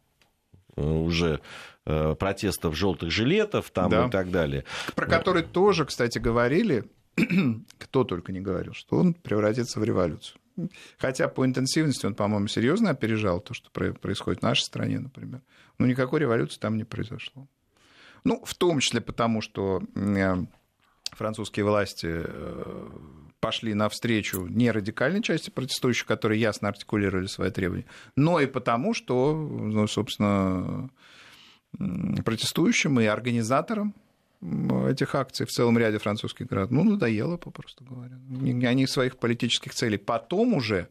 э, 0.76 0.82
уже 0.82 1.42
протестов 1.84 2.76
желтых 2.76 3.12
жилетов 3.12 3.72
там, 3.72 3.90
Да. 3.90 4.08
и 4.08 4.10
так 4.10 4.30
далее. 4.32 4.66
Про 4.96 5.08
который 5.08 5.44
тоже, 5.44 5.86
кстати, 5.86 6.20
говорили, 6.20 6.86
кто 7.80 8.04
только 8.04 8.32
не 8.32 8.40
говорил, 8.42 8.74
что 8.74 8.98
он 8.98 9.14
превратится 9.14 9.80
в 9.80 9.84
революцию. 9.84 10.40
Хотя 10.98 11.28
по 11.28 11.46
интенсивности 11.46 12.06
он, 12.06 12.14
по-моему, 12.14 12.48
серьезно 12.48 12.90
опережал 12.92 13.40
то, 13.40 13.54
что 13.54 13.72
про- 13.72 13.94
происходит 13.94 14.42
в 14.42 14.44
нашей 14.44 14.62
стране, 14.64 15.00
например. 15.00 15.42
Но 15.80 15.88
никакой 15.88 16.20
революции 16.20 16.60
там 16.60 16.78
не 16.78 16.84
произошло. 16.84 17.48
Ну, 18.24 18.44
в 18.46 18.54
том 18.54 18.80
числе 18.80 19.02
потому, 19.02 19.42
что 19.42 19.82
э, 19.96 20.36
французские 21.14 21.66
власти 21.66 22.08
э, 22.08 22.90
пошли 23.40 23.74
навстречу 23.74 24.46
не 24.46 24.70
радикальной 24.70 25.24
части 25.24 25.50
протестующих, 25.50 26.06
которые 26.06 26.40
ясно 26.40 26.68
артикулировали 26.68 27.26
свои 27.26 27.50
требования, 27.50 27.86
но 28.16 28.40
и 28.40 28.46
потому, 28.46 28.94
что, 28.94 29.34
ну, 29.34 29.88
собственно, 29.88 30.92
протестующим 31.78 32.99
и 32.99 33.05
организаторам 33.05 33.93
этих 34.41 35.13
акций 35.15 35.45
в 35.45 35.49
целом 35.49 35.78
ряде 35.78 35.99
французских 35.99 36.47
городов, 36.47 36.72
ну, 36.72 36.84
надоело, 36.84 37.38
попросту 37.38 37.84
говоря. 37.84 38.17
Они 38.67 38.88
своих 38.88 39.17
политических 39.17 39.74
целей 39.74 39.97
потом 39.97 40.53
уже, 40.53 40.89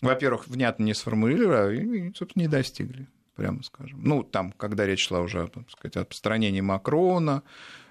во-первых, 0.00 0.46
внятно 0.46 0.84
не 0.84 0.94
сформулировали, 0.94 2.08
и, 2.08 2.14
собственно, 2.14 2.44
не 2.44 2.48
достигли, 2.48 3.08
прямо 3.34 3.62
скажем. 3.62 4.00
Ну, 4.02 4.22
там, 4.22 4.52
когда 4.52 4.86
речь 4.86 5.06
шла 5.06 5.20
уже 5.20 5.48
так 5.48 5.68
сказать, 5.70 5.96
о 5.96 6.02
отстранении 6.02 6.60
Макрона, 6.60 7.42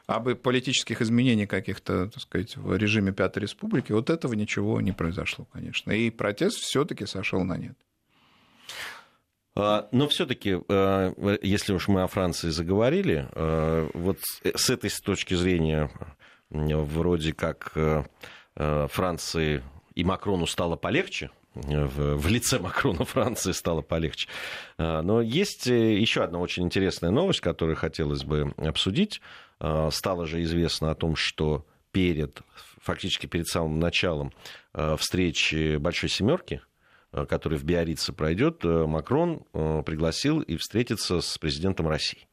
об 0.07 0.33
политических 0.35 1.01
изменениях 1.01 1.49
каких-то, 1.49 2.07
так 2.07 2.21
сказать, 2.21 2.55
в 2.57 2.75
режиме 2.77 3.11
Пятой 3.11 3.39
Республики, 3.39 3.91
вот 3.91 4.09
этого 4.09 4.33
ничего 4.33 4.79
не 4.79 4.91
произошло, 4.91 5.45
конечно. 5.51 5.91
И 5.91 6.09
протест 6.09 6.57
все-таки 6.59 7.05
сошел 7.05 7.43
на 7.43 7.57
нет. 7.57 7.75
А, 9.55 9.87
Но 9.91 10.07
все-таки, 10.07 10.57
если 11.41 11.73
уж 11.73 11.87
мы 11.87 12.03
о 12.03 12.07
Франции 12.07 12.49
заговорили, 12.49 13.27
э, 13.31 13.89
вот 13.93 14.19
с- 14.21 14.69
этой 14.69 14.89
точки 14.89 15.33
зрения 15.33 15.89
вроде 16.49 17.33
как 17.33 17.73
Франции 18.55 19.63
и 19.95 20.03
Макрону 20.03 20.45
стало 20.47 20.75
полегче, 20.75 21.31
в, 21.55 22.27
лице 22.27 22.59
Макрона 22.59 23.05
Франции 23.05 23.51
стало 23.53 23.81
полегче. 23.81 24.27
Но 24.77 25.21
есть 25.21 25.65
еще 25.67 26.23
одна 26.23 26.39
очень 26.39 26.63
интересная 26.63 27.11
новость, 27.11 27.39
которую 27.41 27.75
хотелось 27.77 28.23
бы 28.23 28.53
обсудить. 28.57 29.21
Стало 29.89 30.25
же 30.27 30.43
известно 30.43 30.91
о 30.91 30.95
том, 30.95 31.15
что 31.15 31.65
перед, 31.91 32.41
фактически 32.81 33.25
перед 33.25 33.47
самым 33.47 33.79
началом 33.79 34.33
встречи 34.97 35.77
Большой 35.77 36.09
Семерки, 36.09 36.61
который 37.27 37.57
в 37.57 37.63
Биорице 37.63 38.13
пройдет, 38.13 38.63
Макрон 38.63 39.43
пригласил 39.53 40.41
и 40.41 40.57
встретиться 40.57 41.21
с 41.21 41.37
президентом 41.37 41.87
России 41.87 42.27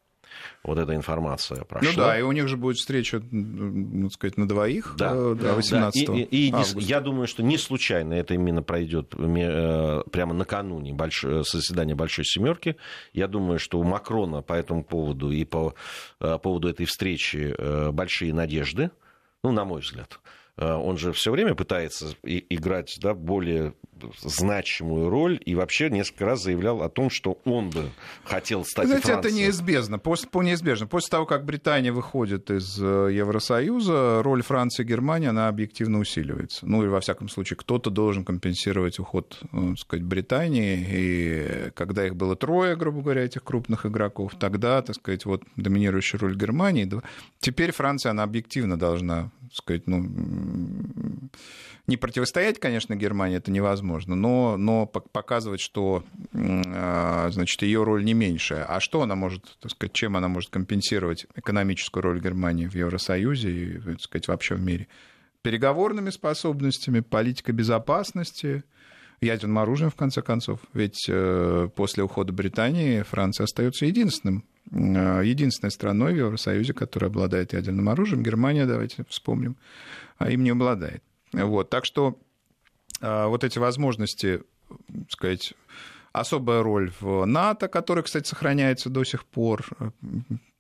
вот 0.62 0.78
эта 0.78 0.95
информация 0.95 1.64
прошла. 1.64 1.91
Ну 1.91 1.97
да, 1.97 2.18
и 2.18 2.22
у 2.22 2.33
них 2.33 2.49
же 2.49 2.57
будет 2.57 2.76
встреча, 2.76 3.22
ну, 3.30 4.11
сказать, 4.11 4.37
на 4.37 4.47
двоих 4.47 4.95
да, 4.97 5.12
э, 5.14 5.37
да, 5.41 5.55
18 5.55 6.07
да. 6.07 6.14
И, 6.14 6.22
и, 6.22 6.49
и 6.49 6.80
я 6.80 7.01
думаю, 7.01 7.26
что 7.26 7.43
не 7.43 7.59
случайно 7.59 8.14
это 8.14 8.35
именно 8.35 8.62
пройдет 8.62 9.14
э, 9.16 10.03
прямо 10.11 10.35
накануне 10.35 10.93
большой, 10.93 11.45
заседания 11.45 11.95
Большой 11.95 12.24
Семерки. 12.24 12.76
Я 13.12 13.28
думаю, 13.28 13.59
что 13.59 13.78
у 13.78 13.83
Макрона 13.83 14.43
по 14.43 14.55
этому 14.55 14.85
поводу 14.85 15.30
и 15.30 15.45
по 15.45 15.74
э, 16.20 16.39
поводу 16.39 16.68
этой 16.68 16.87
встречи 16.87 17.55
большие 17.91 18.33
надежды, 18.33 18.91
ну, 19.43 19.53
на 19.53 19.64
мой 19.64 19.80
взгляд. 19.80 20.20
Он 20.57 20.99
же 20.99 21.13
все 21.13 21.31
время 21.33 21.55
пытается 21.55 22.15
играть 22.23 22.97
да, 23.01 23.15
более 23.15 23.75
значимую 24.23 25.09
роль 25.09 25.41
и 25.45 25.55
вообще 25.55 25.91
несколько 25.91 26.27
раз 26.27 26.43
заявлял 26.43 26.83
о 26.83 26.89
том, 26.89 27.11
что 27.11 27.39
он 27.45 27.71
бы 27.71 27.91
хотел 28.25 28.65
стать 28.65 28.87
Знаете, 28.87 29.09
Францией. 29.09 29.35
это 29.35 29.45
неизбежно. 29.45 29.99
После, 29.99 30.29
неизбежно. 30.35 30.87
После 30.87 31.11
того, 31.11 31.27
как 31.27 31.45
Британия 31.45 31.93
выходит 31.93 32.51
из 32.51 32.79
э, 32.81 33.11
Евросоюза, 33.13 34.23
роль 34.23 34.43
Франции 34.43 34.83
и 34.83 34.87
Германии, 34.87 35.29
она 35.29 35.49
объективно 35.49 35.99
усиливается. 35.99 36.67
Ну, 36.67 36.83
или, 36.83 36.89
во 36.89 37.01
всяком 37.01 37.29
случае, 37.29 37.57
кто-то 37.57 37.91
должен 37.91 38.25
компенсировать 38.25 38.99
уход, 38.99 39.39
э, 39.43 39.47
так 39.53 39.79
сказать, 39.79 40.05
Британии. 40.05 40.87
И 40.91 41.71
когда 41.75 42.07
их 42.07 42.17
было 42.17 42.37
трое, 42.37 42.77
грубо 42.77 43.03
говоря, 43.03 43.23
этих 43.25 43.45
крупных 43.45 43.87
игроков, 43.87 44.33
тогда, 44.39 44.83
так 44.83 44.97
сказать, 44.97 45.25
вот 45.25 45.43
доминирующая 45.57 46.19
роль 46.19 46.37
Германии. 46.37 46.91
Теперь 47.41 47.73
Франция, 47.73 48.11
она 48.11 48.23
объективно 48.23 48.79
должна, 48.79 49.31
так 49.43 49.55
сказать, 49.55 49.87
ну, 49.87 50.03
не 51.86 51.97
противостоять, 51.97 52.61
конечно, 52.61 52.95
Германии 52.95 53.38
это 53.38 53.51
невозможно, 53.51 54.14
но, 54.14 54.57
но 54.57 54.86
показывать, 54.86 55.61
что 55.61 56.05
а, 56.32 57.28
значит, 57.30 57.62
ее 57.62 57.82
роль 57.82 58.05
не 58.05 58.14
меньшая. 58.14 58.64
А 58.64 58.80
что 58.80 59.03
она 59.03 59.14
может, 59.14 59.59
так 59.61 59.72
сказать, 59.72 59.93
чем 59.93 60.16
она 60.16 60.28
может 60.28 60.51
компенсировать 60.51 61.26
экономическую 61.34 62.03
роль 62.03 62.20
Германии 62.20 62.66
в 62.66 62.74
Евросоюзе 62.74 63.51
и, 63.51 63.78
так 63.78 64.01
сказать, 64.01 64.28
вообще 64.28 64.55
в 64.55 64.61
мире? 64.61 64.88
Переговорными 65.43 66.11
способностями, 66.11 67.01
политикой 67.01 67.51
безопасности, 67.51 68.62
ядерным 69.23 69.59
оружием, 69.59 69.91
в 69.91 69.95
конце 69.95 70.20
концов. 70.20 70.61
Ведь 70.75 71.07
э, 71.09 71.68
после 71.75 72.03
ухода 72.03 72.33
Британии 72.33 73.03
Франция 73.03 73.45
остается 73.45 73.87
единственным 73.87 74.45
э, 74.70 75.23
единственной 75.25 75.70
страной 75.70 76.12
в 76.12 76.16
Евросоюзе, 76.16 76.75
которая 76.75 77.11
обладает 77.11 77.53
ядерным 77.53 77.89
оружием. 77.89 78.23
Германия, 78.23 78.66
давайте 78.66 79.05
вспомним, 79.09 79.57
а 80.18 80.31
им 80.31 80.43
не 80.43 80.51
обладает. 80.51 81.03
Вот, 81.33 81.70
так 81.70 81.85
что 81.85 82.18
а, 83.01 83.29
вот 83.29 83.43
эти 83.45 83.59
возможности, 83.59 84.43
так 84.68 85.11
сказать, 85.11 85.55
особая 86.12 86.62
роль 86.62 86.93
в 87.01 87.25
НАТО, 87.25 87.68
которая, 87.68 88.03
кстати, 88.03 88.29
сохраняется 88.29 88.91
до 88.91 89.05
сих 89.05 89.25
пор, 89.25 89.64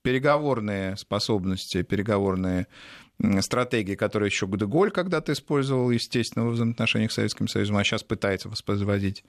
переговорные 0.02 0.96
способности, 0.96 1.82
переговорные 1.82 2.66
стратегии, 3.40 3.94
которые 3.94 4.28
еще 4.28 4.46
Гдеголь 4.46 4.90
когда-то 4.90 5.32
использовал, 5.32 5.90
естественно, 5.90 6.44
во 6.44 6.52
взаимоотношениях 6.52 7.12
с 7.12 7.14
Советским 7.14 7.48
Союзом, 7.48 7.76
а 7.76 7.84
сейчас 7.84 8.02
пытается 8.02 8.48
воспроизводить 8.48 9.24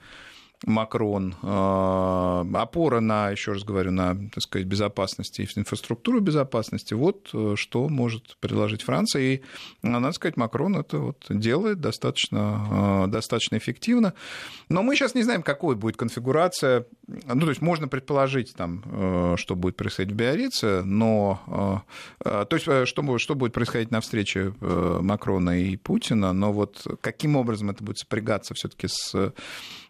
Макрон, 0.66 1.34
э, 1.42 2.44
опора 2.54 3.00
на, 3.00 3.30
еще 3.30 3.52
раз 3.52 3.64
говорю, 3.64 3.90
на, 3.90 4.14
так 4.14 4.42
сказать, 4.42 4.66
безопасности 4.66 5.42
и 5.42 5.58
инфраструктуру 5.58 6.20
безопасности, 6.20 6.94
вот 6.94 7.30
э, 7.34 7.54
что 7.56 7.88
может 7.88 8.36
предложить 8.38 8.82
Франция. 8.82 9.22
И, 9.22 9.42
надо 9.82 10.12
сказать, 10.12 10.36
Макрон 10.36 10.76
это 10.76 10.98
вот 10.98 11.26
делает 11.28 11.80
достаточно, 11.80 13.04
э, 13.04 13.10
достаточно 13.10 13.58
эффективно. 13.58 14.14
Но 14.68 14.82
мы 14.82 14.96
сейчас 14.96 15.14
не 15.14 15.22
знаем, 15.22 15.42
какой 15.42 15.76
будет 15.76 15.96
конфигурация. 15.96 16.86
Ну, 17.06 17.40
то 17.40 17.50
есть 17.50 17.60
можно 17.60 17.88
предположить, 17.88 18.54
там, 18.54 19.36
что 19.36 19.56
будет 19.56 19.76
происходить 19.76 20.12
в 20.12 20.16
Биорице, 20.16 20.82
но... 20.84 21.84
То 22.22 22.48
есть 22.50 22.88
что, 22.88 23.18
что 23.18 23.34
будет 23.34 23.52
происходить 23.52 23.90
на 23.90 24.00
встрече 24.00 24.54
Макрона 24.60 25.60
и 25.60 25.76
Путина, 25.76 26.32
но 26.32 26.52
вот 26.52 26.86
каким 27.00 27.36
образом 27.36 27.70
это 27.70 27.84
будет 27.84 27.98
сопрягаться 27.98 28.54
все 28.54 28.68
таки 28.68 28.88
с 28.88 29.32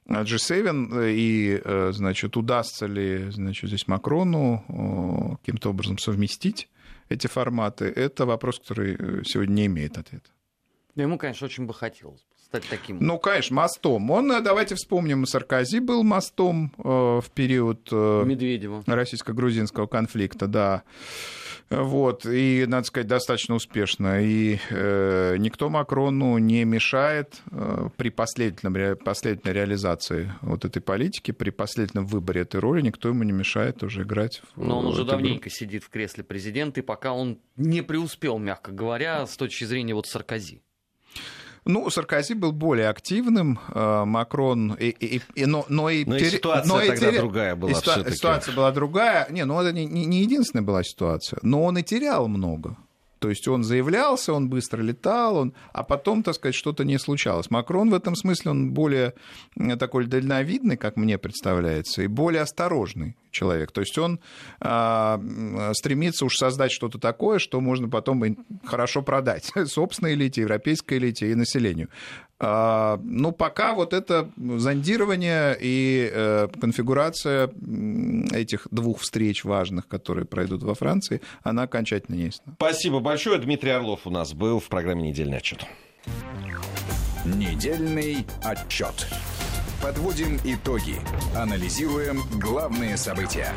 G7, 0.08 0.92
э, 0.92 1.12
и, 1.12 1.60
э, 1.64 1.92
значит, 1.92 2.36
удастся 2.36 2.86
ли, 2.86 3.30
значит, 3.30 3.68
здесь 3.68 3.88
Макрону 3.88 4.64
э, 4.68 5.36
каким-то 5.38 5.70
образом 5.70 5.98
совместить 5.98 6.68
эти 7.08 7.26
форматы, 7.26 7.86
это 7.86 8.26
вопрос, 8.26 8.60
который 8.60 9.24
сегодня 9.24 9.52
не 9.52 9.66
имеет 9.66 9.98
ответа. 9.98 10.30
Ему, 10.94 11.18
конечно, 11.18 11.46
очень 11.46 11.66
бы 11.66 11.74
хотелось 11.74 12.24
таким. 12.62 12.98
Ну, 13.00 13.18
конечно, 13.18 13.56
мостом. 13.56 14.10
Он, 14.10 14.28
давайте 14.42 14.74
вспомним, 14.74 15.26
Саркози 15.26 15.80
был 15.80 16.02
мостом 16.02 16.72
в 16.76 17.24
период 17.34 17.90
Медведева. 17.90 18.82
российско-грузинского 18.86 19.86
конфликта, 19.86 20.46
да. 20.46 20.82
Вот, 21.70 22.26
и, 22.26 22.66
надо 22.68 22.86
сказать, 22.86 23.06
достаточно 23.06 23.54
успешно. 23.54 24.22
И 24.22 24.58
э, 24.70 25.36
никто 25.38 25.70
Макрону 25.70 26.36
не 26.38 26.64
мешает 26.64 27.40
э, 27.50 27.88
при 27.96 28.10
последовательном, 28.10 28.96
последовательной 28.98 29.54
реализации 29.54 30.32
вот 30.42 30.64
этой 30.64 30.82
политики, 30.82 31.30
при 31.30 31.50
последовательном 31.50 32.06
выборе 32.06 32.42
этой 32.42 32.60
роли, 32.60 32.82
никто 32.82 33.08
ему 33.08 33.22
не 33.22 33.32
мешает 33.32 33.82
уже 33.82 34.02
играть. 34.02 34.42
В, 34.54 34.62
Но 34.64 34.78
он 34.80 34.86
уже 34.86 35.04
давненько 35.04 35.44
группу. 35.44 35.56
сидит 35.56 35.84
в 35.84 35.88
кресле 35.88 36.22
президента, 36.22 36.80
и 36.80 36.82
пока 36.82 37.12
он 37.12 37.38
не 37.56 37.82
преуспел, 37.82 38.38
мягко 38.38 38.70
говоря, 38.70 39.26
с 39.26 39.36
точки 39.36 39.64
зрения 39.64 39.94
вот 39.94 40.06
Саркози. 40.06 40.60
Ну, 41.64 41.88
Саркози 41.88 42.34
был 42.34 42.52
более 42.52 42.88
активным, 42.88 43.58
э, 43.74 44.04
Макрон, 44.04 44.74
и, 44.74 44.88
и, 44.88 45.22
и, 45.34 45.46
но, 45.46 45.64
но 45.68 45.88
и... 45.88 46.04
Но 46.04 46.16
и 46.16 46.24
ситуация 46.24 46.68
но 46.68 46.80
тогда 46.86 47.10
и, 47.10 47.18
другая 47.18 47.56
была 47.56 47.70
и 47.70 47.74
Ситуация 47.74 48.54
была 48.54 48.70
другая. 48.70 49.26
Не, 49.30 49.44
ну 49.46 49.58
это 49.58 49.72
не, 49.72 49.86
не 49.86 50.20
единственная 50.20 50.62
была 50.62 50.82
ситуация. 50.82 51.38
Но 51.42 51.64
он 51.64 51.78
и 51.78 51.82
терял 51.82 52.28
много. 52.28 52.76
То 53.24 53.30
есть 53.30 53.48
он 53.48 53.64
заявлялся, 53.64 54.34
он 54.34 54.50
быстро 54.50 54.82
летал, 54.82 55.36
он, 55.38 55.54
а 55.72 55.82
потом, 55.82 56.22
так 56.22 56.34
сказать, 56.34 56.54
что-то 56.54 56.84
не 56.84 56.98
случалось. 56.98 57.48
Макрон 57.48 57.88
в 57.88 57.94
этом 57.94 58.16
смысле, 58.16 58.50
он 58.50 58.72
более 58.72 59.14
такой 59.78 60.04
дальновидный, 60.04 60.76
как 60.76 60.96
мне 60.96 61.16
представляется, 61.16 62.02
и 62.02 62.06
более 62.06 62.42
осторожный 62.42 63.16
человек. 63.30 63.72
То 63.72 63.80
есть 63.80 63.96
он 63.96 64.20
а, 64.60 65.18
стремится 65.72 66.26
уж 66.26 66.36
создать 66.36 66.70
что-то 66.70 66.98
такое, 66.98 67.38
что 67.38 67.62
можно 67.62 67.88
потом 67.88 68.22
хорошо 68.66 69.00
продать 69.00 69.50
собственной 69.68 70.12
элите, 70.12 70.42
европейской 70.42 70.98
элите 70.98 71.30
и 71.30 71.34
населению. 71.34 71.88
А, 72.40 73.00
ну, 73.02 73.32
пока 73.32 73.74
вот 73.74 73.92
это 73.92 74.28
зондирование 74.36 75.56
и 75.58 76.10
э, 76.12 76.48
конфигурация 76.60 77.48
этих 78.32 78.66
двух 78.70 79.00
встреч 79.00 79.44
важных, 79.44 79.86
которые 79.86 80.26
пройдут 80.26 80.62
во 80.62 80.74
Франции, 80.74 81.20
она 81.42 81.62
окончательно 81.62 82.16
ясна. 82.16 82.54
Спасибо 82.56 82.98
большое. 83.14 83.38
Дмитрий 83.38 83.70
Орлов 83.70 84.08
у 84.08 84.10
нас 84.10 84.34
был 84.34 84.58
в 84.58 84.64
программе 84.64 85.04
«Недельный 85.04 85.38
отчет». 85.38 85.64
Недельный 87.24 88.26
отчет. 88.42 89.06
Подводим 89.80 90.40
итоги. 90.42 90.96
Анализируем 91.36 92.22
главные 92.40 92.96
события. 92.96 93.52